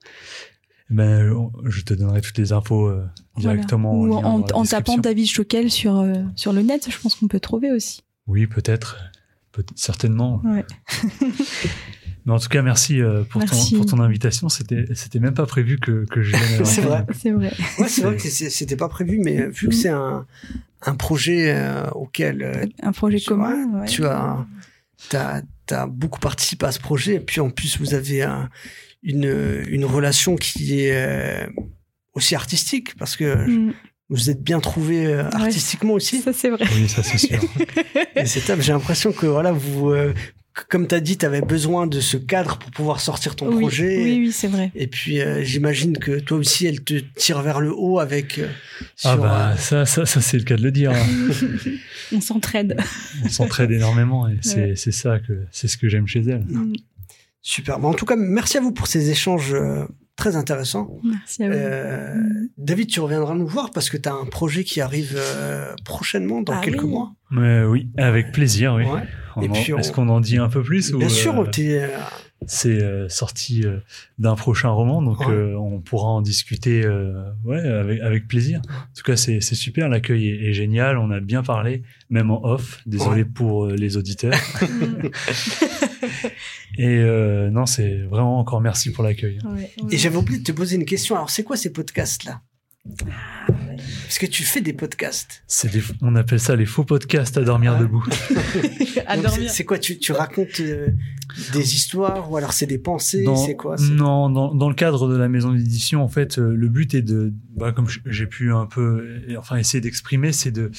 Ben, 0.89 1.31
on- 1.31 1.51
je 1.65 1.81
te 1.83 1.93
donnerai 1.93 2.19
toutes 2.21 2.37
les 2.37 2.51
infos 2.51 2.87
euh, 2.87 3.05
Voilà. 3.35 3.53
directement. 3.55 3.93
Ou 3.95 4.13
en, 4.13 4.41
tapant. 4.65 4.97
David 4.97 5.27
Choquel 5.29 5.71
sur, 5.71 5.99
euh, 5.99 6.15
sur 6.35 6.51
le 6.51 6.63
net, 6.63 6.89
je 6.91 6.97
pense 6.99 7.15
qu'on 7.15 7.29
peut 7.29 7.39
trouver 7.39 7.71
aussi. 7.71 8.01
Oui, 8.27 8.45
peut-être. 8.47 8.97
Peut 9.53 9.63
certainement. 9.75 10.41
Ouais. 10.43 10.65
Mais 12.25 12.33
en 12.33 12.39
tout 12.39 12.49
cas, 12.49 12.61
merci, 12.61 13.01
euh, 13.01 13.23
pour, 13.23 13.39
Merci. 13.39 13.71
Ton, 13.71 13.77
pour 13.77 13.85
ton 13.87 13.99
invitation. 13.99 14.47
C'était, 14.49 14.85
c'était 14.93 15.19
même 15.19 15.33
pas 15.33 15.45
prévu 15.45 15.79
que, 15.79 16.05
que 16.05 16.21
je 16.21 16.35
vienne. 16.35 16.65
C'est 16.65 16.81
vrai. 16.81 17.05
C'est 17.19 17.31
vrai. 17.31 17.51
Ouais, 17.79 17.87
c'est 17.87 18.01
vrai 18.03 18.15
que 18.15 18.21
c'est- 18.29 18.49
c'était 18.49 18.75
pas 18.75 18.89
prévu, 18.89 19.19
mais 19.23 19.47
vu 19.49 19.69
que 19.69 19.73
c'est 19.75 19.89
un, 19.89 20.25
un 20.83 20.95
projet 20.95 21.51
euh, 21.51 21.89
auquel 21.91 22.43
euh, 22.43 22.65
Un 22.83 22.91
projet 22.91 23.17
tu 23.19 23.29
commun. 23.29 23.67
vois, 23.71 23.79
ouais. 23.81 23.87
tu 23.87 24.05
as, 24.05 24.45
t'as, 25.09 25.41
t'as 25.65 25.87
beaucoup 25.87 26.19
participé 26.19 26.65
à 26.67 26.71
ce 26.71 26.79
projet, 26.79 27.15
et 27.15 27.19
puis 27.19 27.39
en 27.41 27.49
plus 27.49 27.79
vous 27.79 27.93
avez 27.95 28.21
un- 28.23 28.49
une, 29.03 29.63
une 29.67 29.85
relation 29.85 30.35
qui 30.35 30.79
est 30.81 30.91
euh, 30.93 31.47
aussi 32.13 32.35
artistique, 32.35 32.95
parce 32.97 33.15
que 33.15 33.47
Mm. 33.47 33.73
vous 34.09 34.29
êtes 34.29 34.43
bien 34.43 34.59
trouvé 34.59 35.07
Ouais. 35.07 35.21
artistiquement 35.33 35.93
aussi. 35.93 36.21
Ça, 36.21 36.33
c'est 36.33 36.49
vrai. 36.51 36.65
Oui, 36.75 36.87
ça 36.87 37.01
c'est 37.01 37.17
sûr. 37.17 37.39
Et 38.15 38.25
c'est 38.27 38.41
top. 38.41 38.59
J'ai 38.61 38.73
l'impression 38.73 39.11
que 39.11 39.25
voilà, 39.25 39.51
vous, 39.53 39.89
euh, 39.89 40.13
comme 40.69 40.87
tu 40.87 40.95
as 40.95 40.99
dit, 40.99 41.17
tu 41.17 41.25
avais 41.25 41.41
besoin 41.41 41.87
de 41.87 41.99
ce 41.99 42.17
cadre 42.17 42.57
pour 42.57 42.71
pouvoir 42.71 42.99
sortir 42.99 43.35
ton 43.35 43.47
oui, 43.49 43.59
projet. 43.61 44.03
oui, 44.03 44.17
oui, 44.25 44.31
c'est 44.31 44.47
vrai. 44.47 44.71
Et 44.75 44.87
puis 44.87 45.21
euh, 45.21 45.43
j'imagine 45.43 45.97
que 45.97 46.19
toi 46.19 46.37
aussi, 46.37 46.65
elle 46.65 46.83
te 46.83 46.95
tire 47.15 47.41
vers 47.41 47.59
le 47.61 47.71
haut 47.73 47.99
avec. 47.99 48.39
euh, 48.39 48.47
Ah 49.03 49.15
bah 49.17 49.51
euh, 49.51 49.55
ça, 49.55 49.85
ça, 49.85 50.05
ça 50.05 50.19
c'est 50.21 50.37
le 50.37 50.43
cas 50.43 50.57
de 50.57 50.63
le 50.63 50.71
dire. 50.71 50.91
hein. 50.91 51.05
On 52.13 52.19
s'entraide. 52.21 52.75
On 53.23 53.29
s'entraide 53.29 53.71
énormément 53.71 54.27
et 54.27 54.37
c'est, 54.41 54.55
Ouais. 54.61 54.73
c'est 54.75 54.91
ça 54.91 55.19
que 55.19 55.43
c'est 55.51 55.67
ce 55.69 55.77
que 55.77 55.87
j'aime 55.87 56.07
chez 56.07 56.19
elle. 56.21 56.43
Mm. 56.47 56.73
super. 57.41 57.79
Bon, 57.79 57.89
en 57.89 57.93
tout 57.93 58.05
cas, 58.05 58.15
merci 58.17 58.57
à 58.57 58.61
vous 58.61 58.71
pour 58.73 58.87
ces 58.87 59.09
échanges 59.09 59.53
euh, 59.53 59.85
très 60.17 60.35
intéressants. 60.35 60.99
Merci 61.03 61.43
à 61.43 61.49
vous. 61.49 61.55
Mm. 61.55 62.49
David, 62.57 62.87
tu 62.89 62.99
reviendras 62.99 63.35
nous 63.35 63.47
voir 63.47 63.71
parce 63.71 63.89
que 63.89 63.95
tu 63.97 64.09
as 64.09 64.13
un 64.13 64.25
projet 64.25 64.63
qui 64.65 64.81
arrive 64.81 65.13
euh, 65.15 65.73
prochainement, 65.85 66.41
dans 66.41 66.53
Ah 66.53 66.61
quelques 66.61 66.83
oui. 66.83 66.89
mois. 66.89 67.13
Mais 67.31 67.63
oui, 67.63 67.87
avec 67.97 68.33
plaisir, 68.33 68.73
oui. 68.75 68.83
Ouais. 68.83 69.03
On 69.35 69.41
Et 69.41 69.49
en- 69.49 69.53
puis 69.53 69.73
on- 69.73 69.77
Est-ce 69.77 69.91
qu'on 69.91 70.09
en 70.09 70.19
dit 70.19 70.37
un 70.37 70.49
peu 70.49 70.61
plus 70.63 70.91
Bien 70.93 71.07
ou, 71.07 71.09
sûr, 71.09 71.39
euh, 71.39 71.45
t'es, 71.45 71.79
euh, 71.81 71.87
c'est 72.47 72.81
euh, 72.81 73.07
sorti 73.07 73.63
euh, 73.65 73.77
d'un 74.19 74.35
prochain 74.35 74.69
roman, 74.69 75.01
donc 75.01 75.19
Ouais. 75.21 75.33
euh, 75.33 75.55
on 75.57 75.79
pourra 75.79 76.09
en 76.09 76.21
discuter 76.21 76.83
euh, 76.85 77.23
ouais, 77.45 77.59
avec, 77.59 78.01
avec 78.01 78.27
plaisir. 78.27 78.61
En 78.69 78.93
tout 78.95 79.03
cas, 79.03 79.15
c'est 79.15 79.41
c'est 79.41 79.55
super, 79.55 79.89
l'accueil 79.89 80.27
est, 80.29 80.49
est 80.49 80.53
génial, 80.53 80.97
on 80.97 81.11
a 81.11 81.19
bien 81.19 81.43
parlé, 81.43 81.83
même 82.09 82.31
en 82.31 82.43
off. 82.43 82.81
Désolé 82.85 83.21
Ouais. 83.21 83.25
pour 83.25 83.65
euh, 83.65 83.75
les 83.75 83.95
auditeurs. 83.97 84.33
Et 86.77 86.97
euh, 86.97 87.49
non, 87.49 87.65
c'est 87.65 87.97
vraiment 88.03 88.39
encore 88.39 88.61
merci 88.61 88.91
pour 88.91 89.03
l'accueil. 89.03 89.39
Ouais, 89.43 89.51
ouais. 89.53 89.71
Et 89.91 89.97
j'avais 89.97 90.15
oublié 90.17 90.39
de 90.39 90.43
te 90.43 90.51
poser 90.51 90.75
une 90.77 90.85
question. 90.85 91.15
Alors, 91.15 91.29
c'est 91.29 91.43
quoi 91.43 91.57
ces 91.57 91.71
podcasts-là? 91.73 92.41
Ah, 93.05 93.53
Parce 94.03 94.19
que 94.19 94.25
tu 94.25 94.43
fais 94.43 94.61
des 94.61 94.73
podcasts. 94.73 95.43
C'est 95.47 95.71
des- 95.71 95.81
on 96.01 96.15
appelle 96.15 96.39
ça 96.39 96.55
les 96.55 96.65
faux 96.65 96.83
podcasts 96.83 97.37
à 97.37 97.41
dormir 97.41 97.77
debout. 97.77 98.03
à 99.07 99.15
Donc, 99.15 99.25
c'est- 99.25 99.29
dormir. 99.31 99.51
C'est 99.51 99.65
quoi 99.65 99.79
tu, 99.79 99.97
tu 99.97 100.11
racontes 100.11 100.59
euh, 100.59 100.87
des 101.53 101.75
histoires 101.75 102.31
ou 102.31 102.37
alors 102.37 102.53
c'est 102.53 102.65
des 102.67 102.77
pensées 102.77 103.23
Dans- 103.23 103.35
C'est 103.35 103.55
quoi 103.55 103.77
c'est- 103.77 103.89
Non, 103.89 104.29
dans, 104.29 104.53
dans 104.53 104.69
le 104.69 104.75
cadre 104.75 105.07
de 105.11 105.15
la 105.17 105.27
maison 105.29 105.51
d'édition, 105.53 106.03
en 106.03 106.07
fait, 106.07 106.37
euh, 106.39 106.53
le 106.55 106.67
but 106.69 106.93
est 106.93 107.01
de, 107.01 107.33
bah, 107.55 107.71
comme 107.71 107.87
j'ai 108.05 108.25
pu 108.27 108.51
un 108.53 108.65
peu, 108.65 108.81
euh, 109.29 109.35
enfin, 109.37 109.57
essayer 109.57 109.81
d'exprimer, 109.81 110.31
c'est 110.33 110.51
de, 110.51 110.71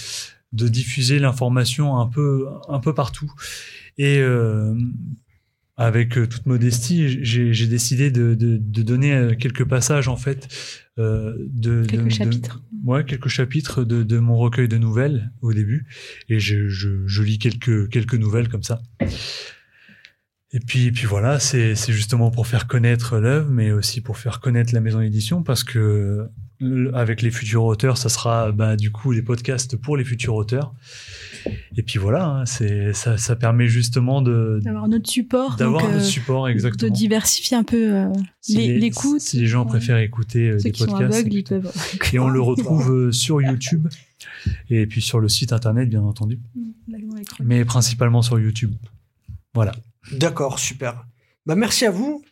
de 0.53 0.69
diffuser 0.69 1.19
l'information 1.19 1.99
un 1.99 2.07
peu, 2.07 2.47
un 2.69 2.79
peu 2.81 2.95
partout. 2.95 3.33
Et 3.99 4.19
euh, 4.19 4.75
avec 5.77 6.19
euh, 6.19 6.27
toute 6.27 6.47
modestie, 6.47 7.25
j'ai 7.25 7.53
j'ai 7.55 7.67
décidé 7.67 8.11
de, 8.11 8.35
de, 8.35 8.59
de 8.59 8.83
donner 8.83 9.15
euh, 9.15 9.35
quelques 9.35 9.65
passages, 9.65 10.07
en 10.09 10.17
fait, 10.17 10.49
euh, 10.99 11.35
de 11.39 11.85
Quelques 11.87 12.03
de- 12.03 12.09
de- 12.09 12.15
chapitres. 12.15 12.63
ouais, 12.85 13.05
quelques 13.05 13.29
chapitres 13.29 13.83
de, 13.85 14.03
de 14.03 14.19
mon 14.19 14.37
recueil 14.37 14.69
de 14.69 14.77
nouvelles 14.79 15.33
au 15.41 15.53
début, 15.53 15.87
et 16.29 16.39
je, 16.41 16.69
je, 16.69 17.07
je 17.07 17.23
lis 17.23 17.39
quelques 17.39 17.89
quelques 17.91 18.15
nouvelles 18.17 18.49
comme 18.49 18.63
ça. 18.63 18.83
Et 20.55 20.61
puis, 20.61 20.87
et 20.87 20.93
puis 20.93 21.07
voilà, 21.07 21.39
c'est 21.41 21.75
c'est 21.75 21.93
justement 21.93 22.31
pour 22.31 22.47
faire 22.47 22.67
connaître 22.67 23.17
l'œuvre, 23.19 23.51
mais 23.51 23.73
aussi 23.73 24.01
pour 24.03 24.19
faire 24.19 24.41
connaître 24.41 24.75
la 24.75 24.81
maison 24.81 25.01
d'édition, 25.01 25.43
parce 25.43 25.65
que 25.65 26.29
avec 26.93 27.23
les 27.23 27.31
futurs 27.33 27.65
auteurs, 27.65 27.97
ça 27.99 28.09
sera 28.09 28.53
bah, 28.53 28.77
du 28.77 28.93
coup 28.93 29.13
des 29.15 29.23
podcasts 29.23 29.77
pour 29.77 29.97
les 29.97 30.05
futurs 30.05 30.35
auteurs. 30.35 30.75
Et 31.77 31.83
puis 31.83 31.99
voilà, 31.99 32.27
hein, 32.27 32.47
c'est 32.47 32.93
ça, 32.93 33.17
ça 33.19 33.35
permet 33.35 33.67
justement 33.67 34.23
de 34.23 34.61
D'avoir 34.63 34.87
notre 34.87 35.11
support. 35.11 35.57
d'avoir 35.57 35.85
un 35.87 35.95
euh, 35.95 36.01
support 36.01 36.49
exactement. 36.49 36.89
De 36.89 36.95
diversifier 36.97 37.57
un 37.57 37.65
peu 37.65 37.97
euh, 37.97 38.13
Si 38.43 38.79
l'écoute. 38.79 39.21
Si 39.21 39.41
les 39.41 39.47
gens 39.49 39.63
Ouais. 39.65 39.71
préfèrent 39.71 39.99
écouter 39.99 40.51
euh, 40.51 40.59
Ceux 40.59 40.65
des 40.65 40.71
qui 40.73 40.83
sont 40.85 40.91
podcasts, 40.91 41.15
aveugles, 41.19 41.35
ils 41.35 41.43
peuvent. 41.45 41.73
et 42.13 42.19
on 42.21 42.29
le 42.29 42.41
retrouve 42.51 42.93
euh, 42.93 43.11
sur 43.13 43.41
YouTube 43.43 43.89
et 44.71 44.87
puis 44.87 45.01
sur 45.03 45.19
le 45.19 45.29
site 45.29 45.53
internet, 45.53 45.89
bien 45.89 46.03
entendu, 46.03 46.39
mais 47.41 47.65
principalement 47.65 48.23
sur 48.23 48.39
YouTube. 48.39 48.73
Voilà. 49.55 49.73
D'accord, 50.11 50.59
super. 50.59 51.05
Bah, 51.47 51.55
merci 51.55 51.87
à 51.87 51.91
vous. 51.91 52.23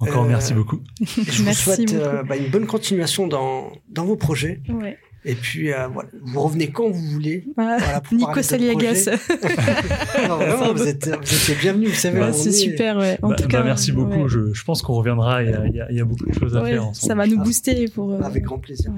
Encore 0.00 0.24
Euh, 0.24 0.28
merci 0.28 0.54
beaucoup. 0.54 0.80
Je 1.00 1.20
vous 1.38 1.44
Merci 1.44 1.62
souhaite 1.62 1.92
euh, 1.94 2.22
bah, 2.22 2.36
une 2.36 2.50
bonne 2.50 2.66
continuation 2.66 3.26
dans, 3.26 3.72
dans 3.88 4.04
vos 4.04 4.16
projets. 4.16 4.62
Ouais. 4.68 4.96
Et 5.24 5.34
puis, 5.34 5.72
euh, 5.72 5.88
voilà, 5.88 6.08
vous 6.22 6.40
revenez 6.40 6.70
quand 6.70 6.88
vous 6.88 7.02
voulez. 7.10 7.44
Voilà. 7.56 7.78
Voilà, 7.78 8.00
pour 8.00 8.16
Nico 8.16 8.40
Saliagas. 8.40 9.10
Non, 10.28 10.36
vraiment, 10.36 10.72
vous 10.72 10.86
êtes, 10.86 11.08
vous 11.08 11.50
êtes 11.50 11.58
bienvenus, 11.60 11.90
vous 11.90 11.94
savez. 11.96 12.32
C'est 12.32 12.48
est- 12.50 12.52
super, 12.52 12.96
ouais. 12.98 13.18
En 13.22 13.30
Bah, 13.30 13.34
tout 13.36 13.42
bah, 13.44 13.48
cas, 13.48 13.62
merci 13.64 13.90
beaucoup. 13.92 14.22
ouais. 14.22 14.28
Je, 14.28 14.52
je 14.52 14.64
pense 14.64 14.80
qu'on 14.82 14.94
reviendra. 14.94 15.42
Il 15.42 15.50
y 15.50 15.52
a, 15.54 15.66
il 15.66 15.74
y 15.74 15.80
a- 15.80 15.90
il 15.90 15.96
y 15.96 16.00
a 16.00 16.04
beaucoup 16.04 16.26
de 16.26 16.32
choses 16.34 16.56
à 16.56 16.64
faire 16.64 16.86
ensemble. 16.86 17.08
ça 17.08 17.14
va 17.16 17.26
nous 17.26 17.42
booster 17.42 17.88
pour 17.88 18.12
euh, 18.12 18.20
Avec 18.22 18.44
grand 18.44 18.58
plaisir. 18.58 18.92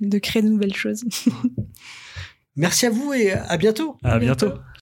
de 0.00 0.18
créer 0.18 0.42
de 0.42 0.48
nouvelles 0.48 0.74
choses. 0.74 1.04
Merci 2.56 2.86
à 2.86 2.90
vous 2.90 3.12
et 3.14 3.32
à 3.32 3.56
bientôt. 3.56 3.96
À 4.04 4.18
bientôt. 4.18 4.52